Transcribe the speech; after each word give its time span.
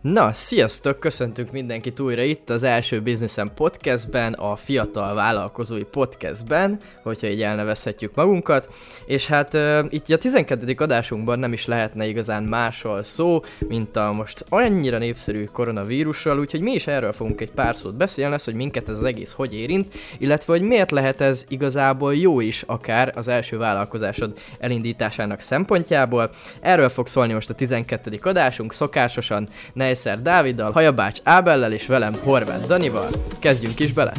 Na, 0.00 0.32
sziasztok! 0.32 0.98
Köszöntünk 0.98 1.52
mindenkit 1.52 2.00
újra 2.00 2.22
itt 2.22 2.50
az 2.50 2.62
első 2.62 3.02
Businessen 3.02 3.50
podcastben, 3.54 4.32
a 4.32 4.56
Fiatal 4.56 5.14
Vállalkozói 5.14 5.82
podcastben, 5.82 6.80
hogyha 7.02 7.26
így 7.26 7.42
elnevezhetjük 7.42 8.14
magunkat. 8.14 8.68
És 9.06 9.26
hát 9.26 9.54
uh, 9.54 9.78
itt 9.88 10.08
a 10.08 10.18
12. 10.18 10.74
adásunkban 10.78 11.38
nem 11.38 11.52
is 11.52 11.66
lehetne 11.66 12.06
igazán 12.06 12.42
másról 12.42 13.02
szó, 13.02 13.42
mint 13.68 13.96
a 13.96 14.12
most 14.12 14.44
annyira 14.48 14.98
népszerű 14.98 15.44
koronavírusról, 15.44 16.38
úgyhogy 16.38 16.60
mi 16.60 16.72
is 16.72 16.86
erről 16.86 17.12
fogunk 17.12 17.40
egy 17.40 17.50
pár 17.50 17.76
szót 17.76 17.96
beszélni, 17.96 18.30
lesz, 18.30 18.44
hogy 18.44 18.54
minket 18.54 18.88
ez 18.88 18.96
az 18.96 19.04
egész 19.04 19.32
hogy 19.32 19.54
érint, 19.54 19.94
illetve 20.18 20.52
hogy 20.52 20.62
miért 20.62 20.90
lehet 20.90 21.20
ez 21.20 21.44
igazából 21.48 22.16
jó 22.16 22.40
is 22.40 22.62
akár 22.66 23.12
az 23.16 23.28
első 23.28 23.56
vállalkozásod 23.56 24.38
elindításának 24.58 25.40
szempontjából. 25.40 26.30
Erről 26.60 26.88
fog 26.88 27.06
szólni 27.06 27.32
most 27.32 27.50
a 27.50 27.54
12. 27.54 28.18
adásunk, 28.22 28.72
szokásosan 28.72 29.48
ne 29.72 29.86
Nejszer 29.88 30.22
Dáviddal, 30.22 30.72
Hajabács 30.72 31.18
Ábellel 31.22 31.72
és 31.72 31.86
velem 31.86 32.14
Horváth 32.24 32.66
Danival. 32.66 33.08
Kezdjünk 33.38 33.80
is 33.80 33.92
bele! 33.92 34.12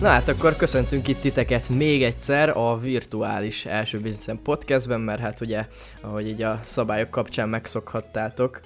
Na 0.00 0.08
hát 0.08 0.28
akkor 0.28 0.56
köszöntünk 0.56 1.08
itt 1.08 1.20
titeket 1.20 1.68
még 1.68 2.02
egyszer 2.02 2.48
a 2.56 2.78
virtuális 2.78 3.66
első 3.66 3.98
Businessen 3.98 4.42
podcastben, 4.42 5.00
mert 5.00 5.20
hát 5.20 5.40
ugye, 5.40 5.66
ahogy 6.00 6.28
így 6.28 6.42
a 6.42 6.60
szabályok 6.64 7.10
kapcsán 7.10 7.48
megszokhattátok, 7.48 8.60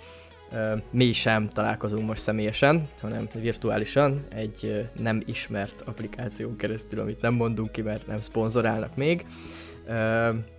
mi 0.90 1.12
sem 1.12 1.48
találkozunk 1.48 2.06
most 2.06 2.20
személyesen, 2.20 2.88
hanem 3.00 3.28
virtuálisan 3.34 4.26
egy 4.34 4.88
nem 4.98 5.22
ismert 5.26 5.82
applikáción 5.86 6.56
keresztül, 6.56 7.00
amit 7.00 7.20
nem 7.20 7.34
mondunk 7.34 7.72
ki, 7.72 7.82
mert 7.82 8.06
nem 8.06 8.20
szponzorálnak 8.20 8.96
még. 8.96 9.26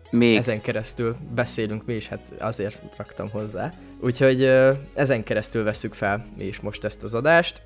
Még. 0.09 0.38
Ezen 0.38 0.61
keresztül 0.61 1.16
beszélünk 1.36 1.86
mi 1.86 1.94
is, 1.94 2.08
hát 2.08 2.21
azért 2.39 2.81
raktam 2.97 3.30
hozzá. 3.30 3.71
Úgyhogy 3.99 4.44
ezen 4.94 5.23
keresztül 5.23 5.64
veszük 5.64 5.94
fel 5.94 6.25
mi 6.38 6.44
is 6.44 6.59
most 6.59 6.83
ezt 6.83 7.03
az 7.03 7.14
adást 7.14 7.61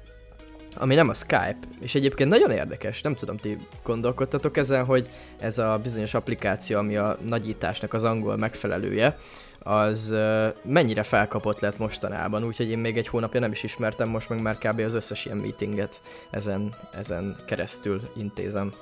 ami 0.75 0.95
nem 0.95 1.09
a 1.09 1.13
Skype, 1.13 1.57
és 1.79 1.95
egyébként 1.95 2.29
nagyon 2.29 2.51
érdekes, 2.51 3.01
nem 3.01 3.15
tudom, 3.15 3.37
ti 3.37 3.57
gondolkodtatok 3.83 4.57
ezen, 4.57 4.85
hogy 4.85 5.09
ez 5.39 5.57
a 5.57 5.79
bizonyos 5.83 6.13
applikáció, 6.13 6.77
ami 6.77 6.97
a 6.97 7.17
nagyításnak 7.27 7.93
az 7.93 8.03
angol 8.03 8.37
megfelelője, 8.37 9.17
az 9.59 10.15
mennyire 10.63 11.03
felkapott 11.03 11.59
lett 11.59 11.77
mostanában, 11.77 12.43
úgyhogy 12.43 12.69
én 12.69 12.77
még 12.77 12.97
egy 12.97 13.07
hónapja 13.07 13.39
nem 13.39 13.51
is 13.51 13.63
ismertem, 13.63 14.09
most 14.09 14.29
meg 14.29 14.41
már 14.41 14.57
kb. 14.57 14.79
az 14.79 14.93
összes 14.93 15.25
ilyen 15.25 15.37
meetinget 15.37 16.01
ezen, 16.29 16.73
ezen 16.97 17.35
keresztül 17.45 18.01
intézem. 18.17 18.73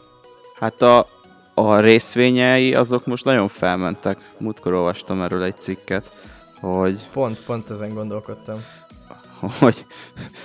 Hát 0.60 0.82
a, 0.82 1.08
a 1.54 1.80
részvényei 1.80 2.76
azok 2.76 3.06
most 3.06 3.26
nagyon 3.26 3.48
felmentek. 3.48 4.30
Múltkor 4.38 4.74
olvastam 4.74 5.22
erről 5.22 5.44
egy 5.44 5.58
cikket, 5.58 6.12
hogy... 6.60 7.08
Pont, 7.14 7.44
pont 7.44 7.70
ezen 7.70 7.94
gondolkodtam. 7.94 8.64
hogy 9.60 9.86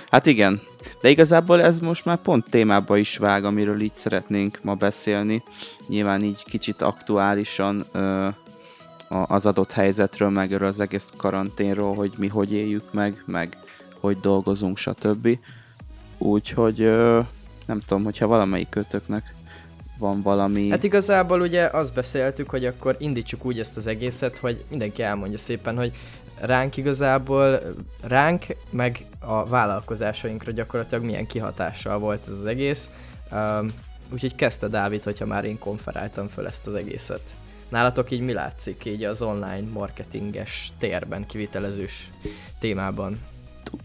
hát 0.09 0.25
igen, 0.25 0.61
de 1.01 1.09
igazából 1.09 1.61
ez 1.61 1.79
most 1.79 2.05
már 2.05 2.17
pont 2.17 2.49
témába 2.49 2.97
is 2.97 3.17
vág, 3.17 3.45
amiről 3.45 3.81
így 3.81 3.93
szeretnénk 3.93 4.59
ma 4.61 4.73
beszélni. 4.73 5.43
Nyilván 5.87 6.23
így 6.23 6.43
kicsit 6.43 6.81
aktuálisan 6.81 7.85
ö, 7.91 8.27
az 9.07 9.45
adott 9.45 9.71
helyzetről, 9.71 10.29
meg 10.29 10.53
erről 10.53 10.67
az 10.67 10.79
egész 10.79 11.09
karanténról, 11.17 11.95
hogy 11.95 12.13
mi 12.17 12.27
hogy 12.27 12.53
éljük 12.53 12.93
meg, 12.93 13.23
meg 13.25 13.57
hogy 13.99 14.19
dolgozunk, 14.19 14.77
stb. 14.77 15.37
Úgyhogy 16.17 16.81
ö, 16.81 17.19
nem 17.65 17.79
tudom, 17.87 18.03
hogyha 18.03 18.27
valamelyik 18.27 18.69
kötöknek 18.69 19.33
van 19.97 20.21
valami... 20.21 20.69
Hát 20.69 20.83
igazából 20.83 21.41
ugye 21.41 21.65
azt 21.65 21.93
beszéltük, 21.93 22.49
hogy 22.49 22.65
akkor 22.65 22.95
indítsuk 22.99 23.45
úgy 23.45 23.59
ezt 23.59 23.77
az 23.77 23.87
egészet, 23.87 24.37
hogy 24.37 24.63
mindenki 24.69 25.01
elmondja 25.01 25.37
szépen, 25.37 25.77
hogy 25.77 25.91
ránk 26.45 26.77
igazából, 26.77 27.59
ránk 28.01 28.45
meg 28.69 29.05
a 29.19 29.45
vállalkozásainkra 29.45 30.51
gyakorlatilag 30.51 31.03
milyen 31.03 31.27
kihatással 31.27 31.99
volt 31.99 32.27
ez 32.27 32.33
az 32.33 32.45
egész. 32.45 32.91
Um, 33.31 33.67
úgyhogy 34.11 34.35
kezdte 34.35 34.67
Dávid, 34.67 35.03
hogyha 35.03 35.25
már 35.25 35.45
én 35.45 35.59
konferáltam 35.59 36.27
föl 36.27 36.47
ezt 36.47 36.67
az 36.67 36.75
egészet. 36.75 37.21
Nálatok 37.69 38.11
így 38.11 38.21
mi 38.21 38.33
látszik 38.33 38.85
így 38.85 39.03
az 39.03 39.21
online 39.21 39.69
marketinges 39.73 40.71
térben, 40.77 41.25
kivitelezős 41.25 42.09
témában? 42.59 43.19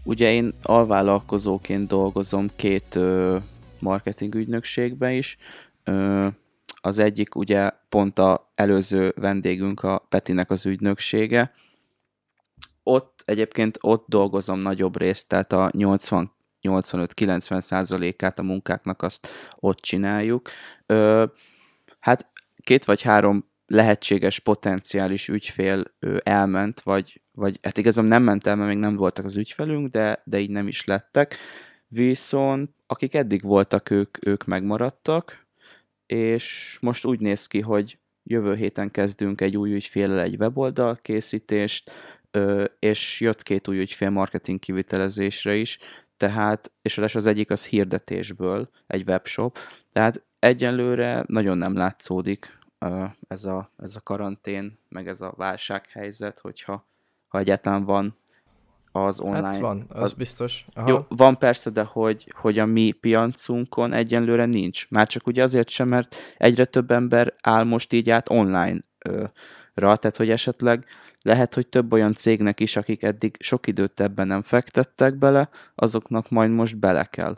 Ugye 0.03 0.31
én 0.31 0.53
alvállalkozóként 0.63 1.87
dolgozom 1.87 2.49
két 2.55 2.95
ö, 2.95 3.37
marketing 3.79 4.35
ügynökségben 4.35 5.11
is. 5.11 5.37
Ö, 5.83 6.27
az 6.81 6.99
egyik 6.99 7.35
ugye 7.35 7.69
pont 7.89 8.19
a 8.19 8.51
előző 8.55 9.13
vendégünk, 9.15 9.83
a 9.83 10.05
Petinek 10.09 10.51
az 10.51 10.65
ügynöksége, 10.65 11.51
ott 12.89 13.21
egyébként 13.25 13.77
ott 13.81 14.05
dolgozom 14.07 14.59
nagyobb 14.59 14.97
részt, 14.97 15.27
tehát 15.27 15.51
a 15.53 15.69
80 15.71 16.31
85-90 16.61 17.59
százalékát 17.61 18.39
a 18.39 18.43
munkáknak 18.43 19.01
azt 19.01 19.27
ott 19.55 19.79
csináljuk. 19.79 20.49
Ö, 20.85 21.25
hát 21.99 22.27
két 22.63 22.85
vagy 22.85 23.01
három 23.01 23.49
lehetséges 23.67 24.39
potenciális 24.39 25.27
ügyfél 25.27 25.83
ö, 25.99 26.17
elment, 26.23 26.81
vagy, 26.81 27.21
vagy 27.31 27.59
hát 27.61 27.77
igazán 27.77 28.05
nem 28.05 28.23
ment 28.23 28.47
el, 28.47 28.55
mert 28.55 28.69
még 28.69 28.77
nem 28.77 28.95
voltak 28.95 29.25
az 29.25 29.37
ügyfelünk, 29.37 29.91
de, 29.91 30.21
de 30.25 30.39
így 30.39 30.49
nem 30.49 30.67
is 30.67 30.85
lettek. 30.85 31.35
Viszont 31.87 32.69
akik 32.87 33.13
eddig 33.13 33.41
voltak, 33.41 33.89
ők, 33.89 34.25
ők 34.25 34.45
megmaradtak, 34.45 35.47
és 36.05 36.77
most 36.81 37.05
úgy 37.05 37.19
néz 37.19 37.47
ki, 37.47 37.59
hogy 37.59 37.97
jövő 38.23 38.55
héten 38.55 38.91
kezdünk 38.91 39.41
egy 39.41 39.57
új 39.57 39.73
ügyfélel 39.73 40.19
egy 40.19 40.35
weboldal 40.39 40.99
készítést, 41.01 41.91
és 42.79 43.19
jött 43.19 43.43
két 43.43 43.67
új 43.67 43.79
ügyfél 43.79 44.09
marketing 44.09 44.59
kivitelezésre 44.59 45.55
is, 45.55 45.79
tehát, 46.17 46.71
és 46.81 46.97
az 46.97 47.25
egyik 47.25 47.51
az 47.51 47.65
hirdetésből, 47.65 48.69
egy 48.87 49.03
webshop, 49.07 49.57
tehát 49.91 50.23
egyenlőre 50.39 51.23
nagyon 51.27 51.57
nem 51.57 51.75
látszódik 51.75 52.57
ez 53.27 53.45
a, 53.45 53.71
ez 53.77 53.95
a 53.95 54.01
karantén, 54.01 54.79
meg 54.89 55.07
ez 55.07 55.21
a 55.21 55.33
válsághelyzet, 55.37 56.39
hogyha 56.39 56.87
ha 57.27 57.39
egyáltalán 57.39 57.83
van 57.83 58.15
az 58.91 59.19
online. 59.19 59.45
Hát 59.45 59.57
van, 59.57 59.85
az, 59.89 60.01
az 60.01 60.13
biztos. 60.13 60.65
Aha. 60.73 60.89
Jó, 60.89 61.05
van 61.07 61.37
persze, 61.37 61.69
de 61.69 61.83
hogy, 61.83 62.33
hogy 62.35 62.59
a 62.59 62.65
mi 62.65 62.91
piacunkon 62.91 63.93
egyenlőre 63.93 64.45
nincs. 64.45 64.89
Már 64.89 65.07
csak 65.07 65.27
ugye 65.27 65.43
azért 65.43 65.69
sem, 65.69 65.87
mert 65.87 66.15
egyre 66.37 66.65
több 66.65 66.91
ember 66.91 67.33
áll 67.41 67.63
most 67.63 67.93
így 67.93 68.09
át 68.09 68.29
online-ra, 68.29 69.31
tehát 69.79 70.17
hogy 70.17 70.29
esetleg 70.29 70.85
lehet, 71.21 71.53
hogy 71.53 71.67
több 71.67 71.93
olyan 71.93 72.13
cégnek 72.13 72.59
is, 72.59 72.75
akik 72.75 73.03
eddig 73.03 73.35
sok 73.39 73.67
időt 73.67 73.99
ebben 73.99 74.27
nem 74.27 74.41
fektettek 74.41 75.15
bele, 75.15 75.49
azoknak 75.75 76.29
majd 76.29 76.51
most 76.51 76.77
bele 76.77 77.03
kell. 77.03 77.37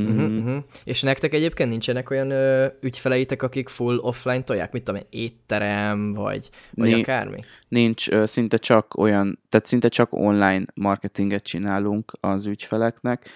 Mm-hmm. 0.00 0.38
Uh-huh. 0.38 0.64
És 0.84 1.02
nektek 1.02 1.34
egyébként 1.34 1.70
nincsenek 1.70 2.10
olyan 2.10 2.30
ö, 2.30 2.66
ügyfeleitek, 2.80 3.42
akik 3.42 3.68
full 3.68 3.96
offline 3.96 4.42
tolják, 4.42 4.72
mit 4.72 4.82
tudom 4.82 5.00
én, 5.00 5.22
étterem, 5.22 6.12
vagy, 6.12 6.50
vagy 6.74 6.92
Ni- 6.92 7.00
akármi? 7.00 7.40
Nincs, 7.68 8.08
ö, 8.08 8.26
szinte 8.26 8.56
csak 8.56 8.96
olyan, 8.96 9.38
tehát 9.48 9.66
szinte 9.66 9.88
csak 9.88 10.14
online 10.14 10.64
marketinget 10.74 11.42
csinálunk 11.42 12.12
az 12.20 12.46
ügyfeleknek. 12.46 13.28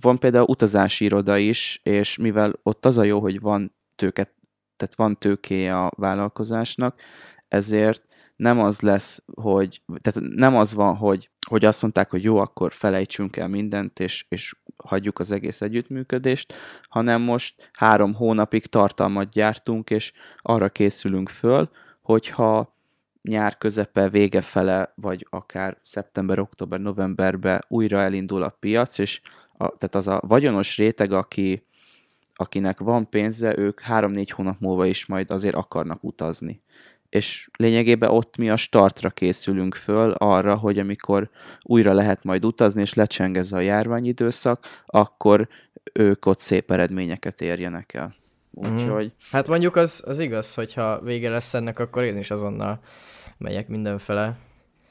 Van 0.00 0.18
például 0.18 0.46
utazási 0.48 1.04
iroda 1.04 1.36
is, 1.36 1.80
és 1.82 2.16
mivel 2.16 2.52
ott 2.62 2.86
az 2.86 2.98
a 2.98 3.02
jó, 3.02 3.20
hogy 3.20 3.40
van 3.40 3.74
tőket, 3.96 4.30
tehát 4.76 4.94
van 4.94 5.18
tőkéje 5.18 5.76
a 5.76 5.92
vállalkozásnak, 5.96 7.00
ezért 7.48 8.06
nem 8.36 8.58
az 8.58 8.80
lesz, 8.80 9.22
hogy, 9.34 9.82
tehát 10.00 10.28
nem 10.34 10.56
az 10.56 10.74
van, 10.74 10.96
hogy, 10.96 11.30
hogy 11.48 11.64
azt 11.64 11.82
mondták, 11.82 12.10
hogy 12.10 12.22
jó, 12.22 12.36
akkor 12.36 12.72
felejtsünk 12.72 13.36
el 13.36 13.48
mindent, 13.48 14.00
és, 14.00 14.26
és 14.28 14.56
hagyjuk 14.76 15.18
az 15.18 15.32
egész 15.32 15.60
együttműködést, 15.60 16.54
hanem 16.82 17.22
most 17.22 17.70
három 17.72 18.14
hónapig 18.14 18.66
tartalmat 18.66 19.28
gyártunk, 19.28 19.90
és 19.90 20.12
arra 20.42 20.68
készülünk 20.68 21.28
föl, 21.28 21.70
hogyha 22.02 22.74
nyár 23.22 23.58
közepe, 23.58 24.08
vége 24.08 24.40
fele, 24.40 24.92
vagy 24.94 25.26
akár 25.30 25.78
szeptember, 25.82 26.38
október, 26.38 26.80
novemberben 26.80 27.64
újra 27.68 28.00
elindul 28.00 28.42
a 28.42 28.56
piac, 28.60 28.98
és 28.98 29.20
a, 29.52 29.76
tehát 29.76 29.94
az 29.94 30.06
a 30.06 30.20
vagyonos 30.26 30.76
réteg, 30.76 31.12
aki, 31.12 31.66
akinek 32.34 32.78
van 32.78 33.08
pénze, 33.08 33.58
ők 33.58 33.80
három-négy 33.80 34.30
hónap 34.30 34.60
múlva 34.60 34.86
is 34.86 35.06
majd 35.06 35.30
azért 35.30 35.54
akarnak 35.54 36.04
utazni 36.04 36.62
és 37.08 37.48
lényegében 37.56 38.10
ott 38.10 38.36
mi 38.36 38.50
a 38.50 38.56
startra 38.56 39.10
készülünk 39.10 39.74
föl 39.74 40.10
arra, 40.10 40.56
hogy 40.56 40.78
amikor 40.78 41.30
újra 41.62 41.92
lehet 41.92 42.24
majd 42.24 42.44
utazni, 42.44 42.80
és 42.80 42.94
lecsengez 42.94 43.52
a 43.52 43.60
járványidőszak, 43.60 44.66
akkor 44.86 45.48
ők 45.92 46.26
ott 46.26 46.38
szép 46.38 46.70
eredményeket 46.70 47.40
érjenek 47.40 47.94
el. 47.94 48.14
Mhm. 48.50 48.72
Úgyhogy... 48.72 49.04
Mm. 49.04 49.30
Hát 49.30 49.48
mondjuk 49.48 49.76
az, 49.76 50.02
az 50.06 50.18
igaz, 50.18 50.54
hogyha 50.54 51.00
vége 51.00 51.30
lesz 51.30 51.54
ennek, 51.54 51.78
akkor 51.78 52.02
én 52.02 52.18
is 52.18 52.30
azonnal 52.30 52.80
megyek 53.38 53.68
mindenfele. 53.68 54.36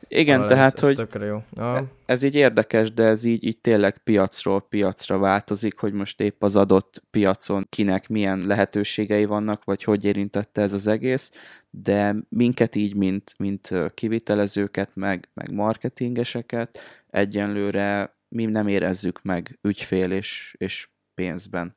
Igen, 0.08 0.42
Szóval 0.42 0.56
tehát, 0.56 0.74
ez, 0.74 0.80
hogy 0.80 1.08
ez 1.14 1.28
jó. 1.28 1.44
Ah, 1.56 1.84
ez 2.06 2.24
így 2.24 2.36
érdekes, 2.36 2.94
de 2.94 3.04
ez 3.04 3.24
így, 3.24 3.44
így 3.44 3.58
tényleg 3.58 3.98
piacról 3.98 4.62
piacra 4.62 5.18
változik, 5.18 5.80
hogy 5.80 5.94
most 5.94 6.22
épp 6.22 6.44
az 6.44 6.56
adott 6.56 7.04
piacon 7.12 7.66
kinek 7.70 8.08
milyen 8.08 8.40
lehetőségei 8.40 9.26
vannak, 9.26 9.64
vagy 9.64 9.84
hogy 9.84 10.04
érintette 10.04 10.62
ez 10.62 10.74
az 10.74 10.88
egész, 10.88 11.32
de 11.70 12.16
minket 12.30 12.76
így, 12.76 12.96
mint, 12.96 13.34
mint 13.38 13.70
kivitelezőket, 13.94 14.90
meg, 14.94 15.30
meg 15.34 15.54
marketingeseket 15.54 16.80
egyenlőre 17.10 18.16
mi 18.28 18.46
nem 18.46 18.68
érezzük 18.68 19.20
meg 19.24 19.60
ügyfél 19.62 20.12
és, 20.12 20.56
és 20.58 20.90
pénzben. 21.14 21.76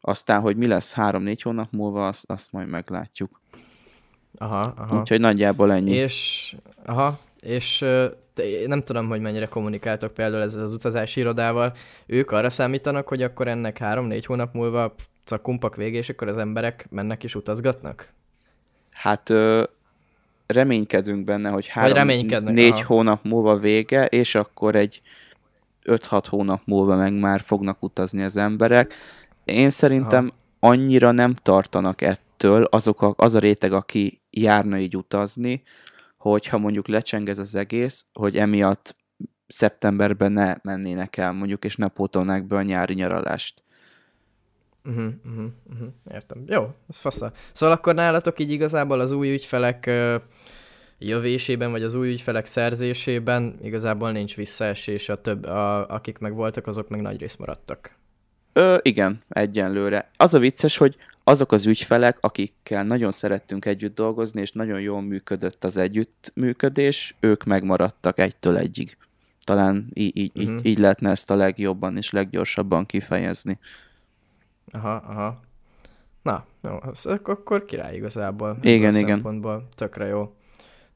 Aztán, 0.00 0.40
hogy 0.40 0.56
mi 0.56 0.66
lesz 0.66 0.92
három-négy 0.92 1.42
hónap 1.42 1.72
múlva, 1.72 2.06
azt, 2.06 2.30
azt 2.30 2.52
majd 2.52 2.68
meglátjuk. 2.68 3.40
aha, 4.38 4.72
aha. 4.76 4.98
Úgyhogy 4.98 5.20
nagyjából 5.20 5.72
ennyi. 5.72 5.90
És, 5.90 6.56
aha, 6.84 7.18
és 7.40 7.84
nem 8.66 8.82
tudom, 8.82 9.08
hogy 9.08 9.20
mennyire 9.20 9.46
kommunikáltok 9.46 10.14
például 10.14 10.42
ezzel 10.42 10.62
az 10.62 10.72
utazási 10.72 11.20
irodával. 11.20 11.72
Ők 12.06 12.30
arra 12.30 12.50
számítanak, 12.50 13.08
hogy 13.08 13.22
akkor 13.22 13.48
ennek 13.48 13.78
három-négy 13.78 14.26
hónap 14.26 14.54
múlva 14.54 14.94
a 15.24 15.68
vége, 15.76 15.98
és 15.98 16.08
akkor 16.08 16.28
az 16.28 16.38
emberek 16.38 16.86
mennek 16.90 17.24
és 17.24 17.34
utazgatnak? 17.34 18.12
Hát 18.90 19.30
ö, 19.30 19.62
reménykedünk 20.46 21.24
benne, 21.24 21.50
hogy 21.50 21.66
három, 21.66 21.92
reménykednek, 21.92 22.54
négy 22.54 22.72
aha. 22.72 22.84
hónap 22.86 23.24
múlva 23.24 23.56
vége, 23.56 24.06
és 24.06 24.34
akkor 24.34 24.74
egy 24.74 25.02
5-6 25.84 26.24
hónap 26.28 26.60
múlva 26.64 26.96
meg 26.96 27.12
már 27.12 27.40
fognak 27.40 27.82
utazni 27.82 28.22
az 28.22 28.36
emberek. 28.36 28.94
Én 29.44 29.70
szerintem 29.70 30.32
annyira 30.60 31.10
nem 31.10 31.34
tartanak 31.34 32.00
ettől 32.00 32.62
azok 32.62 33.02
a, 33.02 33.14
az 33.16 33.34
a 33.34 33.38
réteg, 33.38 33.72
aki 33.72 34.20
járna 34.30 34.78
így 34.78 34.96
utazni, 34.96 35.62
hogyha 36.18 36.58
mondjuk 36.58 36.88
lecseng 36.88 37.28
ez 37.28 37.38
az 37.38 37.54
egész, 37.54 38.06
hogy 38.12 38.36
emiatt 38.36 38.96
szeptemberben 39.46 40.32
ne 40.32 40.54
mennének 40.62 41.16
el 41.16 41.32
mondjuk, 41.32 41.64
és 41.64 41.76
ne 41.76 41.88
pótolnák 41.88 42.46
be 42.46 42.56
a 42.56 42.62
nyári 42.62 42.94
nyaralást. 42.94 43.62
Uh-huh, 44.84 45.12
uh-huh, 45.24 45.50
uh-huh. 45.70 45.88
Értem. 46.12 46.44
Jó, 46.46 46.74
ez 46.88 46.98
fasza. 46.98 47.32
Szóval 47.52 47.74
akkor 47.74 47.94
nálatok 47.94 48.38
így 48.38 48.50
igazából 48.50 49.00
az 49.00 49.10
új 49.10 49.32
ügyfelek 49.32 49.86
ö, 49.86 50.16
jövésében, 50.98 51.70
vagy 51.70 51.82
az 51.82 51.94
új 51.94 52.08
ügyfelek 52.08 52.46
szerzésében 52.46 53.58
igazából 53.62 54.12
nincs 54.12 54.36
visszaesés, 54.36 55.08
a 55.08 55.20
több, 55.20 55.44
a, 55.44 55.88
akik 55.88 56.18
meg 56.18 56.34
voltak, 56.34 56.66
azok 56.66 56.88
meg 56.88 57.00
nagy 57.00 57.18
rész 57.20 57.36
maradtak. 57.36 57.96
Ö, 58.52 58.78
igen, 58.82 59.22
egyenlőre. 59.28 60.10
Az 60.16 60.34
a 60.34 60.38
vicces, 60.38 60.76
hogy 60.76 60.96
azok 61.28 61.52
az 61.52 61.66
ügyfelek, 61.66 62.16
akikkel 62.20 62.84
nagyon 62.84 63.10
szerettünk 63.12 63.64
együtt 63.64 63.94
dolgozni, 63.94 64.40
és 64.40 64.52
nagyon 64.52 64.80
jól 64.80 65.02
működött 65.02 65.64
az 65.64 65.76
együttműködés, 65.76 67.16
ők 67.20 67.44
megmaradtak 67.44 68.18
egytől 68.18 68.56
egyig. 68.56 68.96
Talán 69.44 69.90
így, 69.94 70.16
így, 70.16 70.30
Mhm. 70.34 70.56
így, 70.56 70.66
így 70.66 70.78
lehetne 70.78 71.10
ezt 71.10 71.30
a 71.30 71.34
legjobban 71.36 71.96
és 71.96 72.10
leggyorsabban 72.10 72.86
kifejezni. 72.86 73.58
Aha, 74.72 74.94
aha. 74.94 75.40
Na, 76.22 76.44
jó, 76.62 76.76
az, 76.80 77.06
ak- 77.06 77.28
akkor 77.28 77.64
király 77.64 77.96
igazából. 77.96 78.58
Igen, 78.62 78.96
igen. 78.96 79.08
Szempontból. 79.08 79.68
Tökre 79.74 80.06
jó. 80.06 80.32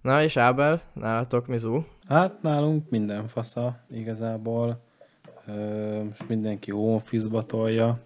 Na 0.01 0.23
és 0.23 0.37
Ábel, 0.37 0.81
nálatok 0.93 1.47
Mizu? 1.47 1.83
Hát 2.09 2.43
nálunk 2.43 2.91
minden 2.91 3.29
fasza 3.29 3.81
igazából. 3.91 4.81
Ö, 5.47 6.03
most 6.03 6.29
mindenki 6.29 6.71
home 6.71 6.95
office-ba 6.95 7.43
tolja. 7.43 7.99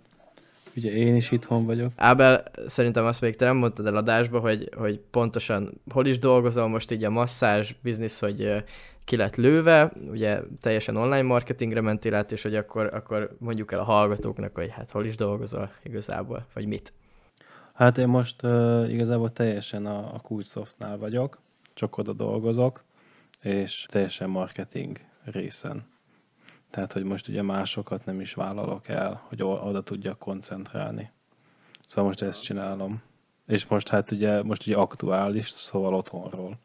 Ugye 0.77 0.93
én 0.93 1.17
is 1.17 1.31
itthon 1.31 1.65
vagyok. 1.65 1.93
Ábel, 1.97 2.43
szerintem 2.67 3.05
azt 3.05 3.21
még 3.21 3.37
te 3.37 3.45
nem 3.45 3.57
mondtad 3.57 3.87
el 3.87 3.97
adásba, 3.97 4.39
hogy, 4.39 4.69
hogy 4.77 5.01
pontosan 5.11 5.81
hol 5.91 6.07
is 6.07 6.19
dolgozol 6.19 6.69
most 6.69 6.91
így 6.91 7.05
a 7.05 7.11
masszázs 7.11 7.75
biznisz, 7.83 8.21
hogy 8.21 8.65
ki 9.05 9.17
lett 9.17 9.37
lőve, 9.37 9.93
ugye 10.11 10.41
teljesen 10.61 10.97
online 10.97 11.23
marketingre 11.23 11.81
mentél 11.81 12.15
át, 12.15 12.33
és 12.33 12.43
hogy 12.43 12.55
akkor, 12.55 12.95
akkor 12.95 13.37
mondjuk 13.39 13.73
el 13.73 13.79
a 13.79 13.85
hallgatóknak, 13.85 14.55
hogy 14.55 14.71
hát 14.71 14.91
hol 14.91 15.05
is 15.05 15.17
dolgozol 15.17 15.71
igazából, 15.83 16.47
vagy 16.55 16.67
mit. 16.67 16.93
Hát 17.73 17.99
én 17.99 18.09
most 18.09 18.43
uh, 18.43 18.93
igazából 18.93 19.33
teljesen 19.33 19.87
a, 19.87 20.15
a 20.15 20.21
Kulcsoftnál 20.21 20.99
vagyok, 20.99 21.39
csak 21.75 21.99
oda 21.99 22.13
dolgozok, 22.13 22.85
és 23.43 23.87
teljesen 23.91 24.29
marketing 24.29 24.99
részen. 25.25 25.87
Tehát, 26.71 26.93
hogy 26.93 27.05
most 27.05 27.29
ugye 27.29 27.43
másokat 27.43 28.05
nem 28.05 28.21
is 28.21 28.35
vállalok 28.35 28.89
el, 28.89 29.23
hogy 29.29 29.43
oda 29.43 29.83
tudjak 29.83 30.19
koncentrálni. 30.19 31.11
Szóval 31.87 32.05
most 32.05 32.23
ezt 32.23 32.43
csinálom. 32.43 33.03
És 33.47 33.67
most 33.67 33.89
hát 33.89 34.11
ugye, 34.11 34.43
most 34.43 34.67
ugye 34.67 34.77
aktuális, 34.77 35.49
szóval 35.51 35.95
otthonról. 35.95 36.59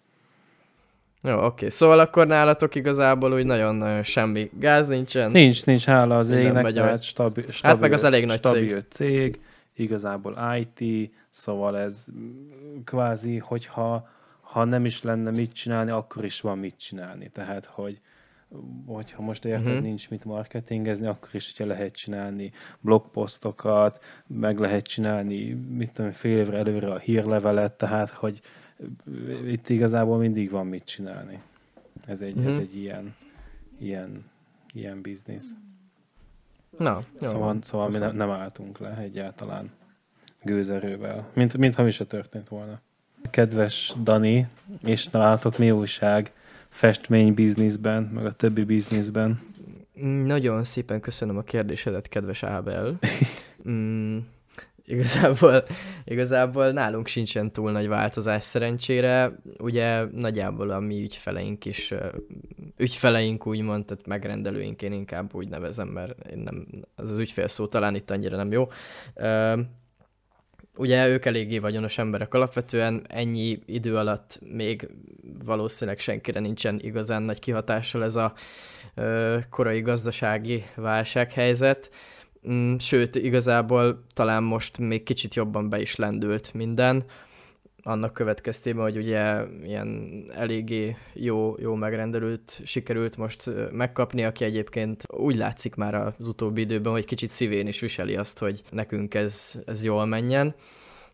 Jó, 1.24 1.46
oké. 1.46 1.70
Szóval 1.70 2.00
akkor 2.00 2.28
nálatok 2.28 2.76
igazából 2.76 3.34
úgy 3.34 3.46
nagyon-nagyon 3.46 4.04
semmi 4.04 4.50
gáz 4.60 4.88
nincsen. 4.88 5.32
Nincs, 5.32 5.66
nincs, 5.66 5.86
hála 5.86 6.18
az 6.18 6.30
égnek, 6.32 6.64
megy, 6.64 6.78
ahogy- 6.78 7.04
stabil, 7.04 7.52
stabil, 7.52 7.72
Hát 7.72 7.80
meg 7.80 7.92
az 7.94 8.04
elég 8.04 8.26
nagy 8.26 8.38
stabil 8.38 8.82
cég. 8.82 9.40
igazából 9.76 10.38
IT, 10.60 11.12
szóval 11.30 11.78
ez 11.78 12.06
kvázi, 12.86 13.38
hogyha 13.38 14.10
ha 14.42 14.64
nem 14.64 14.86
is 14.86 15.04
lenne 15.04 15.32
mit 15.32 15.54
csinálni, 15.54 15.92
akkor 15.92 16.26
is 16.26 16.42
van 16.42 16.58
mit 16.58 16.78
csinálni. 16.78 17.30
Tehát, 17.30 17.66
hogy 17.66 18.00
hogyha 18.86 19.22
most 19.22 19.46
érted, 19.46 19.66
uh-huh. 19.68 19.82
nincs 19.82 20.10
mit 20.10 20.26
marketingezni, 20.26 21.08
akkor 21.08 21.30
is, 21.32 21.52
hogyha 21.52 21.74
lehet 21.74 21.96
csinálni 21.96 22.52
blogposztokat, 22.80 24.04
meg 24.28 24.60
lehet 24.60 24.88
csinálni, 24.88 25.54
mit 25.54 25.92
tudom, 25.92 26.12
fél 26.12 26.38
évre 26.38 26.58
előre 26.58 26.92
a 26.92 26.98
hírlevelet, 26.98 27.72
tehát, 27.72 28.10
hogy 28.10 28.42
itt 29.46 29.70
igazából 29.70 30.18
mindig 30.18 30.50
van 30.50 30.68
mit 30.68 30.84
csinálni. 30.84 31.42
Ez 32.06 32.22
egy, 32.22 32.36
uh-huh. 32.36 32.48
ez 32.48 32.54
Mhm. 32.54 32.62
egy 32.62 32.76
ilyen, 32.76 33.16
ilyen, 33.78 34.26
ilyen 34.74 35.02
biznisz. 35.02 35.50
Na, 36.78 37.00
jó. 37.22 37.28
Szóval, 37.28 37.58
szóval 37.62 37.90
mi 37.90 37.98
ne, 37.98 38.12
nem 38.12 38.30
álltunk 38.30 38.78
le 38.78 38.98
egyáltalán 38.98 39.72
gőzerővel, 40.44 41.30
mint, 41.34 41.58
mintha 41.58 41.84
mi 41.84 41.92
se 41.92 42.06
történt 42.06 42.48
volna. 42.50 42.80
Kedves 43.30 43.94
Dani, 44.04 44.48
és 44.84 45.08
nálatok 45.08 45.58
mi 45.58 45.72
újság 45.72 46.32
festmény 46.72 47.34
bizniszben, 47.34 48.04
meg 48.04 48.26
a 48.26 48.32
többi 48.32 48.64
bizniszben? 48.64 49.40
Nagyon 50.26 50.64
szépen 50.64 51.00
köszönöm 51.00 51.38
a 51.38 51.42
kérdésedet, 51.42 52.08
kedves 52.08 52.44
Ábel. 52.44 52.98
Mm, 53.70 54.18
igazából, 54.86 55.64
igazából 56.06 56.72
nálunk 56.72 57.08
sincsen 57.08 57.52
túl 57.52 57.72
nagy 57.72 57.88
változás 57.88 58.44
szerencsére. 58.44 59.40
Ugye 59.60 60.04
nagyjából 60.04 60.70
a 60.70 60.80
mi 60.80 61.02
ügyfeleink 61.02 61.66
is, 61.66 61.94
ügyfeleink 62.78 63.48
úgymond, 63.48 63.86
tehát 63.86 64.08
megrendelőink 64.08 64.82
én 64.82 64.92
inkább 64.92 65.36
úgy 65.36 65.48
nevezem, 65.48 65.88
mert 65.88 66.32
én 66.32 66.38
nem, 66.38 66.68
az 66.96 67.12
az 67.12 67.18
ügyfél 67.18 67.48
szó 67.48 67.68
talán 67.68 67.96
itt 67.96 68.12
annyira 68.12 68.38
nem 68.38 68.52
jó. 68.52 68.68
Ugye 70.76 71.08
ők 71.08 71.26
eléggé 71.26 71.60
vagyonos 71.60 71.98
emberek 71.98 72.34
alapvetően, 72.34 73.06
ennyi 73.08 73.60
idő 73.66 73.96
alatt 73.96 74.40
még 74.42 74.88
valószínűleg 75.46 76.00
senkire 76.00 76.40
nincsen 76.40 76.80
igazán 76.82 77.24
nagy 77.24 77.40
kihatással 77.40 78.04
ez 78.04 78.16
a 78.16 78.34
ö, 78.96 79.38
korai 79.50 79.82
gazdasági 79.82 80.64
válsághelyzet. 80.76 81.90
Mm, 82.50 82.76
Sőt, 82.78 83.16
igazából 83.16 84.06
talán 84.14 84.44
most 84.44 84.78
még 84.78 85.04
kicsit 85.04 85.36
jobban 85.36 85.70
be 85.70 85.82
is 85.82 85.96
lendült 85.96 86.54
minden, 86.54 87.04
annak 87.84 88.14
következtében, 88.14 88.84
hogy 88.84 88.98
ugye 88.98 89.44
ilyen 89.64 90.12
eléggé 90.36 90.96
jó, 91.14 91.56
jó 91.60 91.76
megrendelőt 91.76 92.62
sikerült 92.66 93.18
most 93.18 93.50
megkapni, 93.72 94.24
aki 94.24 94.44
egyébként 94.44 95.04
úgy 95.08 95.36
látszik 95.36 95.76
már 95.76 95.96
az 95.96 96.28
utóbbi 96.28 96.62
időben, 96.62 96.92
hogy 96.92 97.06
kicsit 97.06 97.30
szívén 97.30 97.68
is 97.68 97.80
viseli 97.80 98.16
azt, 98.16 98.40
hogy 98.40 98.62
nekünk 98.70 99.14
ez, 99.14 99.60
ez 99.66 99.84
jól 99.84 100.06
menjen. 100.06 100.56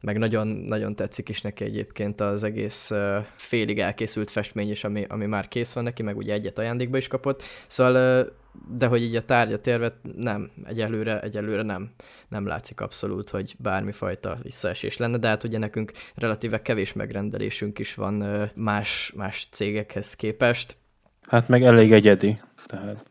Meg 0.02 0.18
nagyon, 0.18 0.48
nagyon 0.48 0.96
tetszik 0.96 1.30
is 1.30 1.42
neki 1.42 1.64
egyébként 1.64 2.22
az 2.22 2.44
egész 2.44 2.92
uh, 2.92 3.26
félig 3.36 3.80
elkészült 3.80 4.30
festmény 4.30 4.70
is, 4.70 4.84
ami, 4.84 5.06
ami 5.10 5.26
már 5.26 5.48
kész 5.48 5.74
van 5.74 5.84
neki, 5.84 6.04
meg 6.04 6.18
ugye 6.18 6.34
egyet 6.34 6.58
ajándékba 6.58 6.98
is 6.98 7.08
kapott, 7.08 7.44
szóval, 7.68 8.22
uh, 8.22 8.32
de 8.70 8.86
hogy 8.88 9.02
így 9.02 9.16
a 9.16 9.22
tárgyat 9.22 9.68
érvet 9.68 9.96
nem, 10.16 10.52
egyelőre, 10.64 11.20
egyelőre 11.20 11.62
nem, 11.62 11.90
nem 12.28 12.48
látszik 12.48 12.82
abszolút, 12.82 13.30
hogy 13.30 13.56
bármifajta 13.60 14.38
visszaesés 14.44 14.98
lenne, 14.98 15.18
de 15.18 15.28
hát 15.28 15.44
ugye 15.44 15.58
nekünk 15.58 15.92
relatíve 16.16 16.62
kevés 16.62 16.94
megrendelésünk 16.94 17.80
is 17.80 17.96
van 17.96 18.50
más, 18.56 19.14
más 19.16 19.48
cégekhez 19.52 20.16
képest, 20.16 20.78
Hát 21.28 21.48
meg 21.48 21.64
elég 21.64 21.92
egyedi. 21.92 22.38
Tehát. 22.66 23.06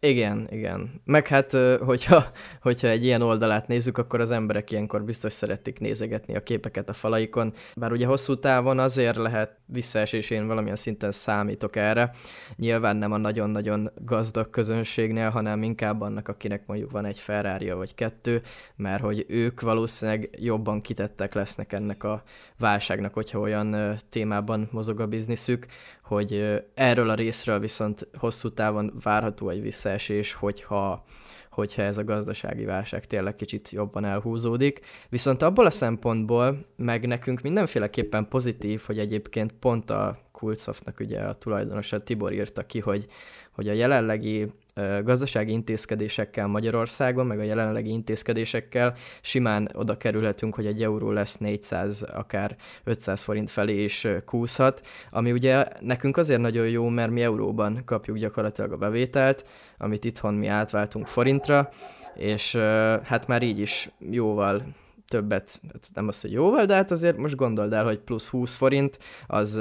Igen, 0.00 0.48
igen. 0.50 1.02
Meg 1.04 1.26
hát, 1.26 1.52
hogyha, 1.80 2.24
hogyha 2.62 2.88
egy 2.88 3.04
ilyen 3.04 3.22
oldalát 3.22 3.68
nézzük, 3.68 3.98
akkor 3.98 4.20
az 4.20 4.30
emberek 4.30 4.70
ilyenkor 4.70 5.04
biztos 5.04 5.32
szeretik 5.32 5.78
nézegetni 5.80 6.36
a 6.36 6.42
képeket 6.42 6.88
a 6.88 6.92
falaikon. 6.92 7.52
Bár 7.76 7.92
ugye 7.92 8.06
hosszú 8.06 8.38
távon 8.38 8.78
azért 8.78 9.16
lehet 9.16 9.56
visszaesés, 9.66 10.30
én 10.30 10.46
valamilyen 10.46 10.76
szinten 10.76 11.12
számítok 11.12 11.76
erre. 11.76 12.10
Nyilván 12.56 12.96
nem 12.96 13.12
a 13.12 13.16
nagyon-nagyon 13.16 13.90
gazdag 14.04 14.50
közönségnél, 14.50 15.30
hanem 15.30 15.62
inkább 15.62 16.00
annak, 16.00 16.28
akinek 16.28 16.66
mondjuk 16.66 16.90
van 16.90 17.04
egy 17.04 17.18
ferrari 17.18 17.70
vagy 17.70 17.94
kettő, 17.94 18.42
mert 18.76 19.02
hogy 19.02 19.24
ők 19.28 19.60
valószínűleg 19.60 20.28
jobban 20.38 20.80
kitettek 20.80 21.34
lesznek 21.34 21.72
ennek 21.72 22.04
a 22.04 22.22
válságnak, 22.58 23.14
hogyha 23.14 23.38
olyan 23.38 23.96
témában 24.08 24.68
mozog 24.70 25.00
a 25.00 25.06
bizniszük, 25.06 25.66
hogy 26.02 26.62
erről 26.74 27.10
a 27.10 27.14
részről 27.14 27.58
viszont 27.58 28.08
hosszú 28.14 28.48
távon 28.48 28.92
várható 29.02 29.43
egy 29.48 29.62
visszaesés, 29.62 30.32
hogyha, 30.32 31.04
hogyha 31.50 31.82
ez 31.82 31.98
a 31.98 32.04
gazdasági 32.04 32.64
válság 32.64 33.06
tényleg 33.06 33.34
kicsit 33.34 33.70
jobban 33.70 34.04
elhúzódik. 34.04 34.80
Viszont 35.08 35.42
abból 35.42 35.66
a 35.66 35.70
szempontból 35.70 36.66
meg 36.76 37.06
nekünk 37.06 37.40
mindenféleképpen 37.40 38.28
pozitív, 38.28 38.82
hogy 38.86 38.98
egyébként 38.98 39.52
pont 39.52 39.90
a 39.90 40.18
Kultsoftnak 40.32 41.00
ugye 41.00 41.20
a 41.20 41.38
tulajdonosa 41.38 42.02
Tibor 42.02 42.32
írta 42.32 42.66
ki, 42.66 42.80
hogy, 42.80 43.06
hogy 43.50 43.68
a 43.68 43.72
jelenlegi 43.72 44.52
gazdasági 45.02 45.52
intézkedésekkel 45.52 46.46
Magyarországon, 46.46 47.26
meg 47.26 47.38
a 47.38 47.42
jelenlegi 47.42 47.90
intézkedésekkel 47.90 48.94
simán 49.20 49.68
oda 49.72 49.96
kerülhetünk, 49.96 50.54
hogy 50.54 50.66
egy 50.66 50.82
euró 50.82 51.10
lesz 51.10 51.36
400, 51.36 52.02
akár 52.02 52.56
500 52.84 53.22
forint 53.22 53.50
felé 53.50 53.82
is 53.82 54.06
kúszhat, 54.24 54.86
ami 55.10 55.32
ugye 55.32 55.64
nekünk 55.80 56.16
azért 56.16 56.40
nagyon 56.40 56.68
jó, 56.68 56.88
mert 56.88 57.10
mi 57.10 57.22
euróban 57.22 57.82
kapjuk 57.84 58.16
gyakorlatilag 58.16 58.72
a 58.72 58.76
bevételt, 58.76 59.44
amit 59.78 60.04
itthon 60.04 60.34
mi 60.34 60.46
átváltunk 60.46 61.06
forintra, 61.06 61.68
és 62.14 62.56
hát 63.02 63.26
már 63.26 63.42
így 63.42 63.58
is 63.58 63.90
jóval 64.10 64.62
többet, 65.08 65.60
hát 65.72 65.88
nem 65.94 66.08
az, 66.08 66.20
hogy 66.20 66.32
jóval, 66.32 66.64
de 66.64 66.74
hát 66.74 66.90
azért 66.90 67.16
most 67.16 67.36
gondold 67.36 67.72
el, 67.72 67.84
hogy 67.84 67.98
plusz 67.98 68.28
20 68.28 68.54
forint, 68.54 68.98
az 69.26 69.60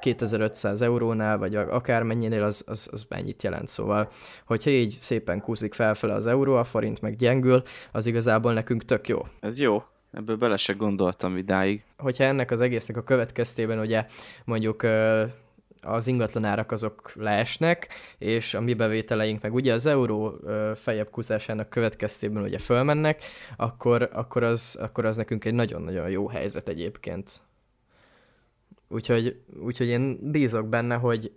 2500 0.00 0.82
eurónál, 0.82 1.38
vagy 1.38 1.54
akármennyinél, 1.54 2.42
az, 2.42 2.64
az, 2.66 2.88
az 2.92 3.04
mennyit 3.08 3.42
jelent. 3.42 3.68
Szóval, 3.68 4.08
hogyha 4.46 4.70
így 4.70 4.96
szépen 5.00 5.40
kúszik 5.40 5.74
felfele 5.74 6.14
az 6.14 6.26
euró, 6.26 6.54
a 6.54 6.64
forint 6.64 7.00
meg 7.00 7.16
gyengül, 7.16 7.62
az 7.92 8.06
igazából 8.06 8.52
nekünk 8.52 8.84
tök 8.84 9.08
jó. 9.08 9.26
Ez 9.40 9.58
jó. 9.58 9.82
Ebből 10.12 10.36
bele 10.36 10.56
se 10.56 10.72
gondoltam 10.72 11.36
idáig. 11.36 11.84
Hogyha 11.98 12.24
ennek 12.24 12.50
az 12.50 12.60
egésznek 12.60 12.96
a 12.96 13.02
következtében 13.02 13.78
ugye 13.78 14.06
mondjuk 14.44 14.82
az 15.82 16.06
ingatlanárak 16.06 16.72
azok 16.72 17.12
leesnek, 17.14 17.88
és 18.18 18.54
a 18.54 18.60
mi 18.60 18.74
bevételeink 18.74 19.42
meg 19.42 19.54
ugye 19.54 19.72
az 19.72 19.86
euró 19.86 20.40
fejebb 20.74 21.10
kúszásának 21.10 21.68
következtében 21.68 22.42
ugye 22.42 22.58
fölmennek, 22.58 23.22
akkor, 23.56 24.10
akkor, 24.12 24.42
az, 24.42 24.78
akkor 24.80 25.04
az 25.04 25.16
nekünk 25.16 25.44
egy 25.44 25.54
nagyon-nagyon 25.54 26.10
jó 26.10 26.28
helyzet 26.28 26.68
egyébként. 26.68 27.40
Úgyhogy, 28.88 29.40
úgyhogy 29.60 29.86
én 29.86 30.18
bízok 30.30 30.68
benne, 30.68 30.94
hogy 30.94 31.32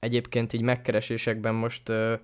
egyébként 0.00 0.52
így 0.52 0.62
megkeresésekben 0.62 1.54
most 1.54 1.88
ö, 1.88 2.14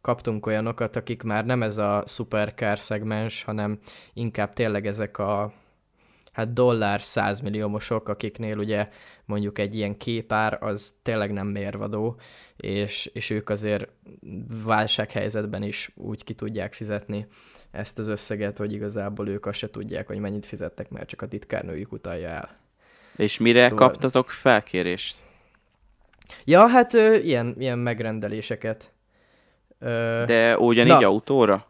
kaptunk 0.00 0.46
olyanokat, 0.46 0.96
akik 0.96 1.22
már 1.22 1.46
nem 1.46 1.62
ez 1.62 1.78
a 1.78 2.04
supercar 2.06 2.78
szegmens, 2.78 3.42
hanem 3.42 3.78
inkább 4.12 4.52
tényleg 4.52 4.86
ezek 4.86 5.18
a 5.18 5.52
hát 6.38 6.52
dollár 6.52 7.02
százmilliómosok, 7.02 8.08
akiknél 8.08 8.58
ugye 8.58 8.88
mondjuk 9.24 9.58
egy 9.58 9.74
ilyen 9.74 9.96
képár 9.96 10.58
az 10.62 10.94
tényleg 11.02 11.32
nem 11.32 11.46
mérvadó, 11.46 12.16
és, 12.56 13.10
és 13.12 13.30
ők 13.30 13.50
azért 13.50 13.88
válsághelyzetben 14.64 15.62
is 15.62 15.90
úgy 15.94 16.24
ki 16.24 16.34
tudják 16.34 16.72
fizetni 16.72 17.26
ezt 17.70 17.98
az 17.98 18.06
összeget, 18.06 18.58
hogy 18.58 18.72
igazából 18.72 19.28
ők 19.28 19.46
azt 19.46 19.58
se 19.58 19.70
tudják, 19.70 20.06
hogy 20.06 20.18
mennyit 20.18 20.46
fizettek, 20.46 20.90
mert 20.90 21.08
csak 21.08 21.22
a 21.22 21.28
titkárnőjük 21.28 21.92
utalja 21.92 22.28
el. 22.28 22.56
És 23.16 23.38
mire 23.38 23.68
szóval... 23.68 23.88
kaptatok 23.88 24.30
felkérést? 24.30 25.24
Ja, 26.44 26.66
hát 26.66 26.94
ö, 26.94 27.14
ilyen, 27.14 27.54
ilyen 27.58 27.78
megrendeléseket. 27.78 28.92
Ö, 29.78 30.22
De 30.26 30.58
ugyanígy 30.58 31.00
na, 31.00 31.06
autóra? 31.06 31.66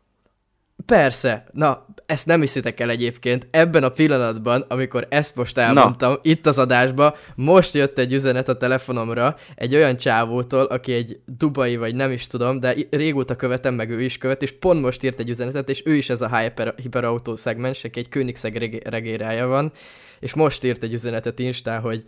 Persze, 0.87 1.45
na, 1.53 1.87
ezt 2.07 2.27
nem 2.27 2.41
hiszitek 2.41 2.81
el 2.81 2.91
egyébként, 2.91 3.47
ebben 3.51 3.85
a 3.85 3.89
pillanatban, 3.89 4.65
amikor 4.69 5.07
ezt 5.11 5.37
most 5.37 5.59
elmondtam, 5.59 6.13
na. 6.13 6.19
itt 6.23 6.47
az 6.47 6.59
adásba, 6.59 7.17
most 7.35 7.75
jött 7.75 7.99
egy 7.99 8.13
üzenet 8.13 8.49
a 8.49 8.57
telefonomra 8.57 9.37
egy 9.55 9.75
olyan 9.75 9.97
csávótól, 9.97 10.65
aki 10.65 10.93
egy 10.93 11.21
dubai, 11.27 11.77
vagy 11.77 11.95
nem 11.95 12.11
is 12.11 12.27
tudom, 12.27 12.61
de 12.61 12.75
régóta 12.91 13.37
követem, 13.37 13.75
meg 13.75 13.91
ő 13.91 14.03
is 14.03 14.19
követ, 14.19 14.43
és 14.43 14.53
pont 14.53 14.81
most 14.81 15.03
írt 15.03 15.19
egy 15.19 15.29
üzenetet, 15.29 15.69
és 15.69 15.83
ő 15.85 15.95
is 15.95 16.11
ez 16.11 16.21
a 16.21 16.39
hyper, 16.39 16.75
hiperautó 16.83 17.37
szegmens, 17.37 17.85
aki 17.85 17.99
egy 17.99 18.09
Koenigsegg 18.09 18.57
regérája 18.85 19.47
van, 19.47 19.73
és 20.21 20.35
most 20.35 20.65
írt 20.65 20.83
egy 20.83 20.93
üzenetet 20.93 21.39
Instán, 21.39 21.81
hogy 21.81 22.05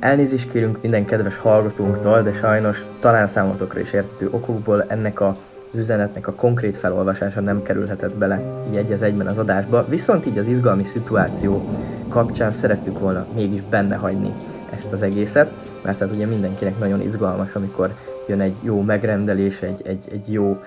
Elnézést 0.00 0.50
kérünk 0.50 0.82
minden 0.82 1.04
kedves 1.04 1.36
hallgatónktól, 1.36 2.22
de 2.22 2.32
sajnos 2.32 2.84
talán 2.98 3.26
számotokra 3.26 3.80
is 3.80 3.92
értető 3.92 4.28
okokból 4.30 4.84
ennek 4.88 5.20
a 5.20 5.32
az 5.70 5.76
üzenetnek 5.76 6.26
a 6.26 6.32
konkrét 6.32 6.76
felolvasása 6.76 7.40
nem 7.40 7.62
kerülhetett 7.62 8.16
bele 8.16 8.54
így 8.70 8.76
egy 8.76 8.92
az 8.92 9.02
egyben 9.02 9.26
az 9.26 9.38
adásba, 9.38 9.84
viszont 9.88 10.26
így 10.26 10.38
az 10.38 10.46
izgalmi 10.46 10.84
szituáció 10.84 11.68
kapcsán 12.08 12.52
szerettük 12.52 12.98
volna 12.98 13.26
mégis 13.34 13.62
benne 13.62 13.96
hagyni 13.96 14.32
ezt 14.72 14.92
az 14.92 15.02
egészet, 15.02 15.52
mert 15.82 15.98
hát 15.98 16.10
ugye 16.10 16.26
mindenkinek 16.26 16.78
nagyon 16.78 17.00
izgalmas, 17.00 17.54
amikor 17.54 17.94
jön 18.28 18.40
egy 18.40 18.56
jó 18.62 18.80
megrendelés, 18.80 19.60
egy, 19.60 19.80
egy, 19.84 20.04
egy 20.12 20.32
jó 20.32 20.62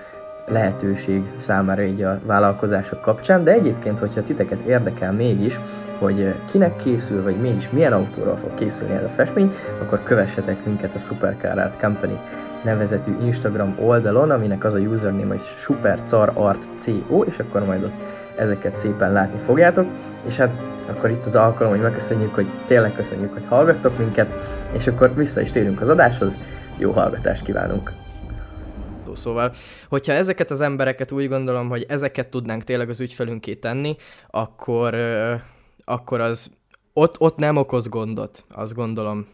lehetőség 0.46 1.22
számára 1.36 1.82
így 1.82 2.02
a 2.02 2.20
vállalkozások 2.26 3.00
kapcsán, 3.00 3.44
de 3.44 3.52
egyébként, 3.52 3.98
hogyha 3.98 4.22
titeket 4.22 4.60
érdekel 4.60 5.12
mégis, 5.12 5.60
hogy 5.98 6.34
kinek 6.50 6.76
készül, 6.76 7.22
vagy 7.22 7.36
mégis 7.36 7.70
milyen 7.70 7.92
autóról 7.92 8.36
fog 8.36 8.54
készülni 8.54 8.94
ez 8.94 9.04
a 9.04 9.08
festmény, 9.08 9.52
akkor 9.80 10.02
kövessetek 10.02 10.64
minket 10.64 10.94
a 10.94 10.98
Supercar 10.98 11.58
Art 11.58 11.80
Company 11.80 12.18
nevezetű 12.64 13.16
Instagram 13.24 13.74
oldalon, 13.78 14.30
aminek 14.30 14.64
az 14.64 14.74
a 14.74 14.78
username, 14.78 15.26
hogy 15.26 15.40
supercarartco, 15.56 17.22
és 17.26 17.38
akkor 17.38 17.64
majd 17.64 17.84
ott 17.84 17.94
ezeket 18.36 18.76
szépen 18.76 19.12
látni 19.12 19.38
fogjátok. 19.44 19.86
És 20.26 20.36
hát 20.36 20.60
akkor 20.90 21.10
itt 21.10 21.26
az 21.26 21.34
alkalom, 21.34 21.72
hogy 21.72 21.82
megköszönjük, 21.82 22.34
hogy 22.34 22.46
tényleg 22.66 22.92
köszönjük, 22.92 23.32
hogy 23.32 23.44
hallgattok 23.48 23.98
minket, 23.98 24.34
és 24.72 24.86
akkor 24.86 25.14
vissza 25.14 25.40
is 25.40 25.50
térünk 25.50 25.80
az 25.80 25.88
adáshoz. 25.88 26.38
Jó 26.76 26.90
hallgatást 26.90 27.42
kívánunk! 27.42 27.92
Szóval, 29.14 29.54
hogyha 29.88 30.12
ezeket 30.12 30.50
az 30.50 30.60
embereket 30.60 31.12
úgy 31.12 31.28
gondolom, 31.28 31.68
hogy 31.68 31.84
ezeket 31.88 32.28
tudnánk 32.28 32.64
tényleg 32.64 32.88
az 32.88 33.00
ügyfelünké 33.00 33.54
tenni, 33.54 33.96
akkor 34.30 34.94
akkor 35.84 36.20
az 36.20 36.50
ott, 36.92 37.20
ott 37.20 37.36
nem 37.36 37.56
okoz 37.56 37.88
gondot, 37.88 38.44
azt 38.48 38.74
gondolom. 38.74 39.26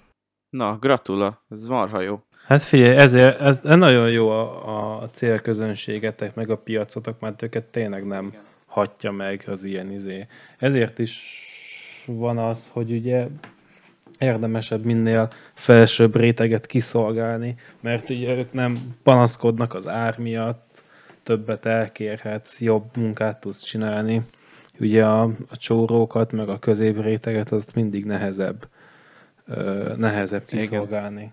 Na, 0.50 0.76
gratula, 0.80 1.44
ez 1.50 1.68
marha 1.68 2.00
jó. 2.00 2.20
Hát 2.46 2.62
figyelj, 2.62 2.96
ezért, 2.96 3.40
ez 3.40 3.60
nagyon 3.62 4.10
jó 4.10 4.28
a, 4.28 5.02
a 5.02 5.10
célközönségetek, 5.10 6.34
meg 6.34 6.50
a 6.50 6.56
piacotok, 6.56 7.20
mert 7.20 7.42
őket 7.42 7.64
tényleg 7.64 8.06
nem 8.06 8.26
Igen. 8.26 8.40
hatja 8.66 9.10
meg 9.10 9.44
az 9.46 9.64
ilyen 9.64 9.90
izé. 9.90 10.26
Ezért 10.58 10.98
is 10.98 11.44
van 12.06 12.38
az, 12.38 12.70
hogy 12.72 12.90
ugye 12.90 13.26
érdemesebb 14.18 14.84
minél 14.84 15.28
felsőbb 15.54 16.16
réteget 16.16 16.66
kiszolgálni, 16.66 17.54
mert 17.80 18.10
ugye 18.10 18.36
ők 18.36 18.52
nem 18.52 18.76
panaszkodnak 19.02 19.74
az 19.74 19.88
ár 19.88 20.18
miatt, 20.18 20.82
többet 21.22 21.66
elkérhetsz, 21.66 22.60
jobb 22.60 22.96
munkát 22.96 23.40
tudsz 23.40 23.62
csinálni 23.62 24.22
ugye 24.80 25.04
a, 25.04 25.22
a 25.22 25.56
csórókat, 25.56 26.32
meg 26.32 26.48
a 26.48 26.58
középréteget, 26.58 27.52
azt 27.52 27.74
mindig 27.74 28.04
nehezebb, 28.04 28.68
ö, 29.46 29.92
nehezebb 29.96 30.44
kiszolgálni. 30.44 31.32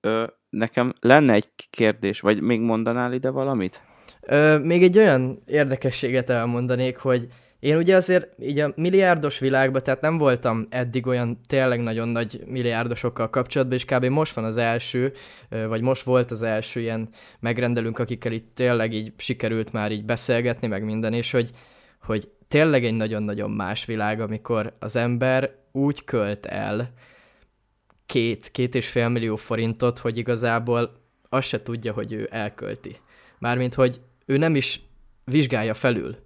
Ö, 0.00 0.24
nekem 0.50 0.92
lenne 1.00 1.32
egy 1.32 1.48
kérdés, 1.70 2.20
vagy 2.20 2.40
még 2.40 2.60
mondanál 2.60 3.12
ide 3.12 3.30
valamit? 3.30 3.82
Ö, 4.20 4.58
még 4.58 4.82
egy 4.82 4.98
olyan 4.98 5.42
érdekességet 5.46 6.30
elmondanék, 6.30 6.96
hogy 6.96 7.28
én 7.62 7.76
ugye 7.76 7.96
azért 7.96 8.28
így 8.40 8.58
a 8.58 8.72
milliárdos 8.76 9.38
világban, 9.38 9.82
tehát 9.82 10.00
nem 10.00 10.18
voltam 10.18 10.66
eddig 10.70 11.06
olyan 11.06 11.40
tényleg 11.46 11.82
nagyon 11.82 12.08
nagy 12.08 12.42
milliárdosokkal 12.46 13.30
kapcsolatban, 13.30 13.76
és 13.76 13.84
kb. 13.84 14.04
most 14.04 14.34
van 14.34 14.44
az 14.44 14.56
első, 14.56 15.12
vagy 15.68 15.82
most 15.82 16.02
volt 16.02 16.30
az 16.30 16.42
első 16.42 16.80
ilyen 16.80 17.08
megrendelünk, 17.40 17.98
akikkel 17.98 18.32
itt 18.32 18.54
tényleg 18.54 18.92
így 18.92 19.12
sikerült 19.16 19.72
már 19.72 19.92
így 19.92 20.04
beszélgetni, 20.04 20.66
meg 20.66 20.84
minden, 20.84 21.12
és 21.12 21.30
hogy, 21.30 21.50
hogy 22.00 22.30
tényleg 22.48 22.84
egy 22.84 22.94
nagyon-nagyon 22.94 23.50
más 23.50 23.84
világ, 23.84 24.20
amikor 24.20 24.76
az 24.78 24.96
ember 24.96 25.54
úgy 25.72 26.04
költ 26.04 26.46
el 26.46 26.92
két, 28.06 28.50
két 28.50 28.74
és 28.74 28.88
fél 28.88 29.08
millió 29.08 29.36
forintot, 29.36 29.98
hogy 29.98 30.16
igazából 30.16 31.00
azt 31.28 31.48
se 31.48 31.62
tudja, 31.62 31.92
hogy 31.92 32.12
ő 32.12 32.28
elkölti. 32.30 32.96
Mármint, 33.38 33.74
hogy 33.74 34.00
ő 34.26 34.36
nem 34.36 34.56
is 34.56 34.80
vizsgálja 35.24 35.74
felül, 35.74 36.16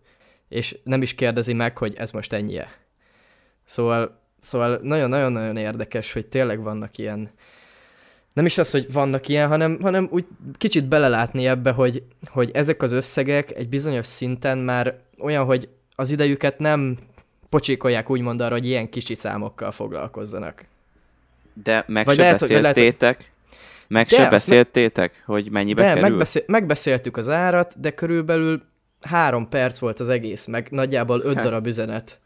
és 0.57 0.79
nem 0.85 1.03
is 1.03 1.15
kérdezi 1.15 1.53
meg, 1.53 1.79
hogy 1.79 1.95
ez 1.97 2.11
most 2.11 2.33
ennyie. 2.33 2.73
Szóval, 3.65 4.25
Szóval 4.47 4.79
nagyon-nagyon-nagyon 4.83 5.57
érdekes, 5.57 6.13
hogy 6.13 6.27
tényleg 6.27 6.63
vannak 6.63 6.99
ilyen, 6.99 7.31
nem 8.33 8.47
is 8.47 8.59
az, 8.59 8.71
hogy 8.71 8.93
vannak 8.93 9.29
ilyen, 9.29 9.49
hanem, 9.49 9.79
hanem 9.83 10.09
úgy 10.11 10.25
kicsit 10.59 10.89
belelátni 10.89 11.47
ebbe, 11.47 11.71
hogy, 11.71 12.03
hogy 12.27 12.51
ezek 12.55 12.83
az 12.83 12.93
összegek 12.93 13.51
egy 13.55 13.69
bizonyos 13.69 14.07
szinten 14.07 14.59
már 14.59 14.99
olyan, 15.19 15.45
hogy 15.45 15.69
az 15.97 16.11
idejüket 16.11 16.59
nem 16.59 16.99
pocsékolják 17.49 18.11
úgymond 18.11 18.41
arra, 18.41 18.55
hogy 18.55 18.67
ilyen 18.67 18.89
kicsi 18.89 19.15
számokkal 19.15 19.71
foglalkozzanak. 19.71 20.65
De 21.63 21.85
meg 21.87 22.05
Vagy 22.05 22.15
se 22.15 22.21
lehet, 22.21 22.39
beszéltétek, 22.39 23.01
lehet, 23.01 23.33
meg 23.89 24.07
de, 24.07 24.17
se 24.17 24.29
beszéltétek, 24.29 25.13
me... 25.27 25.35
hogy 25.35 25.51
mennyibe 25.51 25.83
de, 25.83 25.89
kerül? 25.89 26.03
Megbeszél, 26.03 26.43
megbeszéltük 26.47 27.17
az 27.17 27.29
árat, 27.29 27.81
de 27.81 27.91
körülbelül 27.91 28.63
három 29.07 29.49
perc 29.49 29.79
volt 29.79 30.01
az 30.01 30.09
egész, 30.09 30.47
meg 30.47 30.69
nagyjából 30.71 31.21
öt 31.21 31.35
darab 31.35 31.67
üzenet. 31.67 32.21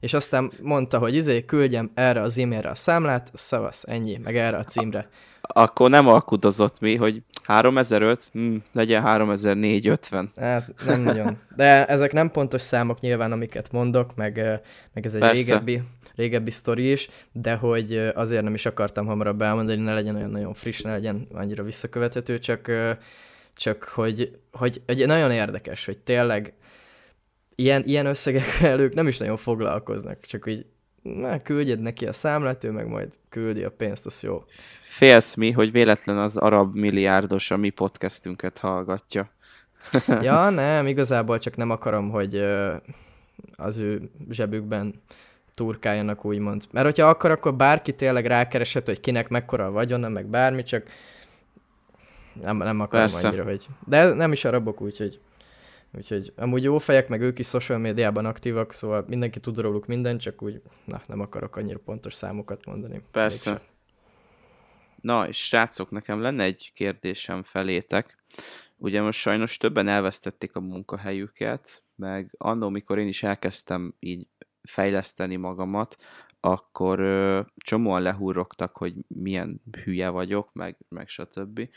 És 0.00 0.14
aztán 0.14 0.50
mondta, 0.62 0.98
hogy 0.98 1.14
izé, 1.14 1.44
küldjem 1.44 1.90
erre 1.94 2.20
az 2.22 2.38
e-mailre 2.38 2.68
a 2.68 2.74
számlát, 2.74 3.30
szavasz, 3.34 3.84
ennyi, 3.88 4.20
meg 4.24 4.36
erre 4.36 4.56
a 4.56 4.64
címre. 4.64 5.08
Akkor 5.40 5.90
nem 5.90 6.08
alkudozott 6.08 6.80
mi, 6.80 6.96
hogy 6.96 7.22
3005, 7.42 8.28
hm, 8.32 8.56
legyen 8.72 9.02
3450. 9.02 10.32
Hát 10.36 10.68
nem 10.86 11.00
nagyon. 11.00 11.38
De 11.56 11.86
ezek 11.86 12.12
nem 12.12 12.30
pontos 12.30 12.60
számok 12.60 13.00
nyilván, 13.00 13.32
amiket 13.32 13.72
mondok, 13.72 14.14
meg, 14.14 14.60
meg 14.92 15.06
ez 15.06 15.14
egy 15.14 15.20
Persze. 15.20 15.42
régebbi, 15.42 15.82
régebbi 16.14 16.50
sztori 16.50 16.90
is, 16.90 17.08
de 17.32 17.54
hogy 17.54 18.12
azért 18.14 18.42
nem 18.42 18.54
is 18.54 18.66
akartam 18.66 19.06
hamarabb 19.06 19.42
elmondani, 19.42 19.82
ne 19.82 19.94
legyen 19.94 20.16
olyan 20.16 20.30
nagyon 20.30 20.54
friss, 20.54 20.80
ne 20.80 20.90
legyen 20.90 21.26
annyira 21.32 21.62
visszakövethető, 21.62 22.38
csak, 22.38 22.70
csak 23.56 23.84
hogy, 23.84 24.38
hogy, 24.52 24.82
hogy 24.86 25.06
nagyon 25.06 25.30
érdekes, 25.30 25.84
hogy 25.84 25.98
tényleg 25.98 26.52
ilyen, 27.54 27.82
ilyen 27.84 28.06
összegekkel 28.06 28.80
ők 28.80 28.94
nem 28.94 29.08
is 29.08 29.18
nagyon 29.18 29.36
foglalkoznak, 29.36 30.20
csak 30.20 30.46
úgy 30.46 30.66
na, 31.02 31.42
küldjed 31.42 31.80
neki 31.80 32.06
a 32.06 32.12
számlát, 32.12 32.64
ő 32.64 32.70
meg 32.70 32.88
majd 32.88 33.08
küldi 33.28 33.64
a 33.64 33.70
pénzt, 33.70 34.06
az 34.06 34.22
jó. 34.22 34.44
Félsz 34.82 35.34
mi, 35.34 35.50
hogy 35.50 35.72
véletlen 35.72 36.18
az 36.18 36.36
arab 36.36 36.74
milliárdos 36.74 37.50
a 37.50 37.56
mi 37.56 37.70
podcastünket 37.70 38.58
hallgatja. 38.58 39.30
ja, 40.22 40.50
nem, 40.50 40.86
igazából 40.86 41.38
csak 41.38 41.56
nem 41.56 41.70
akarom, 41.70 42.10
hogy 42.10 42.44
az 43.56 43.78
ő 43.78 44.10
zsebükben 44.30 45.02
turkáljanak, 45.54 46.24
úgymond. 46.24 46.64
Mert 46.70 46.86
hogyha 46.86 47.08
akar, 47.08 47.30
akkor 47.30 47.54
bárki 47.54 47.94
tényleg 47.94 48.26
rákeresett, 48.26 48.86
hogy 48.86 49.00
kinek 49.00 49.28
mekkora 49.28 49.64
a 49.64 49.70
vagyona, 49.70 50.08
meg 50.08 50.26
bármi, 50.26 50.62
csak 50.62 50.86
nem, 52.42 52.56
nem 52.56 52.80
akarom 52.80 53.06
Persze. 53.06 53.28
annyira, 53.28 53.44
hogy... 53.44 53.66
De 53.86 54.14
nem 54.14 54.32
is 54.32 54.44
arabok, 54.44 54.80
úgyhogy... 54.80 55.20
Úgyhogy 55.96 56.32
amúgy 56.36 56.62
jó 56.62 56.78
fejek, 56.78 57.08
meg 57.08 57.20
ők 57.20 57.38
is 57.38 57.46
social 57.46 57.78
médiában 57.78 58.26
aktívak, 58.26 58.72
szóval 58.72 59.04
mindenki 59.08 59.40
tud 59.40 59.58
róluk 59.58 59.86
mindent, 59.86 60.20
csak 60.20 60.42
úgy 60.42 60.62
na, 60.84 61.02
nem 61.06 61.20
akarok 61.20 61.56
annyira 61.56 61.78
pontos 61.84 62.14
számokat 62.14 62.64
mondani. 62.64 63.02
Persze. 63.10 63.50
Mégsem. 63.50 63.68
Na, 65.00 65.28
és 65.28 65.44
srácok, 65.44 65.90
nekem 65.90 66.20
lenne 66.20 66.44
egy 66.44 66.72
kérdésem 66.74 67.42
felétek. 67.42 68.24
Ugye 68.76 69.02
most 69.02 69.18
sajnos 69.18 69.56
többen 69.56 69.88
elvesztették 69.88 70.56
a 70.56 70.60
munkahelyüket, 70.60 71.82
meg 71.94 72.34
annó, 72.38 72.68
mikor 72.68 72.98
én 72.98 73.08
is 73.08 73.22
elkezdtem 73.22 73.94
így 73.98 74.26
fejleszteni 74.62 75.36
magamat, 75.36 75.96
akkor 76.40 77.00
ö, 77.00 77.40
csomóan 77.56 78.02
lehúrogtak, 78.02 78.76
hogy 78.76 78.94
milyen 79.08 79.60
hülye 79.84 80.08
vagyok, 80.08 80.52
meg, 80.52 80.76
meg 80.88 81.08
stb. 81.08 81.68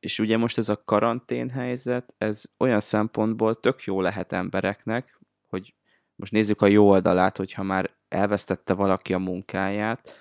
És 0.00 0.18
ugye 0.18 0.36
most 0.36 0.58
ez 0.58 0.68
a 0.68 0.84
karantén 0.84 1.50
helyzet, 1.50 2.14
ez 2.18 2.44
olyan 2.58 2.80
szempontból 2.80 3.60
tök 3.60 3.82
jó 3.82 4.00
lehet 4.00 4.32
embereknek, 4.32 5.20
hogy 5.48 5.74
most 6.14 6.32
nézzük 6.32 6.62
a 6.62 6.66
jó 6.66 6.88
oldalát, 6.88 7.36
hogyha 7.36 7.62
már 7.62 7.90
elvesztette 8.08 8.74
valaki 8.74 9.14
a 9.14 9.18
munkáját, 9.18 10.18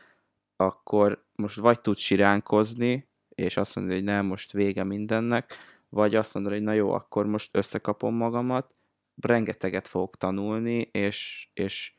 akkor 0.56 1.26
most 1.36 1.58
vagy 1.58 1.82
tud 1.82 1.98
siránkozni, 1.98 3.10
és 3.30 3.58
azt 3.58 3.76
mondani, 3.76 3.98
hogy 3.98 4.06
nem, 4.06 4.26
most 4.26 4.52
vége 4.52 4.84
mindennek, 4.84 5.54
vagy 5.90 6.16
azt 6.16 6.34
mondani, 6.34 6.56
hogy 6.56 6.64
na 6.64 6.74
jó, 6.74 6.92
akkor 6.92 7.26
most 7.26 7.56
összekapom 7.56 8.16
magamat, 8.16 8.76
rengeteget 9.22 9.88
fogok 9.88 10.18
tanulni, 10.18 10.80
és, 10.92 11.50
és, 11.54 11.96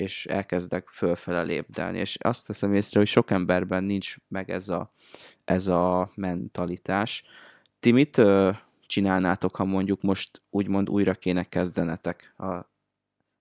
és 0.00 0.26
elkezdek 0.26 0.88
fölfele 0.88 1.42
lépdelni. 1.42 1.98
És 1.98 2.16
azt 2.20 2.46
teszem 2.46 2.74
észre, 2.74 2.98
hogy 2.98 3.08
sok 3.08 3.30
emberben 3.30 3.84
nincs 3.84 4.16
meg 4.28 4.50
ez 4.50 4.68
a, 4.68 4.92
ez 5.44 5.66
a 5.66 6.10
mentalitás. 6.14 7.24
Ti 7.80 7.90
mit 7.90 8.18
ö, 8.18 8.50
csinálnátok, 8.86 9.56
ha 9.56 9.64
mondjuk 9.64 10.02
most 10.02 10.42
úgymond 10.50 10.88
újra 10.88 11.14
kéne 11.14 11.42
kezdenetek 11.42 12.34
a, 12.36 12.70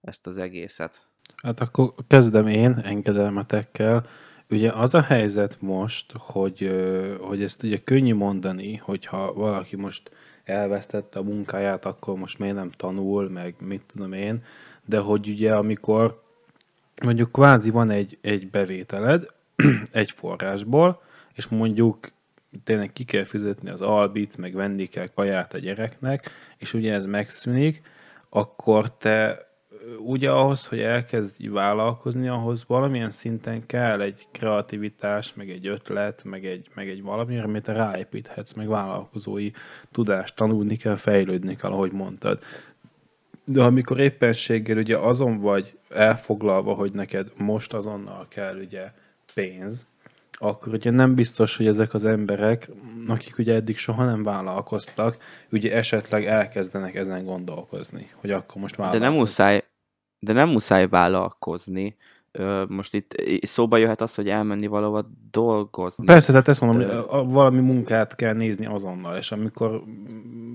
ezt 0.01 0.27
az 0.27 0.37
egészet? 0.37 1.07
Hát 1.35 1.59
akkor 1.59 1.93
kezdem 2.07 2.47
én 2.47 2.77
engedelmetekkel. 2.81 4.05
Ugye 4.49 4.71
az 4.71 4.93
a 4.93 5.01
helyzet 5.01 5.61
most, 5.61 6.13
hogy, 6.17 6.71
hogy 7.21 7.43
ezt 7.43 7.63
ugye 7.63 7.83
könnyű 7.83 8.13
mondani, 8.13 8.75
hogyha 8.75 9.33
valaki 9.33 9.75
most 9.75 10.11
elvesztette 10.43 11.19
a 11.19 11.23
munkáját, 11.23 11.85
akkor 11.85 12.17
most 12.17 12.39
miért 12.39 12.55
nem 12.55 12.71
tanul, 12.71 13.29
meg 13.29 13.55
mit 13.59 13.81
tudom 13.87 14.13
én, 14.13 14.43
de 14.85 14.99
hogy 14.99 15.27
ugye 15.27 15.55
amikor 15.55 16.25
mondjuk 17.03 17.31
kvázi 17.31 17.69
van 17.69 17.89
egy, 17.89 18.17
egy 18.21 18.49
bevételed 18.49 19.25
egy 19.91 20.11
forrásból, 20.11 21.01
és 21.33 21.47
mondjuk 21.47 22.11
tényleg 22.63 22.93
ki 22.93 23.03
kell 23.03 23.23
fizetni 23.23 23.69
az 23.69 23.81
albit, 23.81 24.37
meg 24.37 24.53
venni 24.53 24.85
kell 24.85 25.07
kaját 25.07 25.53
a 25.53 25.57
gyereknek, 25.57 26.29
és 26.57 26.73
ugye 26.73 26.93
ez 26.93 27.05
megszűnik, 27.05 27.81
akkor 28.29 28.97
te 28.97 29.47
ugye 29.99 30.31
ahhoz, 30.31 30.65
hogy 30.65 30.79
elkezdj 30.79 31.47
vállalkozni, 31.47 32.27
ahhoz 32.27 32.63
valamilyen 32.67 33.09
szinten 33.09 33.65
kell 33.65 34.01
egy 34.01 34.27
kreativitás, 34.31 35.33
meg 35.33 35.49
egy 35.49 35.67
ötlet, 35.67 36.23
meg 36.23 36.45
egy, 36.45 36.69
meg 36.73 36.89
egy 36.89 37.01
valami, 37.01 37.37
amit 37.37 37.63
te 37.63 37.71
ráépíthetsz, 37.71 38.53
meg 38.53 38.67
vállalkozói 38.67 39.51
tudást 39.91 40.35
tanulni 40.35 40.75
kell, 40.75 40.95
fejlődni 40.95 41.55
kell, 41.55 41.71
ahogy 41.71 41.91
mondtad. 41.91 42.39
De 43.49 43.63
amikor 43.63 43.99
éppenséggel 43.99 44.77
ugye 44.77 44.97
azon 44.97 45.39
vagy 45.39 45.77
elfoglalva, 45.89 46.73
hogy 46.73 46.93
neked 46.93 47.27
most 47.37 47.73
azonnal 47.73 48.25
kell 48.29 48.57
ugye 48.57 48.91
pénz, 49.33 49.87
akkor 50.31 50.73
ugye 50.73 50.91
nem 50.91 51.15
biztos, 51.15 51.57
hogy 51.57 51.67
ezek 51.67 51.93
az 51.93 52.05
emberek, 52.05 52.69
akik 53.07 53.37
ugye 53.37 53.53
eddig 53.53 53.77
soha 53.77 54.05
nem 54.05 54.23
vállalkoztak, 54.23 55.17
ugye 55.51 55.75
esetleg 55.75 56.25
elkezdenek 56.25 56.95
ezen 56.95 57.25
gondolkozni, 57.25 58.09
hogy 58.15 58.31
akkor 58.31 58.61
most 58.61 58.75
vállalkozni. 58.75 59.05
De 59.05 59.11
nem 59.11 59.19
muszáj, 59.19 59.63
de 60.19 60.33
nem 60.33 60.49
muszáj 60.49 60.87
vállalkozni. 60.87 61.95
Most 62.67 62.93
itt 62.93 63.15
szóba 63.41 63.77
jöhet 63.77 64.01
az, 64.01 64.15
hogy 64.15 64.29
elmenni 64.29 64.67
valahova 64.67 65.05
dolgozni. 65.31 66.05
Persze, 66.05 66.31
tehát 66.31 66.47
ezt 66.47 66.61
mondom, 66.61 66.89
hogy 66.89 67.31
valami 67.31 67.59
munkát 67.59 68.15
kell 68.15 68.33
nézni 68.33 68.65
azonnal, 68.65 69.17
és 69.17 69.31
amikor 69.31 69.83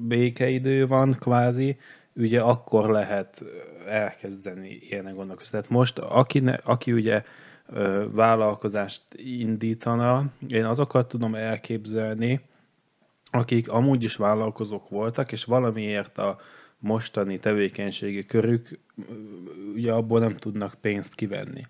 békeidő 0.07 0.87
van 0.87 1.17
kvázi, 1.21 1.77
ugye 2.17 2.41
akkor 2.41 2.91
lehet 2.91 3.45
elkezdeni 3.87 4.69
ilyenek 4.69 5.15
gondolkozni. 5.15 5.51
Tehát 5.51 5.69
most, 5.69 5.99
aki, 5.99 6.39
ne, 6.39 6.55
aki 6.55 6.93
ugye 6.93 7.23
vállalkozást 8.11 9.03
indítana, 9.17 10.25
én 10.49 10.65
azokat 10.65 11.09
tudom 11.09 11.35
elképzelni, 11.35 12.41
akik 13.31 13.69
amúgy 13.69 14.03
is 14.03 14.17
vállalkozók 14.17 14.89
voltak, 14.89 15.33
és 15.33 15.45
valamiért 15.45 16.19
a 16.19 16.39
mostani 16.79 17.39
tevékenységi 17.39 18.27
körük 18.27 18.79
ugye 19.75 19.93
abból 19.93 20.21
nem 20.21 20.37
tudnak 20.37 20.75
pénzt 20.81 21.15
kivenni. 21.15 21.67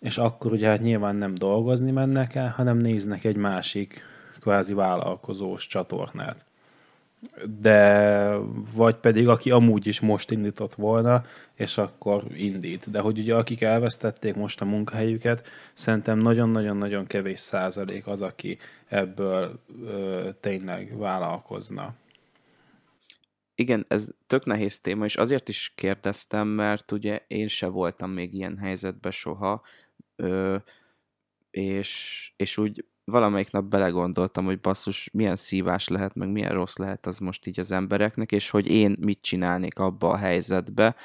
És 0.00 0.18
akkor 0.18 0.52
ugye 0.52 0.68
hát 0.68 0.80
nyilván 0.80 1.16
nem 1.16 1.34
dolgozni 1.34 1.90
mennek 1.90 2.34
el, 2.34 2.48
hanem 2.48 2.76
néznek 2.76 3.24
egy 3.24 3.36
másik 3.36 4.02
kvázi 4.40 4.74
vállalkozós 4.74 5.66
csatornát 5.66 6.44
de 7.60 8.36
vagy 8.74 8.94
pedig 8.96 9.28
aki 9.28 9.50
amúgy 9.50 9.86
is 9.86 10.00
most 10.00 10.30
indított 10.30 10.74
volna, 10.74 11.24
és 11.54 11.78
akkor 11.78 12.24
indít. 12.34 12.90
De 12.90 13.00
hogy 13.00 13.18
ugye 13.18 13.34
akik 13.34 13.60
elvesztették 13.60 14.34
most 14.34 14.60
a 14.60 14.64
munkahelyüket, 14.64 15.48
szerintem 15.72 16.18
nagyon-nagyon-nagyon 16.18 17.06
kevés 17.06 17.40
százalék 17.40 18.06
az, 18.06 18.22
aki 18.22 18.58
ebből 18.86 19.60
ö, 19.86 20.28
tényleg 20.40 20.98
vállalkozna. 20.98 21.94
Igen, 23.54 23.84
ez 23.88 24.08
tök 24.26 24.44
nehéz 24.44 24.80
téma, 24.80 25.04
és 25.04 25.16
azért 25.16 25.48
is 25.48 25.72
kérdeztem, 25.74 26.48
mert 26.48 26.92
ugye 26.92 27.24
én 27.26 27.48
se 27.48 27.66
voltam 27.66 28.10
még 28.10 28.34
ilyen 28.34 28.58
helyzetben 28.58 29.12
soha, 29.12 29.62
ö, 30.16 30.56
és, 31.50 32.32
és 32.36 32.58
úgy 32.58 32.84
valamelyik 33.04 33.50
nap 33.50 33.64
belegondoltam, 33.64 34.44
hogy 34.44 34.60
basszus, 34.60 35.10
milyen 35.12 35.36
szívás 35.36 35.88
lehet, 35.88 36.14
meg 36.14 36.28
milyen 36.28 36.52
rossz 36.52 36.76
lehet 36.76 37.06
az 37.06 37.18
most 37.18 37.46
így 37.46 37.60
az 37.60 37.72
embereknek, 37.72 38.32
és 38.32 38.50
hogy 38.50 38.66
én 38.66 38.96
mit 39.00 39.20
csinálnék 39.20 39.78
abba 39.78 40.08
a 40.08 40.16
helyzetbe, 40.16 40.96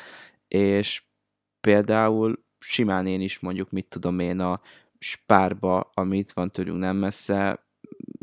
és 0.47 1.03
például 1.61 2.43
simán 2.59 3.07
én 3.07 3.21
is 3.21 3.39
mondjuk, 3.39 3.71
mit 3.71 3.85
tudom 3.85 4.19
én, 4.19 4.39
a 4.39 4.61
spárba, 4.99 5.91
amit 5.93 6.31
van 6.31 6.51
tőlünk 6.51 6.79
nem 6.79 6.97
messze, 6.97 7.67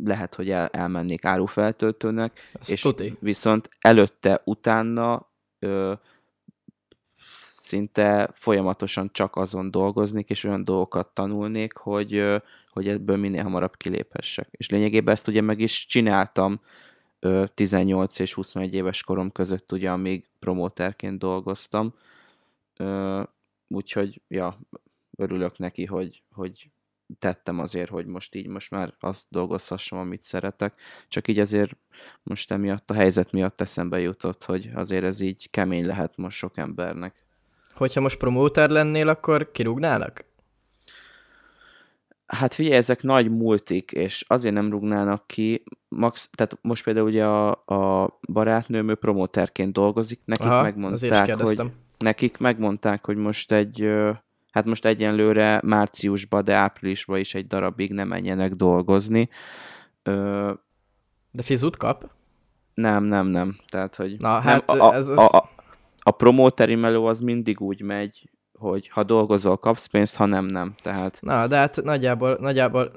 lehet, 0.04 0.34
hogy 0.34 0.50
el, 0.50 0.66
elmennék 0.66 1.24
árufeltöltőnek, 1.24 2.50
Ezt 2.60 2.70
és 2.70 2.80
tuti. 2.80 3.12
viszont 3.20 3.68
előtte, 3.80 4.40
utána 4.44 5.30
ö, 5.58 5.92
szinte 7.66 8.30
folyamatosan 8.32 9.10
csak 9.12 9.36
azon 9.36 9.70
dolgoznék, 9.70 10.30
és 10.30 10.44
olyan 10.44 10.64
dolgokat 10.64 11.14
tanulnék, 11.14 11.76
hogy, 11.76 12.42
hogy 12.70 12.88
ebből 12.88 13.16
minél 13.16 13.42
hamarabb 13.42 13.76
kiléphessek. 13.76 14.48
És 14.50 14.70
lényegében 14.70 15.14
ezt 15.14 15.28
ugye 15.28 15.40
meg 15.40 15.60
is 15.60 15.86
csináltam 15.86 16.60
18 17.54 18.18
és 18.18 18.34
21 18.34 18.74
éves 18.74 19.02
korom 19.02 19.32
között, 19.32 19.72
ugye, 19.72 19.90
amíg 19.90 20.24
promóterként 20.38 21.18
dolgoztam. 21.18 21.94
Úgyhogy, 23.68 24.20
ja, 24.28 24.58
örülök 25.16 25.58
neki, 25.58 25.84
hogy, 25.84 26.22
hogy 26.32 26.70
tettem 27.18 27.58
azért, 27.58 27.90
hogy 27.90 28.06
most 28.06 28.34
így 28.34 28.46
most 28.46 28.70
már 28.70 28.94
azt 29.00 29.26
dolgozhassam, 29.28 29.98
amit 29.98 30.22
szeretek. 30.22 30.74
Csak 31.08 31.28
így 31.28 31.38
azért 31.38 31.76
most 32.22 32.50
emiatt 32.50 32.90
a 32.90 32.94
helyzet 32.94 33.32
miatt 33.32 33.60
eszembe 33.60 34.00
jutott, 34.00 34.44
hogy 34.44 34.70
azért 34.74 35.04
ez 35.04 35.20
így 35.20 35.50
kemény 35.50 35.86
lehet 35.86 36.16
most 36.16 36.36
sok 36.36 36.56
embernek. 36.56 37.25
Hogyha 37.76 38.00
most 38.00 38.18
promóter 38.18 38.70
lennél, 38.70 39.08
akkor 39.08 39.50
kirúgnának? 39.52 40.24
Hát 42.26 42.54
figyelj, 42.54 42.76
ezek 42.76 43.02
nagy 43.02 43.30
multik, 43.30 43.90
és 43.92 44.24
azért 44.28 44.54
nem 44.54 44.70
rúgnának 44.70 45.26
ki, 45.26 45.62
max, 45.88 46.30
tehát 46.32 46.58
most 46.62 46.84
például 46.84 47.06
ugye 47.06 47.24
a, 47.24 47.50
a 47.50 48.18
barátnőm, 48.32 48.88
ő 48.88 48.94
promóterként 48.94 49.72
dolgozik, 49.72 50.20
nekik 50.24 50.46
Aha, 50.46 50.62
megmondták, 50.62 51.34
hogy 51.34 51.60
nekik 51.98 52.38
megmondták, 52.38 53.06
hogy 53.06 53.16
most 53.16 53.52
egy 53.52 53.88
hát 54.50 54.64
most 54.64 54.84
egyenlőre 54.84 55.60
márciusban, 55.64 56.44
de 56.44 56.54
áprilisban 56.54 57.18
is 57.18 57.34
egy 57.34 57.46
darabig 57.46 57.92
nem 57.92 58.08
menjenek 58.08 58.52
dolgozni. 58.52 59.28
Ö... 60.02 60.52
De 61.30 61.42
fizut 61.42 61.76
kap? 61.76 62.10
Nem, 62.74 63.04
nem, 63.04 63.26
nem. 63.26 63.56
Tehát, 63.68 63.96
hogy 63.96 64.16
Na, 64.18 64.40
hát 64.40 64.66
nem, 64.66 64.80
a, 64.80 64.94
ez 64.94 65.08
a, 65.08 65.26
a, 65.26 65.50
a 66.06 66.10
promóteri 66.10 66.74
meló 66.74 67.06
az 67.06 67.20
mindig 67.20 67.60
úgy 67.60 67.82
megy, 67.82 68.30
hogy 68.58 68.88
ha 68.88 69.02
dolgozol, 69.02 69.56
kapsz 69.56 69.86
pénzt, 69.86 70.16
ha 70.16 70.26
nem, 70.26 70.44
nem. 70.44 70.74
Tehát... 70.82 71.18
Na, 71.20 71.46
de 71.46 71.56
hát 71.56 71.82
nagyjából, 71.82 72.36
nagyjából, 72.40 72.92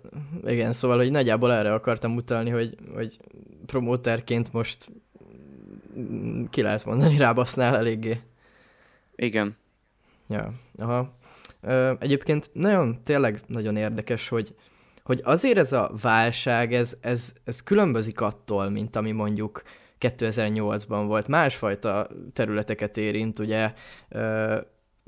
igen, 0.45 0.74
szóval, 0.74 0.98
hogy 0.98 1.12
nagyjából 1.12 1.54
erre 1.54 1.74
akartam 1.74 2.15
utalni, 2.15 2.50
hogy, 2.50 2.76
hogy 2.93 3.17
promóterként 3.65 4.54
most 4.54 4.91
ki 6.50 6.62
lehet 6.62 6.86
mondani, 6.86 7.17
rábasznál 7.17 7.76
eléggé. 7.76 8.22
Igen. 9.15 9.58
Ja, 10.28 10.54
aha. 10.78 11.13
Ö, 11.62 11.93
egyébként 12.00 12.50
nagyon, 12.54 13.04
tényleg 13.04 13.41
nagyon 13.48 13.76
érdekes, 13.76 14.28
hogy, 14.28 14.56
hogy 15.04 15.22
azért 15.24 15.58
ez 15.58 15.74
a 15.74 15.91
válság, 16.02 16.74
ez, 16.74 16.98
ez, 17.02 17.34
ez 17.43 17.63
különbözik 17.63 18.22
attól, 18.22 18.69
mint 18.69 18.95
ami 18.95 19.12
mondjuk 19.12 19.62
2008-ban 20.00 21.04
volt. 21.08 21.28
Másfajta 21.28 22.08
területeket 22.34 22.98
érint, 22.98 23.40
ugye 23.40 23.74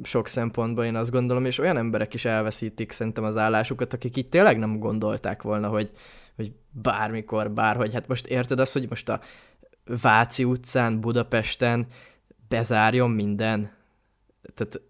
sok 0.03 0.27
szempontból 0.27 0.83
én 0.83 0.95
azt 0.95 1.11
gondolom, 1.11 1.45
és 1.45 1.57
olyan 1.57 1.77
emberek 1.77 2.13
is 2.13 2.25
elveszítik 2.25 2.91
szerintem 2.91 3.23
az 3.23 3.37
állásukat, 3.37 3.93
akik 3.93 4.17
itt 4.17 4.29
tényleg 4.31 4.57
nem 4.57 4.79
gondolták 4.79 5.41
volna, 5.41 5.67
hogy, 5.67 5.91
hogy 6.35 6.51
bármikor, 6.69 7.51
bárhogy. 7.51 7.93
Hát 7.93 8.07
most 8.07 8.27
érted 8.27 8.59
azt, 8.59 8.73
hogy 8.73 8.89
most 8.89 9.09
a 9.09 9.19
Váci 10.01 10.43
utcán, 10.43 10.99
Budapesten 10.99 11.87
bezárjon 12.47 13.11
minden? 13.11 13.71
Tehát 14.53 14.81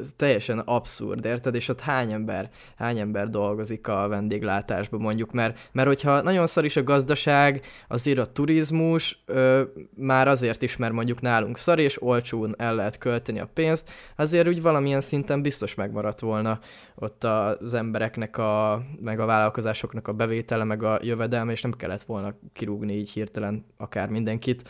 ez 0.00 0.12
teljesen 0.16 0.58
abszurd, 0.58 1.24
érted? 1.24 1.54
És 1.54 1.68
ott 1.68 1.80
hány 1.80 2.12
ember, 2.12 2.50
hány 2.76 2.98
ember 2.98 3.30
dolgozik 3.30 3.88
a 3.88 4.08
vendéglátásban 4.08 5.00
mondjuk, 5.00 5.32
mert, 5.32 5.58
mert 5.72 5.88
hogyha 5.88 6.22
nagyon 6.22 6.46
szar 6.46 6.64
is 6.64 6.76
a 6.76 6.82
gazdaság, 6.82 7.64
azért 7.88 8.18
a 8.18 8.26
turizmus 8.26 9.22
ö, 9.26 9.62
már 9.96 10.28
azért 10.28 10.62
is, 10.62 10.76
mert 10.76 10.92
mondjuk 10.92 11.20
nálunk 11.20 11.58
szar 11.58 11.78
és 11.78 12.02
olcsón 12.02 12.54
el 12.58 12.74
lehet 12.74 12.98
költeni 12.98 13.40
a 13.40 13.50
pénzt, 13.54 13.90
azért 14.16 14.48
úgy 14.48 14.62
valamilyen 14.62 15.00
szinten 15.00 15.42
biztos 15.42 15.74
megmaradt 15.74 16.20
volna 16.20 16.60
ott 16.94 17.24
az 17.24 17.74
embereknek, 17.74 18.38
a, 18.38 18.82
meg 19.00 19.20
a 19.20 19.26
vállalkozásoknak 19.26 20.08
a 20.08 20.12
bevétele, 20.12 20.64
meg 20.64 20.82
a 20.82 20.98
jövedelme, 21.02 21.52
és 21.52 21.62
nem 21.62 21.72
kellett 21.72 22.02
volna 22.02 22.34
kirúgni 22.52 22.94
így 22.94 23.10
hirtelen 23.10 23.66
akár 23.76 24.08
mindenkit, 24.08 24.68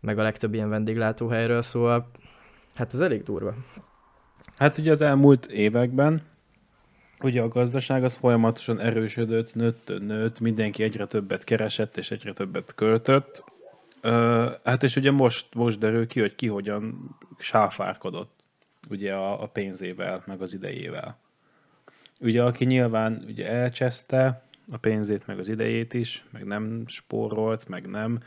meg 0.00 0.18
a 0.18 0.22
legtöbb 0.22 0.54
ilyen 0.54 0.68
vendéglátóhelyről, 0.68 1.62
szóval 1.62 2.10
Hát 2.74 2.92
ez 2.94 3.00
elég 3.00 3.22
durva. 3.22 3.54
Hát 4.56 4.78
ugye 4.78 4.90
az 4.90 5.02
elmúlt 5.02 5.46
években 5.46 6.22
ugye 7.22 7.42
a 7.42 7.48
gazdaság 7.48 8.04
az 8.04 8.16
folyamatosan 8.16 8.80
erősödött, 8.80 9.54
nőtt, 9.54 9.92
nőtt, 9.98 10.40
mindenki 10.40 10.82
egyre 10.82 11.06
többet 11.06 11.44
keresett 11.44 11.96
és 11.96 12.10
egyre 12.10 12.32
többet 12.32 12.74
költött. 12.74 13.44
Hát 14.64 14.82
és 14.82 14.96
ugye 14.96 15.10
most, 15.10 15.54
most 15.54 15.78
derül 15.78 16.06
ki, 16.06 16.20
hogy 16.20 16.34
ki 16.34 16.46
hogyan 16.46 17.16
sáfárkodott 17.38 18.40
ugye 18.90 19.14
a, 19.14 19.42
a 19.42 19.46
pénzével, 19.46 20.22
meg 20.26 20.40
az 20.40 20.54
idejével. 20.54 21.18
Ugye 22.20 22.42
aki 22.42 22.64
nyilván 22.64 23.24
ugye 23.26 23.48
elcseszte 23.48 24.42
a 24.70 24.76
pénzét, 24.76 25.26
meg 25.26 25.38
az 25.38 25.48
idejét 25.48 25.94
is, 25.94 26.24
meg 26.30 26.44
nem 26.44 26.82
spórolt, 26.86 27.68
meg 27.68 27.86
nem 27.86 28.22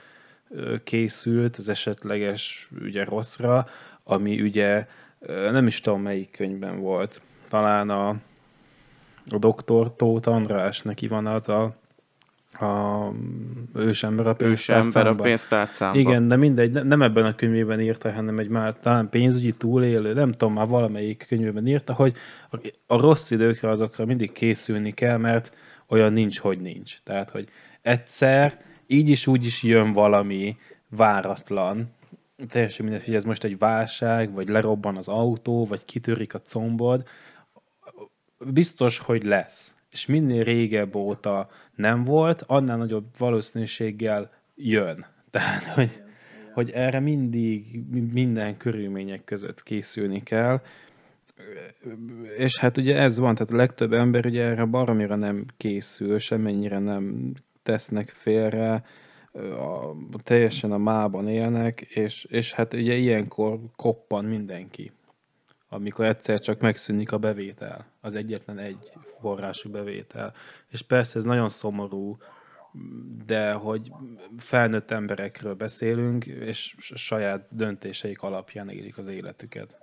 készült 0.83 1.57
az 1.57 1.69
esetleges 1.69 2.69
ugye 2.81 3.03
rosszra, 3.03 3.67
ami 4.03 4.41
ugye 4.41 4.87
nem 5.25 5.67
is 5.67 5.81
tudom 5.81 6.01
melyik 6.01 6.31
könyvben 6.31 6.79
volt. 6.79 7.21
Talán 7.49 7.89
a, 7.89 8.09
a 9.29 9.37
doktor 9.37 9.95
Tóth 9.95 10.27
András, 10.27 10.81
neki 10.81 11.07
van 11.07 11.27
az 11.27 11.49
a, 11.49 11.73
a 12.65 13.11
ősember 13.75 14.27
a 14.27 14.33
pénztárcámban. 14.33 15.19
A 15.19 15.21
pénztárcámban. 15.21 15.99
Igen, 15.99 16.27
de 16.27 16.35
mindegy, 16.35 16.71
nem 16.71 17.01
ebben 17.01 17.25
a 17.25 17.35
könyvében 17.35 17.79
írta, 17.79 18.11
hanem 18.11 18.39
egy 18.39 18.47
már 18.47 18.79
talán 18.79 19.09
pénzügyi 19.09 19.51
túlélő, 19.51 20.13
nem 20.13 20.31
tudom, 20.31 20.53
már 20.53 20.67
valamelyik 20.67 21.25
könyvében 21.27 21.67
írta, 21.67 21.93
hogy 21.93 22.15
a 22.87 22.99
rossz 22.99 23.31
időkre 23.31 23.69
azokra 23.69 24.05
mindig 24.05 24.31
készülni 24.31 24.91
kell, 24.91 25.17
mert 25.17 25.53
olyan 25.87 26.13
nincs, 26.13 26.39
hogy 26.39 26.61
nincs. 26.61 26.97
Tehát, 27.03 27.29
hogy 27.29 27.47
egyszer 27.81 28.61
így 28.87 29.09
is 29.09 29.27
úgy 29.27 29.45
is 29.45 29.63
jön 29.63 29.93
valami 29.93 30.57
váratlan, 30.89 31.93
teljesen 32.47 32.85
mindegy, 32.85 33.05
hogy 33.05 33.15
ez 33.15 33.23
most 33.23 33.43
egy 33.43 33.57
válság, 33.57 34.33
vagy 34.33 34.47
lerobban 34.47 34.97
az 34.97 35.07
autó, 35.07 35.65
vagy 35.65 35.85
kitörik 35.85 36.33
a 36.33 36.41
combod, 36.41 37.07
biztos, 38.51 38.97
hogy 38.97 39.23
lesz. 39.23 39.75
És 39.91 40.05
minél 40.05 40.43
régebb 40.43 40.95
óta 40.95 41.49
nem 41.75 42.03
volt, 42.03 42.43
annál 42.47 42.77
nagyobb 42.77 43.05
valószínűséggel 43.17 44.31
jön. 44.55 45.05
Tehát, 45.31 45.63
hogy, 45.63 46.01
hogy 46.53 46.69
erre 46.69 46.99
mindig 46.99 47.83
minden 48.11 48.57
körülmények 48.57 49.23
között 49.23 49.63
készülni 49.63 50.23
kell. 50.23 50.61
És 52.37 52.59
hát 52.59 52.77
ugye 52.77 52.97
ez 52.97 53.19
van, 53.19 53.33
tehát 53.35 53.53
a 53.53 53.55
legtöbb 53.55 53.93
ember 53.93 54.25
ugye 54.25 54.43
erre 54.43 54.65
baromira 54.65 55.15
nem 55.15 55.45
készül, 55.57 56.19
semennyire 56.19 56.79
nem 56.79 57.33
tesznek 57.63 58.09
félre, 58.09 58.83
a, 59.33 59.95
teljesen 60.23 60.71
a 60.71 60.77
mában 60.77 61.27
élnek, 61.27 61.81
és, 61.81 62.23
és 62.23 62.53
hát 62.53 62.73
ugye 62.73 62.93
ilyenkor 62.93 63.59
koppan 63.75 64.25
mindenki, 64.25 64.91
amikor 65.69 66.05
egyszer 66.05 66.39
csak 66.39 66.59
megszűnik 66.59 67.11
a 67.11 67.17
bevétel, 67.17 67.85
az 68.01 68.15
egyetlen 68.15 68.57
egy 68.57 68.91
forrású 69.19 69.69
bevétel. 69.69 70.33
És 70.67 70.81
persze 70.81 71.17
ez 71.17 71.23
nagyon 71.23 71.49
szomorú, 71.49 72.17
de 73.25 73.51
hogy 73.51 73.91
felnőtt 74.37 74.91
emberekről 74.91 75.53
beszélünk, 75.53 76.25
és 76.25 76.75
saját 76.77 77.47
döntéseik 77.49 78.21
alapján 78.21 78.69
élik 78.69 78.97
az 78.97 79.07
életüket. 79.07 79.77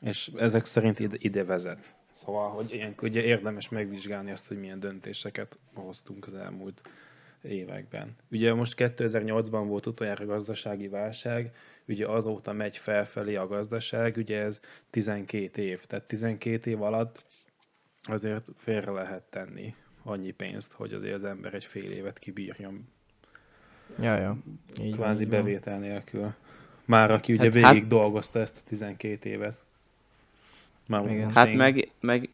És 0.00 0.30
ezek 0.36 0.64
szerint 0.64 0.98
ide, 1.00 1.16
ide 1.18 1.44
vezet. 1.44 1.94
Szóval, 2.10 2.50
hogy 2.50 2.74
ilyenkor 2.74 3.08
ugye 3.08 3.22
érdemes 3.22 3.68
megvizsgálni 3.68 4.30
azt, 4.30 4.48
hogy 4.48 4.58
milyen 4.58 4.80
döntéseket 4.80 5.58
hoztunk 5.74 6.26
az 6.26 6.34
elmúlt 6.34 6.82
években. 7.42 8.16
Ugye 8.30 8.54
most 8.54 8.74
2008-ban 8.76 9.64
volt 9.66 9.86
utoljára 9.86 10.24
gazdasági 10.24 10.88
válság, 10.88 11.54
ugye 11.88 12.06
azóta 12.06 12.52
megy 12.52 12.76
felfelé 12.76 13.34
a 13.34 13.46
gazdaság, 13.46 14.16
ugye 14.16 14.42
ez 14.42 14.60
12 14.90 15.62
év, 15.62 15.84
tehát 15.84 16.04
12 16.04 16.70
év 16.70 16.82
alatt 16.82 17.24
azért 18.02 18.48
félre 18.56 18.90
lehet 18.90 19.22
tenni 19.22 19.74
annyi 20.02 20.30
pénzt, 20.30 20.72
hogy 20.72 20.92
azért 20.92 21.14
az 21.14 21.24
ember 21.24 21.54
egy 21.54 21.64
fél 21.64 21.90
évet 21.90 22.18
kibírjon. 22.18 22.88
Ja, 24.00 24.16
ja. 24.16 24.36
Így 24.80 24.94
kvázi 24.94 25.24
van, 25.24 25.30
bevétel 25.30 25.78
nélkül. 25.78 26.34
Már 26.84 27.10
aki 27.10 27.32
ugye 27.32 27.42
hát, 27.42 27.52
végig 27.52 27.66
hát... 27.66 27.86
dolgozta 27.86 28.40
ezt 28.40 28.56
a 28.56 28.68
12 28.68 29.28
évet. 29.28 29.64
Már 30.86 31.10
Igen. 31.10 31.30
Hát 31.30 31.54
meg, 31.54 31.90
meg 32.00 32.29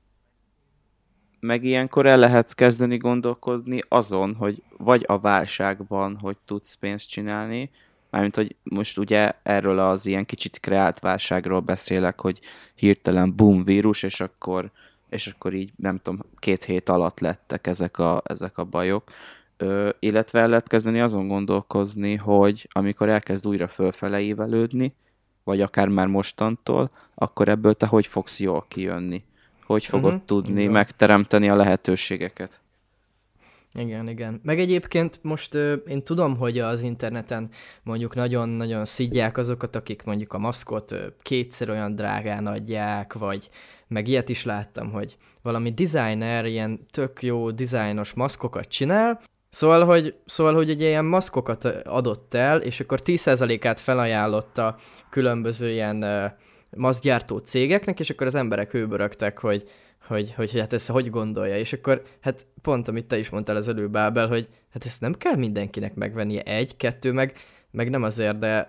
meg 1.40 1.64
ilyenkor 1.64 2.06
el 2.06 2.18
lehet 2.18 2.54
kezdeni 2.54 2.96
gondolkodni 2.96 3.80
azon, 3.88 4.34
hogy 4.34 4.62
vagy 4.78 5.04
a 5.06 5.18
válságban, 5.18 6.18
hogy 6.20 6.36
tudsz 6.44 6.74
pénzt 6.74 7.08
csinálni, 7.08 7.70
mármint, 8.10 8.36
hogy 8.36 8.56
most 8.62 8.98
ugye 8.98 9.32
erről 9.42 9.78
az 9.78 10.06
ilyen 10.06 10.26
kicsit 10.26 10.60
kreált 10.60 10.98
válságról 10.98 11.60
beszélek, 11.60 12.20
hogy 12.20 12.40
hirtelen 12.74 13.36
boom 13.36 13.64
vírus, 13.64 14.02
és 14.02 14.20
akkor, 14.20 14.70
és 15.08 15.26
akkor 15.26 15.54
így 15.54 15.72
nem 15.76 15.98
tudom, 16.02 16.20
két 16.38 16.64
hét 16.64 16.88
alatt 16.88 17.20
lettek 17.20 17.66
ezek 17.66 17.98
a, 17.98 18.22
ezek 18.24 18.58
a 18.58 18.64
bajok. 18.64 19.10
Ö, 19.56 19.88
illetve 19.98 20.40
el 20.40 20.48
lehet 20.48 20.68
kezdeni 20.68 21.00
azon 21.00 21.28
gondolkozni, 21.28 22.14
hogy 22.14 22.68
amikor 22.72 23.08
elkezd 23.08 23.46
újra 23.46 23.68
fölfele 23.68 24.20
évelődni, 24.20 24.94
vagy 25.44 25.60
akár 25.60 25.88
már 25.88 26.06
mostantól, 26.06 26.90
akkor 27.14 27.48
ebből 27.48 27.74
te 27.74 27.86
hogy 27.86 28.06
fogsz 28.06 28.40
jól 28.40 28.64
kijönni? 28.68 29.24
Hogy 29.66 29.86
fogod 29.86 30.12
Mhm, 30.12 30.24
tudni 30.24 30.60
igen. 30.60 30.72
megteremteni 30.72 31.48
a 31.48 31.56
lehetőségeket? 31.56 32.60
Igen, 33.74 34.08
igen. 34.08 34.40
Meg 34.44 34.60
egyébként 34.60 35.18
most 35.22 35.54
ö, 35.54 35.72
én 35.72 36.02
tudom, 36.02 36.36
hogy 36.36 36.58
az 36.58 36.82
interneten 36.82 37.48
mondjuk 37.82 38.14
nagyon-nagyon 38.14 38.84
szidják 38.84 39.38
azokat, 39.38 39.76
akik 39.76 40.02
mondjuk 40.04 40.32
a 40.32 40.38
maszkot 40.38 40.90
ö, 40.92 41.06
kétszer 41.22 41.70
olyan 41.70 41.94
drágán 41.94 42.46
adják, 42.46 43.12
vagy 43.12 43.48
meg 43.88 44.08
ilyet 44.08 44.28
is 44.28 44.44
láttam, 44.44 44.90
hogy 44.90 45.16
valami 45.42 45.72
designer 45.72 46.44
ilyen 46.46 46.86
tök 46.90 47.22
jó 47.22 47.50
dizájnos 47.50 48.12
maszkokat 48.12 48.68
csinál, 48.68 49.20
Szóval, 49.50 49.84
hogy, 49.84 50.14
szóval, 50.24 50.54
hogy 50.54 50.70
egy 50.70 50.80
ilyen 50.80 51.04
maszkokat 51.04 51.64
adott 51.84 52.34
el, 52.34 52.60
és 52.60 52.80
akkor 52.80 53.00
10%-át 53.04 53.80
felajánlotta 53.80 54.76
különböző 55.10 55.70
ilyen 55.70 56.02
ö, 56.02 56.26
maszkgyártó 56.70 57.38
cégeknek, 57.38 58.00
és 58.00 58.10
akkor 58.10 58.26
az 58.26 58.34
emberek 58.34 58.70
hőbörögtek, 58.70 59.38
hogy, 59.38 59.62
hogy, 60.06 60.32
hogy, 60.36 60.50
hogy 60.50 60.60
hát 60.60 60.72
ezt 60.72 60.90
hogy 60.90 61.10
gondolja, 61.10 61.58
és 61.58 61.72
akkor 61.72 62.02
hát 62.20 62.46
pont, 62.62 62.88
amit 62.88 63.06
te 63.06 63.18
is 63.18 63.28
mondtál 63.28 63.56
az 63.56 63.68
előbb, 63.68 63.96
Ábel, 63.96 64.28
hogy 64.28 64.48
hát 64.72 64.84
ezt 64.84 65.00
nem 65.00 65.12
kell 65.12 65.36
mindenkinek 65.36 65.94
megvennie 65.94 66.42
egy, 66.42 66.76
kettő, 66.76 67.12
meg, 67.12 67.36
meg 67.70 67.90
nem 67.90 68.02
azért, 68.02 68.38
de 68.38 68.68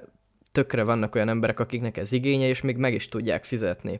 tökre 0.51 0.83
vannak 0.83 1.15
olyan 1.15 1.29
emberek, 1.29 1.59
akiknek 1.59 1.97
ez 1.97 2.11
igénye, 2.11 2.47
és 2.47 2.61
még 2.61 2.77
meg 2.77 2.93
is 2.93 3.07
tudják 3.07 3.43
fizetni. 3.43 3.99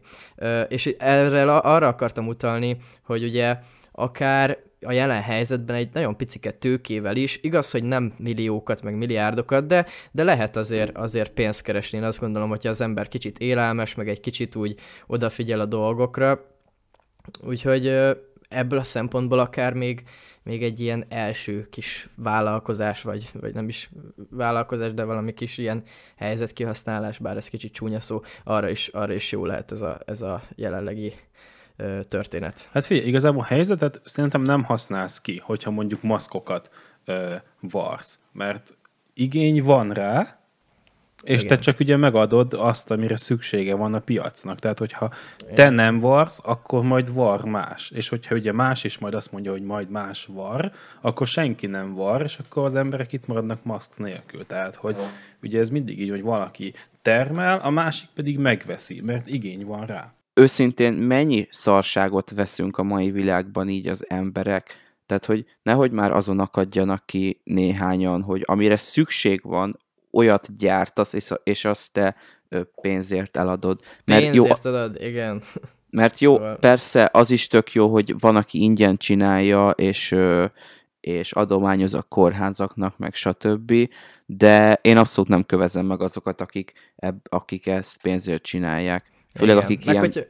És 0.67 0.85
erre 0.97 1.55
arra 1.55 1.87
akartam 1.87 2.27
utalni, 2.27 2.77
hogy 3.03 3.23
ugye 3.23 3.57
akár 3.91 4.57
a 4.81 4.91
jelen 4.91 5.21
helyzetben 5.21 5.75
egy 5.75 5.89
nagyon 5.93 6.17
picike 6.17 6.51
tőkével 6.51 7.15
is, 7.15 7.39
igaz, 7.41 7.71
hogy 7.71 7.83
nem 7.83 8.13
milliókat, 8.17 8.81
meg 8.81 8.97
milliárdokat, 8.97 9.65
de, 9.65 9.85
de 10.11 10.23
lehet 10.23 10.55
azért, 10.55 10.97
azért 10.97 11.31
pénzt 11.31 11.61
keresni. 11.61 11.97
Én 11.97 12.03
azt 12.03 12.19
gondolom, 12.19 12.49
hogyha 12.49 12.69
az 12.69 12.81
ember 12.81 13.07
kicsit 13.07 13.39
élelmes, 13.39 13.95
meg 13.95 14.09
egy 14.09 14.19
kicsit 14.19 14.55
úgy 14.55 14.75
odafigyel 15.07 15.59
a 15.59 15.65
dolgokra, 15.65 16.55
Úgyhogy 17.41 17.87
ebből 18.49 18.79
a 18.79 18.83
szempontból 18.83 19.39
akár 19.39 19.73
még, 19.73 20.03
még 20.43 20.63
egy 20.63 20.79
ilyen 20.79 21.05
első 21.09 21.67
kis 21.69 22.09
vállalkozás, 22.15 23.01
vagy, 23.01 23.29
vagy 23.33 23.53
nem 23.53 23.67
is 23.67 23.89
vállalkozás, 24.29 24.93
de 24.93 25.03
valami 25.03 25.33
kis 25.33 25.57
ilyen 25.57 25.83
helyzetkihasználás, 26.15 27.17
bár 27.17 27.37
ez 27.37 27.47
kicsit 27.47 27.73
csúnya 27.73 27.99
szó, 27.99 28.21
arra 28.43 28.69
is, 28.69 28.87
arra 28.87 29.13
is 29.13 29.31
jó 29.31 29.45
lehet 29.45 29.71
ez 29.71 29.81
a, 29.81 29.99
ez 30.05 30.21
a 30.21 30.43
jelenlegi 30.55 31.13
történet. 32.07 32.69
Hát 32.71 32.85
figyelj, 32.85 33.07
igazából 33.07 33.41
a 33.41 33.45
helyzetet 33.45 34.01
szerintem 34.03 34.41
nem 34.41 34.63
használsz 34.63 35.21
ki, 35.21 35.41
hogyha 35.43 35.71
mondjuk 35.71 36.01
maszkokat 36.01 36.69
ö, 37.05 37.35
varsz, 37.59 38.19
mert 38.31 38.77
igény 39.13 39.63
van 39.63 39.91
rá, 39.91 40.37
és 41.23 41.43
Igen. 41.43 41.47
te 41.47 41.63
csak 41.63 41.79
ugye 41.79 41.97
megadod 41.97 42.53
azt, 42.53 42.91
amire 42.91 43.15
szüksége 43.15 43.75
van 43.75 43.93
a 43.93 43.99
piacnak. 43.99 44.59
Tehát, 44.59 44.79
hogyha 44.79 45.11
te 45.53 45.69
nem 45.69 45.99
varsz, 45.99 46.39
akkor 46.43 46.83
majd 46.83 47.13
var 47.13 47.43
más. 47.43 47.91
És 47.91 48.09
hogyha 48.09 48.35
ugye 48.35 48.51
más 48.51 48.83
is 48.83 48.97
majd 48.97 49.13
azt 49.13 49.31
mondja, 49.31 49.51
hogy 49.51 49.61
majd 49.61 49.89
más 49.89 50.25
var, 50.25 50.71
akkor 51.01 51.27
senki 51.27 51.67
nem 51.67 51.93
var, 51.93 52.21
és 52.21 52.39
akkor 52.39 52.65
az 52.65 52.75
emberek 52.75 53.13
itt 53.13 53.27
maradnak 53.27 53.63
maszk 53.63 53.97
nélkül. 53.97 54.43
Tehát, 54.43 54.75
hogy 54.75 54.95
ugye 55.41 55.59
ez 55.59 55.69
mindig 55.69 56.01
így, 56.01 56.09
hogy 56.09 56.21
valaki 56.21 56.73
termel, 57.01 57.59
a 57.59 57.69
másik 57.69 58.09
pedig 58.15 58.37
megveszi, 58.37 59.01
mert 59.01 59.27
igény 59.27 59.65
van 59.65 59.85
rá. 59.85 60.13
Őszintén 60.37 60.93
mennyi 60.93 61.47
szarságot 61.49 62.31
veszünk 62.31 62.77
a 62.77 62.83
mai 62.83 63.11
világban 63.11 63.69
így 63.69 63.87
az 63.87 64.05
emberek? 64.09 64.75
Tehát, 65.05 65.25
hogy 65.25 65.45
nehogy 65.63 65.91
már 65.91 66.11
azon 66.11 66.39
akadjanak 66.39 67.05
ki 67.05 67.41
néhányan, 67.43 68.21
hogy 68.21 68.41
amire 68.45 68.77
szükség 68.77 69.41
van, 69.43 69.79
olyat 70.11 70.57
gyártasz, 70.57 71.13
és, 71.13 71.31
és 71.43 71.65
azt 71.65 71.93
te 71.93 72.15
pénzért 72.81 73.37
eladod. 73.37 73.79
Mert 74.05 74.35
jó, 74.35 74.43
Pénzért 74.43 74.65
adod, 74.65 75.01
igen. 75.01 75.41
Mert 75.89 76.19
jó, 76.19 76.35
Szóval- 76.35 76.57
persze 76.59 77.09
az 77.13 77.31
is 77.31 77.47
tök 77.47 77.73
jó, 77.73 77.87
hogy 77.87 78.19
van, 78.19 78.35
aki 78.35 78.61
ingyen 78.61 78.97
csinálja, 78.97 79.69
és, 79.69 80.15
és 80.99 81.31
adományoz 81.31 81.93
a 81.93 82.01
kórházaknak, 82.01 82.97
meg 82.97 83.13
stb. 83.13 83.73
De 84.25 84.79
én 84.81 84.97
abszolút 84.97 85.29
nem 85.29 85.45
kövezem 85.45 85.85
meg 85.85 86.01
azokat, 86.01 86.41
akik, 86.41 86.73
akik 87.23 87.67
ezt 87.67 88.01
pénzért 88.01 88.43
csinálják. 88.43 89.15
Főleg 89.37 89.55
Igen. 89.55 89.65
akik 89.65 89.85
meg, 89.85 89.93
ilyen... 89.93 90.05
Hogyha, 90.05 90.21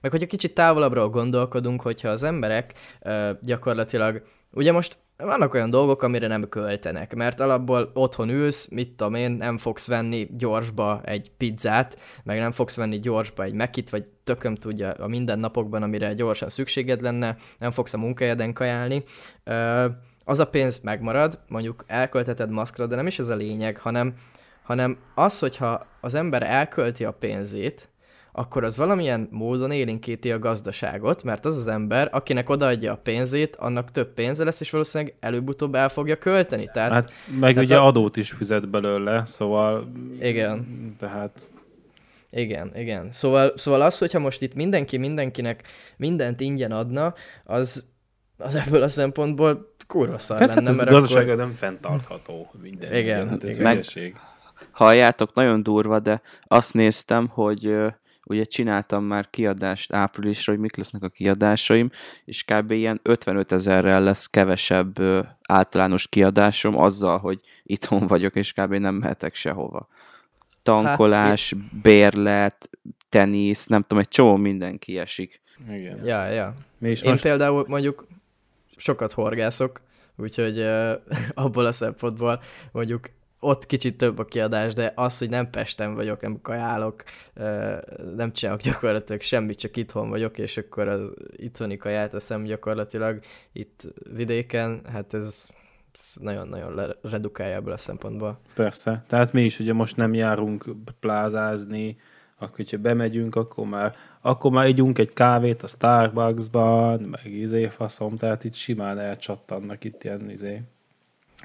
meg 0.00 0.10
hogyha 0.10 0.26
kicsit 0.26 0.54
távolabbról 0.54 1.08
gondolkodunk, 1.08 1.82
hogyha 1.82 2.08
az 2.08 2.22
emberek 2.22 2.72
ö, 3.00 3.30
gyakorlatilag, 3.40 4.22
ugye 4.52 4.72
most 4.72 4.96
vannak 5.16 5.54
olyan 5.54 5.70
dolgok, 5.70 6.02
amire 6.02 6.26
nem 6.26 6.48
költenek, 6.48 7.14
mert 7.14 7.40
alapból 7.40 7.90
otthon 7.94 8.28
ülsz, 8.28 8.68
mit 8.68 8.90
tudom 8.90 9.14
én, 9.14 9.30
nem 9.30 9.58
fogsz 9.58 9.86
venni 9.86 10.28
gyorsba 10.36 11.00
egy 11.04 11.30
pizzát, 11.36 11.98
meg 12.22 12.38
nem 12.38 12.52
fogsz 12.52 12.76
venni 12.76 13.00
gyorsba 13.00 13.42
egy 13.42 13.54
mekit, 13.54 13.90
vagy 13.90 14.04
tököm 14.24 14.54
tudja 14.54 14.90
a 14.90 15.06
mindennapokban, 15.06 15.82
amire 15.82 16.14
gyorsan 16.14 16.48
szükséged 16.48 17.02
lenne, 17.02 17.36
nem 17.58 17.70
fogsz 17.70 17.92
a 17.92 17.98
munkahelyeden 17.98 18.52
kajálni. 18.52 19.04
Ö, 19.44 19.86
az 20.24 20.38
a 20.38 20.46
pénz 20.46 20.80
megmarad, 20.80 21.38
mondjuk 21.48 21.84
elkölteted 21.86 22.50
maszkra, 22.50 22.86
de 22.86 22.96
nem 22.96 23.06
is 23.06 23.18
ez 23.18 23.28
a 23.28 23.34
lényeg, 23.34 23.78
hanem, 23.78 24.14
hanem 24.62 24.98
az, 25.14 25.38
hogyha 25.38 25.86
az 26.00 26.14
ember 26.14 26.42
elkölti 26.42 27.04
a 27.04 27.12
pénzét, 27.12 27.88
akkor 28.32 28.64
az 28.64 28.76
valamilyen 28.76 29.28
módon 29.30 29.70
élénkíti 29.70 30.32
a 30.32 30.38
gazdaságot, 30.38 31.22
mert 31.22 31.44
az 31.44 31.56
az 31.56 31.66
ember, 31.66 32.08
akinek 32.12 32.48
odaadja 32.48 32.92
a 32.92 32.96
pénzét, 32.96 33.56
annak 33.56 33.90
több 33.90 34.14
pénze 34.14 34.44
lesz, 34.44 34.60
és 34.60 34.70
valószínűleg 34.70 35.14
előbb-utóbb 35.20 35.74
el 35.74 35.88
fogja 35.88 36.16
költeni. 36.16 36.68
Tehát, 36.72 36.90
hát, 36.90 37.12
meg 37.40 37.54
Tehát 37.54 37.68
ugye 37.68 37.76
a- 37.76 37.86
adót 37.86 38.16
is 38.16 38.30
fizet 38.30 38.68
belőle, 38.68 39.24
szóval... 39.24 39.92
Igen. 40.18 40.66
Tehát 40.98 41.40
igen, 42.30 42.72
igen. 42.74 43.08
Szóval, 43.10 43.52
szóval 43.56 43.80
az, 43.80 43.98
hogyha 43.98 44.18
most 44.18 44.42
itt 44.42 44.54
mindenki 44.54 44.96
mindenkinek 44.96 45.62
mindent 45.96 46.40
ingyen 46.40 46.72
adna, 46.72 47.14
az, 47.44 47.84
az 48.38 48.56
ebből 48.56 48.82
a 48.82 48.88
szempontból 48.88 49.74
kurva 49.86 50.18
szar 50.18 50.38
persze, 50.38 50.54
lenne, 50.54 50.66
hát 50.66 50.78
ez 50.78 50.84
mert 50.84 50.90
gazdasága 50.96 51.32
akkor... 51.32 51.44
nem 51.44 51.52
fenntartható 51.52 52.50
minden. 52.62 52.94
Igen, 52.94 53.28
hát 53.28 53.44
ez 53.44 53.50
igen. 53.50 53.62
Meg-. 53.62 54.20
Halljátok, 54.70 55.34
nagyon 55.34 55.62
durva, 55.62 55.98
de 55.98 56.22
azt 56.46 56.74
néztem, 56.74 57.28
hogy 57.28 57.74
ugye 58.26 58.44
csináltam 58.44 59.04
már 59.04 59.30
kiadást 59.30 59.92
áprilisra, 59.92 60.52
hogy 60.52 60.60
mik 60.60 60.76
lesznek 60.76 61.02
a 61.02 61.08
kiadásaim, 61.08 61.90
és 62.24 62.44
kb. 62.44 62.70
ilyen 62.70 63.00
55 63.02 63.52
ezerrel 63.52 64.02
lesz 64.02 64.26
kevesebb 64.26 64.98
általános 65.48 66.08
kiadásom 66.08 66.78
azzal, 66.78 67.18
hogy 67.18 67.40
itthon 67.62 68.06
vagyok, 68.06 68.36
és 68.36 68.52
kb. 68.52 68.74
nem 68.74 68.94
mehetek 68.94 69.34
sehova. 69.34 69.88
Tankolás, 70.62 71.54
bérlet, 71.82 72.70
tenisz, 73.08 73.66
nem 73.66 73.82
tudom, 73.82 73.98
egy 73.98 74.08
csomó 74.08 74.36
minden 74.36 74.78
kiesik. 74.78 75.40
Igen. 75.70 76.04
Ja, 76.04 76.26
ja. 76.26 76.54
Mi 76.78 76.90
is 76.90 77.02
Én 77.02 77.10
most 77.10 77.22
például 77.22 77.64
mondjuk 77.68 78.06
sokat 78.76 79.12
horgászok, 79.12 79.80
úgyhogy 80.16 80.58
uh, 80.58 80.92
abból 81.44 81.66
a 81.66 81.72
szempontból 81.72 82.42
mondjuk 82.72 83.10
ott 83.44 83.66
kicsit 83.66 83.96
több 83.96 84.18
a 84.18 84.24
kiadás, 84.24 84.74
de 84.74 84.92
az, 84.94 85.18
hogy 85.18 85.28
nem 85.28 85.50
Pesten 85.50 85.94
vagyok, 85.94 86.20
nem 86.20 86.40
kajálok, 86.42 87.02
nem 88.16 88.32
csinálok 88.32 88.60
gyakorlatilag 88.60 89.20
semmit, 89.20 89.58
csak 89.58 89.76
itthon 89.76 90.08
vagyok, 90.08 90.38
és 90.38 90.56
akkor 90.56 90.88
az 90.88 91.10
itthoni 91.36 91.76
kaját 91.76 92.14
eszem 92.14 92.44
gyakorlatilag 92.44 93.20
itt 93.52 93.82
vidéken, 94.14 94.80
hát 94.92 95.14
ez, 95.14 95.46
nagyon-nagyon 96.20 96.94
redukálja 97.02 97.54
ebből 97.54 97.72
a 97.72 97.78
szempontból. 97.78 98.38
Persze. 98.54 99.04
Tehát 99.08 99.32
mi 99.32 99.42
is 99.42 99.58
ugye 99.58 99.72
most 99.72 99.96
nem 99.96 100.14
járunk 100.14 100.64
plázázni, 101.00 101.96
akkor 102.38 102.56
hogyha 102.56 102.78
bemegyünk, 102.78 103.34
akkor 103.34 103.66
már, 103.66 103.94
akkor 104.20 104.50
már 104.50 104.68
ígyunk 104.68 104.98
egy 104.98 105.12
kávét 105.12 105.62
a 105.62 105.66
Starbucksban, 105.66 107.00
meg 107.00 107.32
izé 107.32 107.66
faszom, 107.66 108.16
tehát 108.16 108.44
itt 108.44 108.54
simán 108.54 108.98
elcsattannak 108.98 109.84
itt 109.84 110.04
ilyen 110.04 110.30
izé 110.30 110.62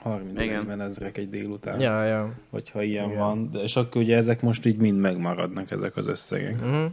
30-40 0.03 0.81
ezrek 0.81 1.17
egy 1.17 1.29
délután, 1.29 1.79
Ja, 1.79 2.03
ja. 2.03 2.33
hogyha 2.49 2.81
ilyen 2.81 3.05
Igen. 3.05 3.17
van. 3.17 3.51
De, 3.51 3.59
és 3.59 3.75
akkor 3.75 4.01
ugye 4.01 4.15
ezek 4.15 4.41
most 4.41 4.65
így 4.65 4.77
mind 4.77 4.99
megmaradnak, 4.99 5.71
ezek 5.71 5.95
az 5.95 6.07
összegek. 6.07 6.55
Uh-huh. 6.61 6.91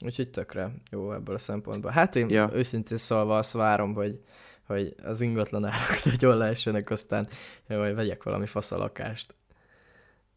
Úgyhogy 0.00 0.28
tökre 0.28 0.70
jó 0.90 1.12
ebből 1.12 1.34
a 1.34 1.38
szempontból. 1.38 1.90
Hát 1.90 2.16
én 2.16 2.28
Ja. 2.28 2.50
őszintén 2.52 2.96
szólva 2.96 3.36
azt 3.38 3.52
várom, 3.52 3.94
hogy, 3.94 4.20
hogy 4.66 4.94
az 5.04 5.20
ingatlan 5.20 5.64
árak 5.64 6.04
nagyon 6.10 6.36
leessenek, 6.36 6.90
aztán 6.90 7.28
vagy 7.66 7.94
vegyek 7.94 8.22
valami 8.22 8.46
fasz 8.46 8.72
a 8.72 8.76
lakást. 8.78 9.34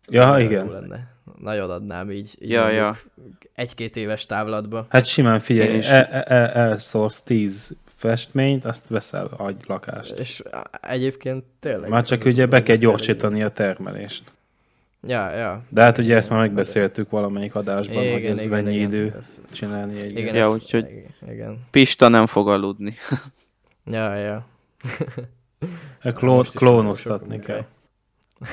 Ja, 0.08 0.26
Nagyon 0.26 0.46
igen. 0.52 0.68
Lenne. 0.70 1.12
Nagyon 1.40 1.70
adnám 1.70 2.12
így, 2.12 2.38
így 2.40 2.50
Ja, 2.50 2.70
ja. 2.70 2.98
egy-két 3.54 3.96
éves 3.96 4.26
távlatba. 4.26 4.86
Hát 4.90 5.06
simán 5.06 5.40
figyelj, 5.40 5.82
elszórsz 6.54 7.22
10 7.22 7.78
festményt, 8.08 8.66
azt 8.66 8.88
veszel 8.88 9.30
egy 9.48 9.62
lakást. 9.68 10.12
És 10.12 10.44
egyébként 10.82 11.44
tényleg... 11.60 11.90
Már 11.90 12.04
csak 12.04 12.26
ugye 12.26 12.46
be 12.46 12.62
kell 12.62 12.76
gyorsítani 12.76 13.44
a 13.44 13.52
termelést. 13.52 14.32
Ja, 15.08 15.32
ja. 15.36 15.64
De 15.70 15.82
hát 15.84 15.98
ugye 15.98 16.16
ezt 16.16 16.30
már 16.30 16.40
megbeszéltük 16.40 17.10
valamelyik 17.10 17.56
adásban, 17.56 18.02
Igen, 18.04 18.14
hogy 18.14 18.26
ez 18.26 18.38
igen, 18.46 18.50
mennyi 18.64 18.76
igen. 18.76 18.88
idő 18.88 19.08
Ez- 19.08 19.16
ez- 19.44 19.54
csinálni 19.54 20.00
egy 20.02 20.18
Igen, 20.18 20.36
Ja, 20.36 20.52
úgyhogy- 20.52 21.06
Igen. 21.28 21.60
Pista 21.72 22.08
nem 22.08 22.26
fog 22.28 22.48
aludni. 22.50 22.96
Ja, 23.86 24.16
ja. 24.16 24.46
Klón, 26.16 26.44
klónoztatni 26.54 27.40
kell. 27.40 27.66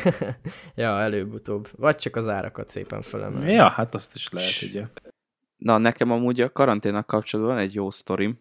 ja, 0.74 1.00
előbb-utóbb. 1.00 1.68
Vagy 1.76 1.96
csak 1.96 2.16
az 2.16 2.28
árakat 2.28 2.70
szépen 2.70 3.02
fölemelni. 3.02 3.52
Ja, 3.52 3.68
hát 3.68 3.94
azt 3.94 4.14
is 4.14 4.28
lehet, 4.30 4.62
ugye. 4.62 4.84
Na, 5.56 5.78
nekem 5.78 6.10
amúgy 6.10 6.40
a 6.40 6.52
karanténnak 6.52 7.06
kapcsolatban 7.06 7.54
van 7.54 7.64
egy 7.64 7.74
jó 7.74 7.90
sztorim. 7.90 8.38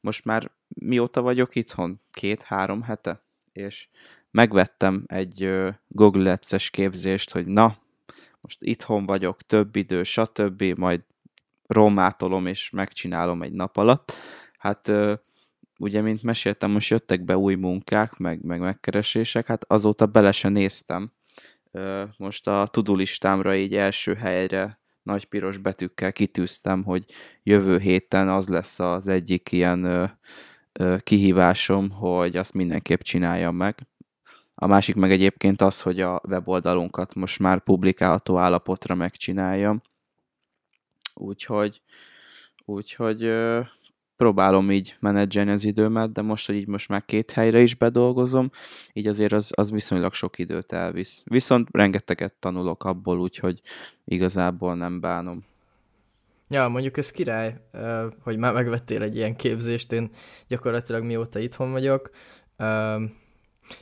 Most 0.00 0.24
már 0.24 0.50
mióta 0.68 1.22
vagyok 1.22 1.54
itthon? 1.54 2.00
Két-három 2.10 2.82
hete? 2.82 3.22
És 3.52 3.88
megvettem 4.30 5.04
egy 5.06 5.50
Google 5.88 6.30
Ads-es 6.32 6.70
képzést, 6.70 7.30
hogy 7.30 7.46
na, 7.46 7.78
most 8.40 8.58
itthon 8.62 9.06
vagyok, 9.06 9.42
több 9.42 9.76
idő, 9.76 10.02
stb., 10.02 10.62
majd 10.62 11.04
romátolom 11.66 12.46
és 12.46 12.70
megcsinálom 12.70 13.42
egy 13.42 13.52
nap 13.52 13.76
alatt. 13.76 14.12
Hát 14.58 14.92
ugye, 15.78 16.00
mint 16.00 16.22
meséltem, 16.22 16.70
most 16.70 16.90
jöttek 16.90 17.24
be 17.24 17.36
új 17.36 17.54
munkák, 17.54 18.16
meg, 18.16 18.42
meg 18.42 18.60
megkeresések, 18.60 19.46
hát 19.46 19.64
azóta 19.68 20.06
bele 20.06 20.32
se 20.32 20.48
néztem. 20.48 21.12
Most 22.16 22.46
a 22.46 22.66
tudulistámra 22.70 23.54
így 23.54 23.74
első 23.74 24.14
helyre 24.14 24.77
nagy 25.08 25.24
piros 25.24 25.56
betűkkel 25.56 26.12
kitűztem, 26.12 26.84
hogy 26.84 27.04
jövő 27.42 27.78
héten 27.78 28.28
az 28.28 28.48
lesz 28.48 28.80
az 28.80 29.08
egyik 29.08 29.52
ilyen 29.52 30.10
kihívásom, 31.02 31.90
hogy 31.90 32.36
azt 32.36 32.52
mindenképp 32.54 33.00
csináljam 33.00 33.56
meg. 33.56 33.86
A 34.54 34.66
másik 34.66 34.94
meg 34.94 35.10
egyébként 35.10 35.60
az, 35.60 35.80
hogy 35.80 36.00
a 36.00 36.20
weboldalunkat 36.28 37.14
most 37.14 37.38
már 37.38 37.62
publikálható 37.62 38.36
állapotra 38.36 38.94
megcsináljam. 38.94 39.82
Úgyhogy, 41.14 41.82
úgyhogy 42.64 43.22
próbálom 44.18 44.70
így 44.70 44.96
menedzselni 45.00 45.50
az 45.50 45.64
időmet, 45.64 46.12
de 46.12 46.22
most, 46.22 46.46
hogy 46.46 46.54
így 46.54 46.66
most 46.66 46.88
már 46.88 47.04
két 47.04 47.30
helyre 47.30 47.60
is 47.60 47.74
bedolgozom, 47.74 48.50
így 48.92 49.06
azért 49.06 49.32
az, 49.32 49.52
az 49.54 49.70
viszonylag 49.70 50.14
sok 50.14 50.38
időt 50.38 50.72
elvisz. 50.72 51.22
Viszont 51.24 51.68
rengeteget 51.72 52.32
tanulok 52.32 52.84
abból, 52.84 53.20
úgyhogy 53.20 53.60
igazából 54.04 54.74
nem 54.74 55.00
bánom. 55.00 55.44
Ja, 56.48 56.68
mondjuk 56.68 56.96
ez 56.96 57.10
király, 57.10 57.60
hogy 58.20 58.36
már 58.36 58.52
megvettél 58.52 59.02
egy 59.02 59.16
ilyen 59.16 59.36
képzést, 59.36 59.92
én 59.92 60.10
gyakorlatilag 60.48 61.04
mióta 61.04 61.38
itthon 61.38 61.70
vagyok, 61.70 62.10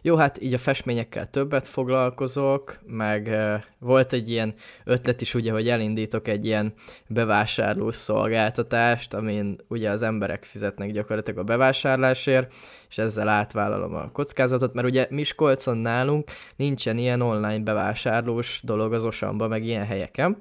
jó, 0.02 0.16
hát 0.16 0.42
így 0.42 0.54
a 0.54 0.58
festményekkel 0.58 1.30
többet 1.30 1.68
foglalkozok, 1.68 2.78
meg 2.86 3.36
volt 3.78 4.12
egy 4.12 4.30
ilyen 4.30 4.54
ötlet 4.84 5.20
is 5.20 5.34
ugye, 5.34 5.52
hogy 5.52 5.68
elindítok 5.68 6.28
egy 6.28 6.46
ilyen 6.46 6.74
bevásárló 7.06 7.90
szolgáltatást, 7.90 9.14
amin 9.14 9.60
ugye 9.68 9.90
az 9.90 10.02
emberek 10.02 10.44
fizetnek 10.44 10.90
gyakorlatilag 10.90 11.38
a 11.38 11.44
bevásárlásért, 11.44 12.54
és 12.88 12.98
ezzel 12.98 13.28
átvállalom 13.28 13.94
a 13.94 14.10
kockázatot, 14.12 14.74
mert 14.74 14.86
ugye 14.86 15.06
Miskolcon 15.10 15.76
nálunk 15.76 16.30
nincsen 16.56 16.98
ilyen 16.98 17.20
online 17.20 17.62
bevásárlós 17.62 18.60
dolog 18.64 18.92
az 18.92 19.04
Osamba, 19.04 19.48
meg 19.48 19.64
ilyen 19.64 19.84
helyeken. 19.84 20.36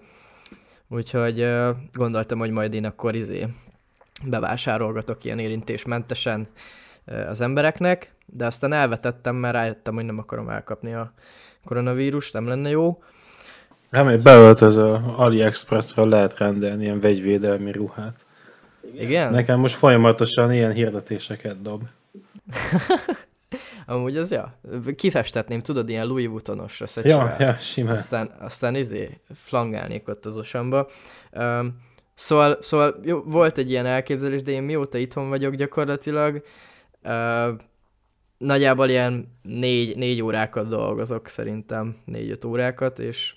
Úgyhogy 0.87 1.47
gondoltam, 1.93 2.39
hogy 2.39 2.51
majd 2.51 2.73
én 2.73 2.85
akkor 2.85 3.15
izé 3.15 3.47
bevásárolgatok 4.23 5.23
ilyen 5.23 5.39
érintésmentesen 5.39 6.47
az 7.05 7.41
embereknek, 7.41 8.14
de 8.35 8.45
aztán 8.45 8.73
elvetettem, 8.73 9.35
mert 9.35 9.53
rájöttem, 9.53 9.93
hogy 9.93 10.05
nem 10.05 10.17
akarom 10.17 10.49
elkapni 10.49 10.93
a 10.93 11.13
koronavírust, 11.65 12.33
nem 12.33 12.47
lenne 12.47 12.69
jó. 12.69 13.03
Nem, 13.89 14.05
hogy 14.05 14.21
beöltözöl, 14.21 15.13
AliExpressről 15.15 16.07
lehet 16.07 16.37
rendelni 16.37 16.83
ilyen 16.83 16.99
vegyvédelmi 16.99 17.71
ruhát. 17.71 18.25
Igen? 18.99 19.31
Nekem 19.31 19.59
most 19.59 19.75
folyamatosan 19.75 20.53
ilyen 20.53 20.71
hirdetéseket 20.71 21.61
dob. 21.61 21.83
Amúgy 23.85 24.17
az, 24.17 24.31
ja, 24.31 24.59
kifestetném, 24.95 25.61
tudod, 25.61 25.89
ilyen 25.89 26.07
Louis 26.07 26.27
Vuittonosra 26.27 26.85
Ja, 27.03 27.35
ja, 27.39 27.57
simán. 27.57 27.95
Aztán, 27.95 28.31
aztán 28.39 28.75
izé, 28.75 29.19
flangálnék 29.33 30.07
ott 30.07 30.25
az 30.25 30.37
osamba. 30.37 30.87
Um, 31.31 31.79
szóval, 32.13 32.57
szóval 32.61 32.99
jó, 33.03 33.21
volt 33.23 33.57
egy 33.57 33.69
ilyen 33.69 33.85
elképzelés, 33.85 34.41
de 34.41 34.51
én 34.51 34.63
mióta 34.63 34.97
itthon 34.97 35.29
vagyok 35.29 35.55
gyakorlatilag, 35.55 36.43
uh, 37.03 37.49
nagyjából 38.37 38.89
ilyen 38.89 39.37
négy, 39.41 39.97
négy 39.97 40.21
órákat 40.21 40.67
dolgozok 40.67 41.27
szerintem, 41.27 41.97
négy-öt 42.05 42.45
órákat, 42.45 42.99
és, 42.99 43.35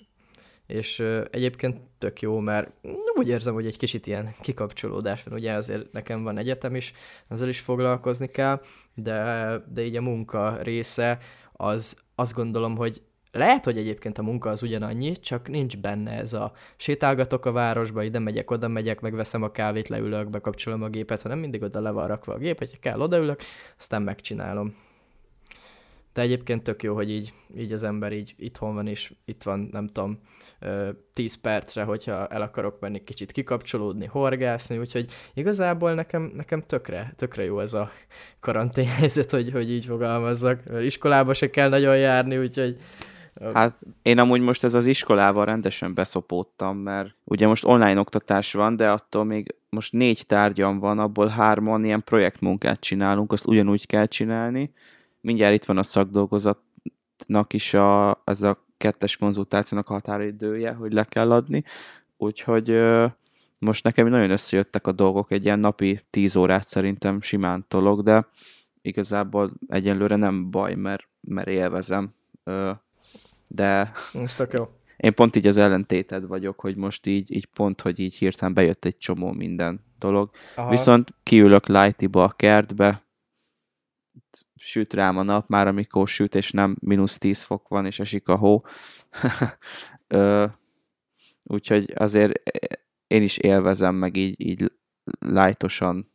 és 0.67 0.99
egyébként 1.31 1.77
tök 1.97 2.21
jó, 2.21 2.39
mert 2.39 2.71
úgy 3.15 3.27
érzem, 3.27 3.53
hogy 3.53 3.65
egy 3.65 3.77
kicsit 3.77 4.07
ilyen 4.07 4.35
kikapcsolódás 4.41 5.23
van, 5.23 5.33
ugye 5.33 5.53
azért 5.53 5.91
nekem 5.91 6.23
van 6.23 6.37
egyetem 6.37 6.75
is, 6.75 6.93
azzal 7.27 7.47
is 7.47 7.59
foglalkozni 7.59 8.27
kell, 8.27 8.61
de, 8.93 9.51
de 9.73 9.85
így 9.85 9.95
a 9.95 10.01
munka 10.01 10.57
része 10.61 11.17
az 11.53 11.97
azt 12.15 12.33
gondolom, 12.33 12.75
hogy 12.75 13.01
lehet, 13.31 13.65
hogy 13.65 13.77
egyébként 13.77 14.17
a 14.17 14.23
munka 14.23 14.49
az 14.49 14.63
ugyanannyi, 14.63 15.11
csak 15.11 15.47
nincs 15.47 15.77
benne 15.77 16.11
ez 16.11 16.33
a 16.33 16.51
sétálgatok 16.75 17.45
a 17.45 17.51
városba, 17.51 18.03
ide 18.03 18.19
megyek, 18.19 18.51
oda 18.51 18.67
megyek, 18.67 19.01
megveszem 19.01 19.43
a 19.43 19.51
kávét, 19.51 19.87
leülök, 19.87 20.29
bekapcsolom 20.29 20.83
a 20.83 20.89
gépet, 20.89 21.21
hanem 21.21 21.39
mindig 21.39 21.61
oda 21.61 21.81
le 21.81 21.91
van 21.91 22.07
rakva 22.07 22.33
a 22.33 22.37
gép, 22.37 22.57
hogyha 22.57 22.77
kell, 22.79 22.99
odaülök, 22.99 23.41
aztán 23.77 24.01
megcsinálom. 24.01 24.75
De 26.13 26.21
egyébként 26.21 26.63
tök 26.63 26.83
jó, 26.83 26.95
hogy 26.95 27.11
így, 27.11 27.33
így 27.57 27.71
az 27.71 27.83
ember 27.83 28.11
így 28.11 28.33
itthon 28.37 28.73
van, 28.73 28.87
és 28.87 29.13
itt 29.25 29.43
van, 29.43 29.69
nem 29.71 29.87
tudom, 29.87 30.19
10 31.13 31.35
percre, 31.35 31.83
hogyha 31.83 32.27
el 32.27 32.41
akarok 32.41 32.79
menni 32.79 33.03
kicsit 33.03 33.31
kikapcsolódni, 33.31 34.05
horgászni, 34.05 34.77
úgyhogy 34.77 35.11
igazából 35.33 35.93
nekem, 35.93 36.31
nekem 36.35 36.61
tökre, 36.61 37.13
tökre 37.15 37.43
jó 37.43 37.59
ez 37.59 37.73
a 37.73 37.91
karanténhelyzet, 38.39 39.31
hogy, 39.31 39.51
hogy 39.51 39.71
így 39.71 39.85
fogalmazzak, 39.85 40.63
mert 40.65 40.83
iskolába 40.83 41.33
se 41.33 41.49
kell 41.49 41.69
nagyon 41.69 41.97
járni, 41.97 42.37
úgyhogy 42.37 42.77
Hát 43.53 43.81
én 44.01 44.19
amúgy 44.19 44.41
most 44.41 44.63
ez 44.63 44.73
az 44.73 44.85
iskolával 44.85 45.45
rendesen 45.45 45.93
beszopódtam, 45.93 46.77
mert 46.77 47.15
ugye 47.23 47.47
most 47.47 47.65
online 47.65 47.99
oktatás 47.99 48.53
van, 48.53 48.75
de 48.75 48.89
attól 48.89 49.23
még 49.23 49.55
most 49.69 49.93
négy 49.93 50.25
tárgyam 50.25 50.79
van, 50.79 50.99
abból 50.99 51.27
hárman 51.27 51.83
ilyen 51.83 52.03
projektmunkát 52.03 52.79
csinálunk, 52.79 53.31
azt 53.31 53.47
ugyanúgy 53.47 53.85
kell 53.85 54.05
csinálni. 54.05 54.73
Mindjárt 55.21 55.53
itt 55.53 55.65
van 55.65 55.77
a 55.77 55.83
szakdolgozatnak 55.83 57.53
is 57.53 57.73
a, 57.73 58.21
ez 58.25 58.41
a 58.41 58.65
kettes 58.77 59.17
konzultációnak 59.17 59.89
a 59.89 59.93
határidője, 59.93 60.73
hogy 60.73 60.93
le 60.93 61.03
kell 61.03 61.31
adni. 61.31 61.63
Úgyhogy 62.17 62.79
most 63.59 63.83
nekem 63.83 64.07
nagyon 64.07 64.31
összejöttek 64.31 64.87
a 64.87 64.91
dolgok, 64.91 65.31
egy 65.31 65.45
ilyen 65.45 65.59
napi 65.59 66.01
10 66.09 66.35
órát 66.35 66.67
szerintem 66.67 67.21
simán 67.21 67.65
tolok, 67.67 68.01
de 68.01 68.27
igazából 68.81 69.51
egyenlőre 69.67 70.15
nem 70.15 70.51
baj, 70.51 70.75
mert, 70.75 71.07
mert 71.21 71.47
élvezem 71.47 72.13
de 73.49 73.91
Ez 74.13 74.35
tök 74.35 74.53
jó. 74.53 74.69
én 74.97 75.13
pont 75.13 75.35
így 75.35 75.47
az 75.47 75.57
ellentéted 75.57 76.27
vagyok, 76.27 76.59
hogy 76.59 76.75
most 76.75 77.05
így, 77.05 77.31
így 77.31 77.45
pont, 77.45 77.81
hogy 77.81 77.99
így 77.99 78.15
hirtelen 78.15 78.53
bejött 78.53 78.85
egy 78.85 78.97
csomó 78.97 79.31
minden 79.31 79.85
dolog. 79.99 80.29
Aha. 80.55 80.69
Viszont 80.69 81.13
kiülök 81.23 81.67
lightiba 81.67 82.23
a 82.23 82.29
kertbe, 82.29 83.03
süt 84.59 84.93
rám 84.93 85.17
a 85.17 85.23
nap, 85.23 85.47
már 85.47 85.67
amikor 85.67 86.07
süt, 86.07 86.35
és 86.35 86.51
nem 86.51 86.77
mínusz 86.79 87.17
10 87.17 87.41
fok 87.41 87.67
van, 87.67 87.85
és 87.85 87.99
esik 87.99 88.27
a 88.27 88.35
hó. 88.35 88.63
Ö, 90.07 90.45
úgyhogy 91.43 91.93
azért 91.95 92.41
én 93.07 93.21
is 93.21 93.37
élvezem, 93.37 93.95
meg 93.95 94.15
így, 94.15 94.35
így 94.37 94.71
lájtosan, 95.19 96.11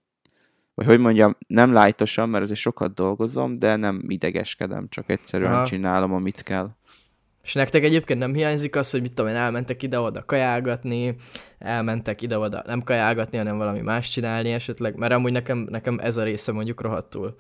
vagy 0.75 0.87
hogy 0.87 0.99
mondjam, 0.99 1.37
nem 1.47 1.73
lájtosan, 1.73 2.29
mert 2.29 2.45
azért 2.45 2.61
sokat 2.61 2.95
dolgozom, 2.95 3.59
de 3.59 3.77
nem 3.77 4.03
idegeskedem, 4.09 4.89
csak 4.89 5.11
egyszerűen 5.11 5.53
Aha. 5.53 5.65
csinálom, 5.65 6.13
amit 6.13 6.43
kell. 6.43 6.71
És 7.43 7.53
nektek 7.53 7.85
egyébként 7.85 8.19
nem 8.19 8.35
hiányzik 8.35 8.77
az, 8.77 8.91
hogy 8.91 9.01
mit 9.01 9.13
tudom 9.13 9.31
én, 9.31 9.37
elmentek 9.37 9.83
ide-oda 9.83 10.25
kajálgatni, 10.25 11.17
elmentek 11.59 12.23
ide-oda 12.23 12.63
nem 12.67 12.83
kajálgatni, 12.83 13.39
hanem 13.39 13.57
valami 13.57 13.81
más 13.81 14.09
csinálni 14.09 14.53
esetleg, 14.53 14.97
mert 14.97 15.13
amúgy 15.13 15.33
nekem, 15.33 15.59
nekem 15.59 15.99
ez 15.99 16.17
a 16.17 16.23
része 16.23 16.53
mondjuk 16.53 16.81
rohadtul 16.81 17.37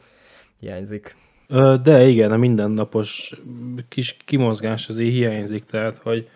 hiányzik. 0.60 1.16
De 1.82 2.06
igen, 2.06 2.32
a 2.32 2.36
mindennapos 2.36 3.40
kis 3.88 4.16
kimozgás 4.24 4.88
azért 4.88 5.12
hiányzik, 5.12 5.64
tehát 5.64 5.98
hogy 5.98 6.28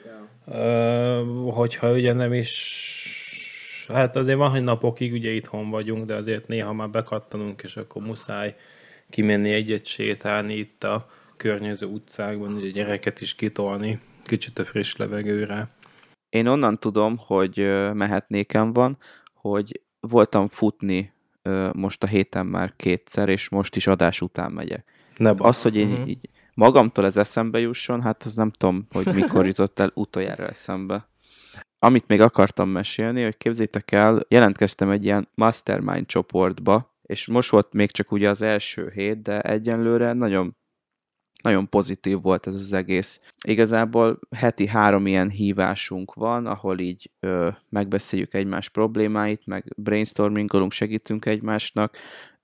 hogyha 1.51 1.93
ugye 1.93 2.13
nem 2.13 2.33
is 2.33 2.53
hát 3.89 4.17
azért 4.17 4.39
van, 4.39 4.51
hogy 4.51 4.63
napokig 4.63 5.13
ugye 5.13 5.31
itthon 5.31 5.71
vagyunk, 5.71 6.07
de 6.07 6.15
azért 6.15 6.49
néha 6.49 6.73
már 6.73 6.91
bekattanunk, 6.91 7.63
és 7.63 7.77
akkor 7.77 8.03
muszáj 8.03 8.57
kimenni 9.11 9.53
egyet 9.53 9.87
sétálni 9.87 10.55
itt 10.55 10.85
a 10.85 11.11
környező 11.37 11.87
utcákban, 11.87 12.55
hogy 12.55 12.67
a 12.67 12.71
gyereket 12.71 13.21
is 13.21 13.35
kitolni, 13.35 14.01
kicsit 14.25 14.59
a 14.59 14.65
friss 14.65 14.97
levegőre. 14.97 15.69
Én 16.29 16.47
onnan 16.47 16.79
tudom, 16.79 17.17
hogy 17.17 17.57
mehetnékem 17.95 18.73
van, 18.73 18.99
hogy 19.35 19.81
voltam 20.01 20.49
futni 20.49 21.13
most 21.73 22.03
a 22.03 22.07
héten 22.07 22.47
már 22.47 22.73
kétszer, 22.77 23.29
és 23.29 23.49
most 23.49 23.77
is 23.77 23.87
adás 23.87 24.21
után 24.21 24.53
megyek. 24.53 24.85
Ne 25.17 25.33
az, 25.37 25.63
hogy 25.63 25.77
én 25.77 25.91
uh-huh. 25.91 26.09
így 26.09 26.29
magamtól 26.55 27.05
ez 27.05 27.17
eszembe 27.17 27.59
jusson, 27.59 28.03
hát 28.03 28.23
az 28.23 28.35
nem 28.35 28.51
tudom, 28.51 28.87
hogy 28.91 29.15
mikor 29.15 29.47
jutott 29.47 29.79
el 29.79 29.91
utoljára 29.95 30.47
eszembe. 30.49 31.09
Amit 31.79 32.07
még 32.07 32.21
akartam 32.21 32.69
mesélni, 32.69 33.23
hogy 33.23 33.37
képzétek 33.37 33.93
el, 33.93 34.21
jelentkeztem 34.29 34.91
egy 34.91 35.05
ilyen 35.05 35.29
mastermind 35.35 36.07
csoportba, 36.07 36.97
és 37.03 37.27
most 37.27 37.51
volt 37.51 37.73
még 37.73 37.91
csak 37.91 38.13
ugye 38.13 38.29
az 38.29 38.43
első 38.43 38.91
hét, 38.95 39.23
de 39.23 39.41
egyenlőre 39.41 40.13
nagyon 40.13 40.57
nagyon 41.43 41.69
pozitív 41.69 42.21
volt 42.21 42.47
ez 42.47 42.55
az 42.55 42.73
egész. 42.73 43.21
Igazából 43.47 44.19
heti 44.37 44.67
három 44.67 45.07
ilyen 45.07 45.31
hívásunk 45.31 46.15
van, 46.15 46.47
ahol 46.47 46.79
így 46.79 47.11
ö, 47.21 47.49
megbeszéljük 47.69 48.35
egymás 48.35 48.69
problémáit, 48.69 49.47
meg 49.47 49.65
brainstormingolunk, 49.77 50.73
segítünk 50.73 51.27
egymásnak, 51.27 51.97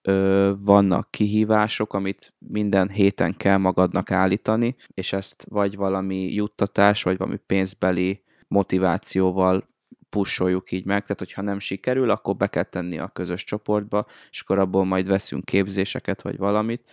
ö, 0.02 0.52
vannak 0.58 1.10
kihívások, 1.10 1.94
amit 1.94 2.32
minden 2.38 2.88
héten 2.88 3.36
kell 3.36 3.56
magadnak 3.56 4.10
állítani, 4.10 4.76
és 4.94 5.12
ezt 5.12 5.44
vagy 5.48 5.76
valami 5.76 6.32
juttatás, 6.32 7.02
vagy 7.02 7.16
valami 7.16 7.38
pénzbeli 7.46 8.22
motivációval 8.48 9.68
pusoljuk 10.08 10.72
így 10.72 10.84
meg, 10.84 11.02
tehát 11.02 11.18
hogyha 11.18 11.42
nem 11.42 11.58
sikerül, 11.58 12.10
akkor 12.10 12.36
be 12.36 12.46
kell 12.46 12.62
tenni 12.62 12.98
a 12.98 13.08
közös 13.08 13.44
csoportba, 13.44 14.06
és 14.30 14.40
akkor 14.40 14.58
abból 14.58 14.84
majd 14.84 15.06
veszünk 15.06 15.44
képzéseket, 15.44 16.22
vagy 16.22 16.36
valamit. 16.36 16.90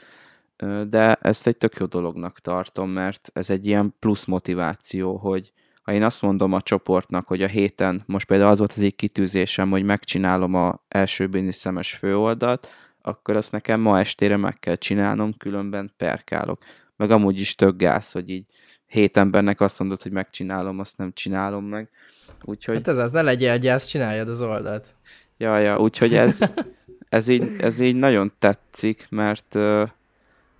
De 0.89 1.13
ezt 1.13 1.47
egy 1.47 1.57
tök 1.57 1.75
jó 1.79 1.85
dolognak 1.85 2.39
tartom, 2.39 2.89
mert 2.89 3.29
ez 3.33 3.49
egy 3.49 3.65
ilyen 3.65 3.95
plusz 3.99 4.25
motiváció, 4.25 5.17
hogy 5.17 5.51
ha 5.81 5.93
én 5.93 6.03
azt 6.03 6.21
mondom 6.21 6.53
a 6.53 6.61
csoportnak, 6.61 7.27
hogy 7.27 7.43
a 7.43 7.47
héten, 7.47 8.03
most 8.05 8.27
például 8.27 8.49
az 8.49 8.57
volt 8.57 8.71
az 8.71 8.81
egy 8.81 8.95
kitűzésem, 8.95 9.69
hogy 9.69 9.83
megcsinálom 9.83 10.53
a 10.53 10.83
első 10.87 11.27
bizniszemes 11.27 11.93
főoldalt, 11.93 12.67
akkor 13.01 13.35
azt 13.35 13.51
nekem 13.51 13.79
ma 13.79 13.99
estére 13.99 14.37
meg 14.37 14.59
kell 14.59 14.75
csinálnom, 14.75 15.37
különben 15.37 15.93
perkálok. 15.97 16.63
Meg 16.95 17.11
amúgy 17.11 17.39
is 17.39 17.55
tök 17.55 17.77
gáz, 17.77 18.11
hogy 18.11 18.29
így 18.29 18.45
hét 18.85 19.17
embernek 19.17 19.61
azt 19.61 19.79
mondod, 19.79 20.01
hogy 20.01 20.11
megcsinálom, 20.11 20.79
azt 20.79 20.97
nem 20.97 21.13
csinálom 21.13 21.65
meg. 21.65 21.89
Úgyhogy... 22.43 22.75
Hát 22.75 22.87
ez 22.87 22.97
az, 22.97 23.11
ne 23.11 23.21
legyél 23.21 23.57
gyász, 23.57 23.85
csináljad 23.85 24.29
az 24.29 24.41
oldalt. 24.41 24.87
Ja, 25.37 25.57
ja, 25.57 25.77
úgyhogy 25.77 26.15
ez, 26.15 26.53
ez, 27.09 27.27
így, 27.27 27.55
ez 27.59 27.79
így 27.79 27.95
nagyon 27.95 28.33
tetszik, 28.39 29.07
mert 29.09 29.57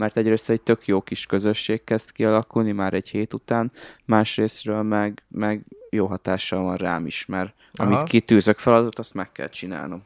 mert 0.02 0.18
egyrészt 0.18 0.49
egy 0.49 0.62
tök 0.62 0.88
jó 0.88 1.02
kis 1.02 1.26
közösség 1.26 1.84
kezd 1.84 2.12
kialakulni 2.12 2.72
már 2.72 2.93
egy 2.93 3.10
hét 3.10 3.34
után, 3.34 3.72
másrésztről 4.06 4.82
meg, 4.82 5.24
meg 5.28 5.66
jó 5.89 6.06
hatással 6.06 6.64
van 6.64 6.78
rám 6.78 7.06
is, 7.06 7.26
mert 7.26 7.54
Aha. 7.74 7.89
amit 7.89 8.04
kitűzök 8.04 8.58
feladatot, 8.58 8.99
azt 8.99 9.14
meg 9.14 9.32
kell 9.32 9.49
csinálnom. 9.49 10.04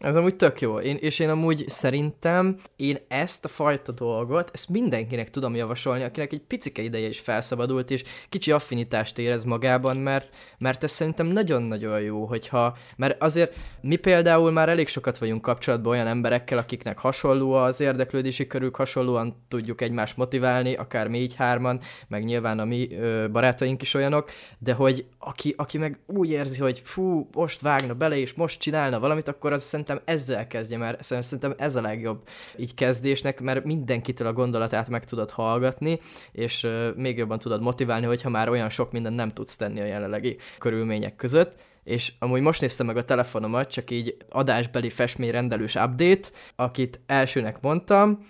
Ez 0.00 0.16
amúgy 0.16 0.36
tök 0.36 0.60
jó, 0.60 0.78
én, 0.78 0.96
és 1.00 1.18
én 1.18 1.28
amúgy 1.28 1.64
szerintem 1.68 2.56
én 2.76 2.98
ezt 3.08 3.44
a 3.44 3.48
fajta 3.48 3.92
dolgot, 3.92 4.50
ezt 4.52 4.68
mindenkinek 4.68 5.30
tudom 5.30 5.54
javasolni, 5.54 6.02
akinek 6.02 6.32
egy 6.32 6.40
picike 6.40 6.82
ideje 6.82 7.08
is 7.08 7.20
felszabadult, 7.20 7.90
és 7.90 8.02
kicsi 8.28 8.50
affinitást 8.52 9.18
érez 9.18 9.44
magában, 9.44 9.96
mert, 9.96 10.36
mert 10.58 10.84
ez 10.84 10.90
szerintem 10.90 11.26
nagyon-nagyon 11.26 12.00
jó, 12.00 12.24
hogyha, 12.24 12.76
mert 12.96 13.22
azért 13.22 13.56
mi 13.80 13.96
például 13.96 14.50
már 14.50 14.68
elég 14.68 14.88
sokat 14.88 15.18
vagyunk 15.18 15.42
kapcsolatban 15.42 15.92
olyan 15.92 16.06
emberekkel, 16.06 16.58
akiknek 16.58 16.98
hasonló 16.98 17.52
az 17.52 17.80
érdeklődési 17.80 18.46
körük, 18.46 18.76
hasonlóan 18.76 19.44
tudjuk 19.48 19.80
egymást 19.80 20.16
motiválni, 20.16 20.74
akár 20.74 21.08
mi 21.08 21.18
így 21.18 21.34
hárman, 21.34 21.80
meg 22.08 22.24
nyilván 22.24 22.58
a 22.58 22.64
mi 22.64 22.88
ö, 22.92 23.28
barátaink 23.32 23.82
is 23.82 23.94
olyanok, 23.94 24.30
de 24.58 24.72
hogy 24.72 25.04
aki, 25.18 25.54
aki 25.56 25.78
meg 25.78 25.98
úgy 26.06 26.30
érzi, 26.30 26.60
hogy 26.60 26.82
fú, 26.84 27.28
most 27.32 27.60
vágna 27.60 27.94
bele, 27.94 28.16
és 28.16 28.32
most 28.32 28.60
csinálna 28.60 29.00
valamit, 29.00 29.28
akkor 29.28 29.52
az 29.52 29.62
szerintem 29.62 29.88
szerintem 29.90 30.14
ezzel 30.14 30.46
kezdje, 30.46 30.78
mert 30.78 31.02
szerintem 31.02 31.54
ez 31.58 31.76
a 31.76 31.80
legjobb 31.80 32.22
így 32.56 32.74
kezdésnek, 32.74 33.40
mert 33.40 33.64
mindenkitől 33.64 34.26
a 34.26 34.32
gondolatát 34.32 34.88
meg 34.88 35.04
tudod 35.04 35.30
hallgatni, 35.30 36.00
és 36.32 36.66
még 36.96 37.16
jobban 37.16 37.38
tudod 37.38 37.62
motiválni, 37.62 38.06
hogyha 38.06 38.28
már 38.28 38.48
olyan 38.48 38.68
sok 38.68 38.92
mindent 38.92 39.16
nem 39.16 39.32
tudsz 39.32 39.56
tenni 39.56 39.80
a 39.80 39.84
jelenlegi 39.84 40.36
körülmények 40.58 41.16
között 41.16 41.68
és 41.84 42.12
amúgy 42.18 42.40
most 42.40 42.60
néztem 42.60 42.86
meg 42.86 42.96
a 42.96 43.04
telefonomat, 43.04 43.70
csak 43.70 43.90
így 43.90 44.16
adásbeli 44.28 44.90
festményrendelős 44.90 45.74
update, 45.74 46.28
akit 46.56 47.00
elsőnek 47.06 47.60
mondtam, 47.60 48.26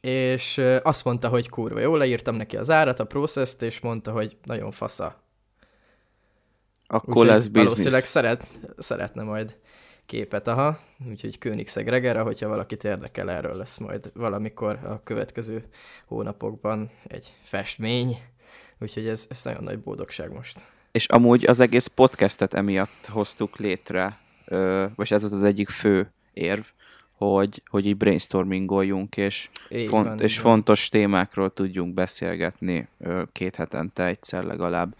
és 0.00 0.60
azt 0.82 1.04
mondta, 1.04 1.28
hogy 1.28 1.48
kurva 1.48 1.80
jó, 1.80 1.96
leírtam 1.96 2.34
neki 2.34 2.56
az 2.56 2.70
árat, 2.70 3.00
a 3.00 3.04
processzt, 3.04 3.62
és 3.62 3.80
mondta, 3.80 4.10
hogy 4.12 4.36
nagyon 4.44 4.70
fasza. 4.70 5.22
Akkor 6.86 7.16
Úgy, 7.16 7.26
lesz 7.26 7.46
biznisz. 7.46 7.62
Valószínűleg 7.62 8.04
szeret, 8.04 8.46
szeretne 8.78 9.22
majd 9.22 9.56
képet, 10.06 10.48
aha, 10.48 10.78
úgyhogy 11.08 11.38
Königszeg 11.38 11.88
Regera, 11.88 12.22
hogyha 12.22 12.48
valakit 12.48 12.84
érdekel, 12.84 13.30
erről 13.30 13.56
lesz 13.56 13.78
majd 13.78 14.10
valamikor 14.14 14.78
a 14.84 15.00
következő 15.04 15.64
hónapokban 16.06 16.90
egy 17.06 17.32
festmény, 17.42 18.18
úgyhogy 18.78 19.08
ez, 19.08 19.26
ez 19.28 19.44
nagyon 19.44 19.64
nagy 19.64 19.78
boldogság 19.78 20.32
most. 20.32 20.60
És 20.92 21.06
amúgy 21.06 21.46
az 21.46 21.60
egész 21.60 21.86
podcastet 21.86 22.54
emiatt 22.54 23.06
hoztuk 23.06 23.56
létre, 23.56 24.18
vagy 24.94 25.12
ez 25.12 25.24
az 25.24 25.32
az 25.32 25.42
egyik 25.42 25.68
fő 25.68 26.12
érv, 26.32 26.64
hogy, 27.16 27.62
hogy 27.70 27.86
így 27.86 27.96
brainstormingoljunk, 27.96 29.16
és, 29.16 29.48
font, 29.68 30.06
van, 30.06 30.20
és 30.20 30.38
fontos 30.38 30.88
témákról 30.88 31.52
tudjunk 31.52 31.94
beszélgetni 31.94 32.88
két 33.32 33.56
hetente 33.56 34.04
egyszer 34.04 34.44
legalább. 34.44 34.94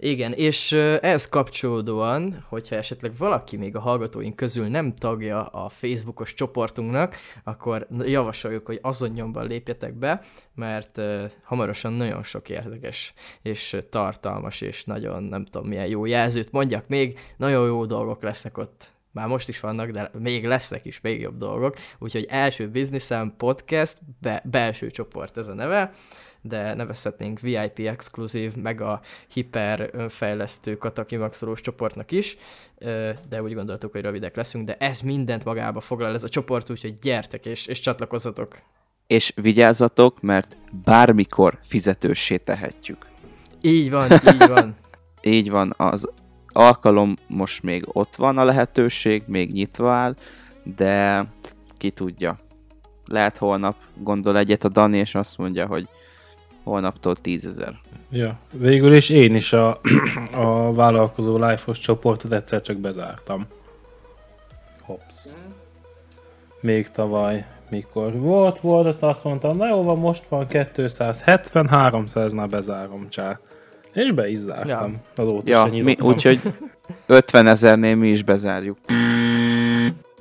Igen, 0.00 0.32
és 0.32 0.72
ehhez 0.72 1.28
kapcsolódóan, 1.28 2.44
hogyha 2.48 2.76
esetleg 2.76 3.12
valaki 3.18 3.56
még 3.56 3.76
a 3.76 3.80
hallgatóink 3.80 4.36
közül 4.36 4.66
nem 4.66 4.94
tagja 4.94 5.46
a 5.46 5.68
Facebookos 5.68 6.34
csoportunknak, 6.34 7.16
akkor 7.44 7.86
javasoljuk, 8.04 8.66
hogy 8.66 8.78
azon 8.82 9.10
nyomban 9.10 9.46
lépjetek 9.46 9.94
be, 9.94 10.20
mert 10.54 11.00
hamarosan 11.42 11.92
nagyon 11.92 12.22
sok 12.22 12.48
érdekes 12.48 13.12
és 13.42 13.76
tartalmas 13.90 14.60
és 14.60 14.84
nagyon 14.84 15.22
nem 15.22 15.44
tudom 15.44 15.68
milyen 15.68 15.86
jó 15.86 16.04
jelzőt 16.04 16.52
mondjak 16.52 16.88
még, 16.88 17.18
nagyon 17.36 17.66
jó 17.66 17.86
dolgok 17.86 18.22
lesznek 18.22 18.58
ott. 18.58 18.86
Már 19.12 19.26
most 19.26 19.48
is 19.48 19.60
vannak, 19.60 19.90
de 19.90 20.10
még 20.18 20.46
lesznek 20.46 20.84
is 20.84 21.00
még 21.00 21.20
jobb 21.20 21.36
dolgok, 21.36 21.76
úgyhogy 21.98 22.26
első 22.28 22.68
bizniszem 22.68 23.34
podcast, 23.36 23.98
be, 24.20 24.42
belső 24.44 24.90
csoport 24.90 25.36
ez 25.36 25.48
a 25.48 25.54
neve, 25.54 25.92
de 26.42 26.74
nevezhetnénk 26.74 27.40
VIP 27.40 27.78
exkluzív, 27.78 28.56
meg 28.56 28.80
a 28.80 29.00
hiper 29.28 29.90
önfejlesztő 29.92 30.76
katakimaxolós 30.76 31.60
csoportnak 31.60 32.12
is, 32.12 32.36
de 33.28 33.42
úgy 33.42 33.54
gondoltuk, 33.54 33.92
hogy 33.92 34.00
rövidek 34.00 34.36
leszünk, 34.36 34.66
de 34.66 34.76
ez 34.78 35.00
mindent 35.00 35.44
magába 35.44 35.80
foglal 35.80 36.14
ez 36.14 36.24
a 36.24 36.28
csoport, 36.28 36.70
úgyhogy 36.70 36.98
gyertek 36.98 37.46
és, 37.46 37.66
és 37.66 37.78
csatlakozzatok. 37.78 38.58
És 39.06 39.32
vigyázzatok, 39.36 40.20
mert 40.20 40.56
bármikor 40.84 41.58
fizetőssé 41.62 42.36
tehetjük. 42.36 43.06
Így 43.60 43.90
van, 43.90 44.12
így 44.12 44.48
van. 44.48 44.76
így 45.22 45.50
van, 45.50 45.74
az 45.76 46.08
alkalom 46.52 47.16
most 47.26 47.62
még 47.62 47.84
ott 47.86 48.16
van 48.16 48.38
a 48.38 48.44
lehetőség, 48.44 49.22
még 49.26 49.52
nyitva 49.52 49.92
áll, 49.92 50.14
de 50.76 51.26
ki 51.76 51.90
tudja. 51.90 52.38
Lehet 53.04 53.36
holnap 53.36 53.76
gondol 53.96 54.38
egyet 54.38 54.64
a 54.64 54.68
Dani, 54.68 54.98
és 54.98 55.14
azt 55.14 55.38
mondja, 55.38 55.66
hogy 55.66 55.88
holnaptól 56.68 57.16
tízezer. 57.16 57.78
Ja, 58.10 58.38
végül 58.52 58.94
is 58.94 59.08
én 59.10 59.34
is 59.34 59.52
a, 59.52 59.80
a 60.44 60.72
vállalkozó 60.72 61.36
life-os 61.36 61.78
csoportot 61.78 62.32
egyszer 62.32 62.62
csak 62.62 62.76
bezártam. 62.76 63.46
Hops. 64.80 65.28
Még 66.60 66.90
tavaly, 66.90 67.46
mikor 67.70 68.18
volt, 68.18 68.58
volt, 68.58 68.86
azt 68.86 69.02
azt 69.02 69.24
mondtam, 69.24 69.56
na 69.56 69.68
jó 69.68 69.82
van, 69.82 69.98
most 69.98 70.24
van 70.28 70.46
270, 70.46 71.68
300-nál 71.72 72.46
bezárom, 72.50 73.08
csá. 73.08 73.40
És 73.92 74.12
be 74.12 74.28
is 74.28 74.38
zártam. 74.38 74.92
Ja. 74.92 75.22
Azóta 75.22 75.50
ja, 75.50 75.82
mi, 75.82 75.96
úgyhogy 76.00 76.40
50 77.06 77.46
ezernél 77.46 77.96
mi 77.96 78.08
is 78.08 78.22
bezárjuk. 78.22 78.78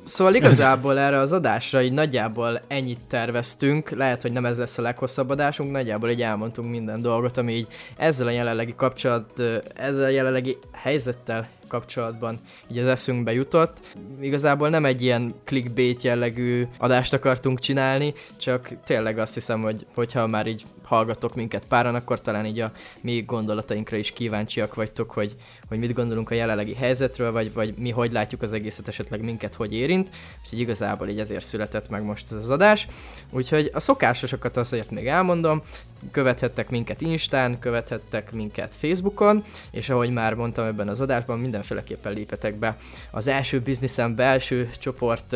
Szóval 0.08 0.34
igazából 0.34 1.00
erre 1.00 1.20
az 1.20 1.32
adásra 1.32 1.82
így 1.82 1.92
nagyjából 1.92 2.60
ennyit 2.68 3.00
terveztünk, 3.08 3.90
lehet, 3.90 4.22
hogy 4.22 4.32
nem 4.32 4.46
ez 4.46 4.58
lesz 4.58 4.78
a 4.78 4.82
leghosszabb 4.82 5.30
adásunk, 5.30 5.72
nagyjából 5.72 6.10
így 6.10 6.22
elmondtunk 6.22 6.70
minden 6.70 7.02
dolgot, 7.02 7.38
ami 7.38 7.54
így 7.54 7.68
ezzel 7.98 8.28
a 8.28 8.32
jelenlegi 8.32 8.76
kapcsolat, 8.76 9.44
ezzel 9.76 10.06
a 10.06 10.10
jelenlegi 10.10 10.58
helyzettel 10.72 11.48
kapcsolatban 11.68 12.40
így 12.72 12.78
az 12.78 12.88
eszünkbe 12.88 13.34
jutott. 13.34 13.78
Igazából 14.22 14.70
nem 14.70 14.86
egy 14.86 15.02
ilyen 15.02 15.34
clickbait 15.44 16.02
jellegű 16.02 16.68
adást 16.78 17.14
akartunk 17.14 17.60
csinálni, 17.60 18.14
csak 18.38 18.70
tényleg 18.86 19.18
azt 19.18 19.34
hiszem, 19.34 19.62
hogy 19.62 19.86
hogyha 19.94 20.28
már 20.28 20.48
így 20.48 20.66
hallgatok 20.88 21.36
minket 21.36 21.66
páran, 21.66 21.96
akkor 21.96 22.22
talán 22.22 22.46
így 22.46 22.60
a 22.60 22.72
mi 23.02 23.22
gondolatainkra 23.22 23.98
is 23.98 24.12
kíváncsiak 24.12 24.74
vagytok, 24.74 25.12
hogy, 25.12 25.36
hogy 25.68 25.80
mit 25.80 25.94
gondolunk 25.94 26.32
a 26.32 26.36
jelenlegi 26.36 26.74
helyzetről, 26.74 27.32
vagy, 27.32 27.54
vagy 27.54 27.74
mi 27.78 27.90
hogy 27.90 28.12
látjuk 28.12 28.42
az 28.42 28.54
egészet, 28.54 28.88
esetleg 28.88 29.22
minket 29.24 29.56
hogy 29.56 29.74
érint. 29.74 30.10
Úgyhogy 30.44 30.60
igazából 30.60 31.08
így 31.08 31.20
ezért 31.20 31.46
született 31.46 31.90
meg 31.90 32.04
most 32.04 32.32
ez 32.32 32.44
az 32.44 32.50
adás. 32.50 32.88
Úgyhogy 33.30 33.72
a 33.74 33.80
szokásosokat 33.80 34.58
azért 34.58 34.92
még 34.92 35.08
elmondom, 35.08 35.62
követhettek 36.12 36.70
minket 36.70 37.02
Instán, 37.02 37.60
követhettek 37.60 38.32
minket 38.32 38.74
Facebookon, 38.76 39.44
és 39.72 39.90
ahogy 39.90 40.10
már 40.10 40.34
mondtam 40.34 40.66
ebben 40.66 40.88
az 40.88 41.02
adásban, 41.02 41.40
mindenféleképpen 41.40 42.14
lépetek 42.14 42.56
be 42.56 42.78
az 43.12 43.28
első 43.28 43.60
bizniszem 43.60 44.16
belső 44.16 44.70
csoport 44.80 45.36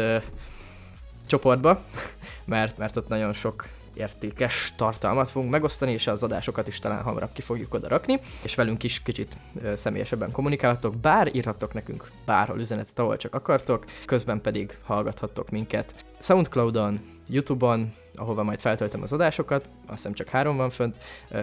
csoportba, 1.28 1.84
mert, 2.46 2.78
mert 2.78 2.96
ott 2.96 3.08
nagyon 3.08 3.34
sok 3.34 3.66
értékes 3.94 4.74
tartalmat 4.78 5.30
fogunk 5.30 5.52
megosztani, 5.52 5.92
és 5.92 6.08
az 6.08 6.24
adásokat 6.24 6.68
is 6.68 6.80
talán 6.80 7.04
hamarabb 7.04 7.32
ki 7.34 7.42
fogjuk 7.42 7.74
oda 7.74 7.88
rakni, 7.88 8.20
és 8.44 8.56
velünk 8.56 8.84
is 8.84 9.04
kicsit 9.04 9.36
személyesebben 9.76 10.32
kommunikálhatok, 10.32 10.96
bár 10.96 11.36
írhattok 11.36 11.74
nekünk 11.74 12.12
bárhol 12.26 12.60
üzenetet, 12.60 13.00
ahol 13.00 13.18
csak 13.18 13.36
akartok, 13.36 13.86
közben 14.06 14.42
pedig 14.42 14.78
hallgathattok 14.84 15.50
minket 15.50 15.94
Soundcloudon, 16.20 17.00
Youtube-on, 17.30 17.92
ahova 18.16 18.44
majd 18.44 18.60
feltöltöm 18.60 19.02
az 19.02 19.14
adásokat, 19.14 19.66
azt 19.86 19.96
hiszem 19.96 20.14
csak 20.14 20.28
három 20.28 20.58
van 20.58 20.70
fönt, 20.70 20.96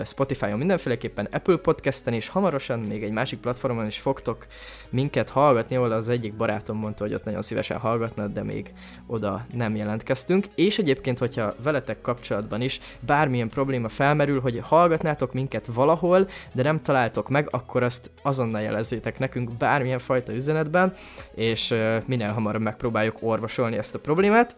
Spotify-on 0.04 0.58
mindenféleképpen, 0.58 1.28
Apple 1.30 1.56
Podcast-en 1.56 2.14
és 2.14 2.28
hamarosan 2.28 2.80
még 2.80 3.02
egy 3.02 3.12
másik 3.12 3.38
platformon 3.38 3.86
is 3.86 3.98
fogtok 3.98 4.46
minket 4.90 5.30
hallgatni, 5.30 5.76
ahol 5.76 5.92
az 5.92 6.08
egyik 6.08 6.34
barátom 6.34 6.76
mondta, 6.76 7.04
hogy 7.04 7.14
ott 7.14 7.24
nagyon 7.24 7.42
szívesen 7.42 7.78
hallgatna, 7.78 8.26
de 8.26 8.42
még 8.42 8.72
oda 9.06 9.46
nem 9.54 9.76
jelentkeztünk. 9.76 10.46
És 10.54 10.78
egyébként, 10.78 11.18
hogyha 11.18 11.54
veletek 11.62 12.00
kapcsolatban 12.00 12.60
is 12.60 12.80
bármilyen 13.00 13.48
probléma 13.48 13.88
felmerül, 13.88 14.40
hogy 14.40 14.60
hallgatnátok 14.62 15.32
minket 15.32 15.66
valahol, 15.66 16.28
de 16.52 16.62
nem 16.62 16.82
találtok 16.82 17.28
meg, 17.28 17.48
akkor 17.50 17.82
azt 17.82 18.10
azonnal 18.22 18.60
jelezzétek 18.60 19.18
nekünk 19.18 19.52
bármilyen 19.52 19.98
fajta 19.98 20.34
üzenetben, 20.34 20.94
és 21.34 21.74
minél 22.04 22.32
hamarabb 22.32 22.62
megpróbáljuk 22.62 23.16
orvosolni 23.20 23.76
ezt 23.76 23.94
a 23.94 23.98
problémát. 23.98 24.56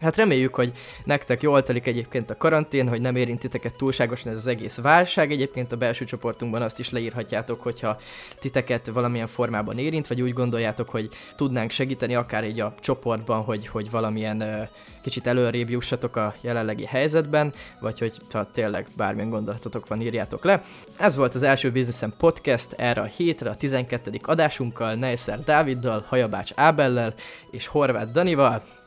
Hát 0.00 0.16
reméljük, 0.16 0.54
hogy 0.54 0.72
nektek 1.04 1.42
jól 1.42 1.62
telik 1.62 1.86
egyébként 1.86 2.30
a 2.30 2.36
karantén, 2.36 2.88
hogy 2.88 3.00
nem 3.00 3.16
érintiteket 3.16 3.76
túlságosan 3.76 4.32
ez 4.32 4.38
az 4.38 4.46
egész 4.46 4.76
válság. 4.76 5.30
Egyébként 5.30 5.72
a 5.72 5.76
belső 5.76 6.04
csoportunkban 6.04 6.62
azt 6.62 6.78
is 6.78 6.90
leírhatjátok, 6.90 7.62
hogyha 7.62 8.00
titeket 8.38 8.86
valamilyen 8.86 9.26
formában 9.26 9.78
érint, 9.78 10.06
vagy 10.06 10.22
úgy 10.22 10.32
gondoljátok, 10.32 10.88
hogy 10.88 11.08
tudnánk 11.36 11.70
segíteni 11.70 12.14
akár 12.14 12.44
így 12.44 12.60
a 12.60 12.74
csoportban, 12.80 13.42
hogy, 13.42 13.66
hogy 13.66 13.90
valamilyen 13.90 14.68
kicsit 15.02 15.26
előrébb 15.26 15.70
jussatok 15.70 16.16
a 16.16 16.34
jelenlegi 16.40 16.84
helyzetben, 16.84 17.52
vagy 17.80 17.98
hogy 17.98 18.12
ha 18.30 18.50
tényleg 18.52 18.86
bármilyen 18.96 19.30
gondolatotok 19.30 19.88
van, 19.88 20.00
írjátok 20.00 20.44
le. 20.44 20.62
Ez 20.96 21.16
volt 21.16 21.34
az 21.34 21.42
első 21.42 21.72
Businessen 21.72 22.14
Podcast 22.18 22.72
erre 22.72 23.00
a 23.00 23.04
hétre, 23.04 23.50
a 23.50 23.56
12. 23.56 24.20
adásunkkal, 24.22 24.94
Neisser 24.94 25.44
Dáviddal, 25.44 26.04
Hajabács 26.08 26.50
Ábellel 26.54 27.14
és 27.50 27.66
Horváth 27.66 28.12
Danival. 28.12 28.77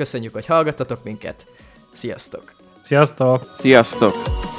Köszönjük, 0.00 0.32
hogy 0.32 0.46
hallgattatok 0.46 1.04
minket. 1.04 1.46
Sziasztok! 1.92 2.52
Sziasztok! 2.82 3.40
Sziasztok! 3.58 4.49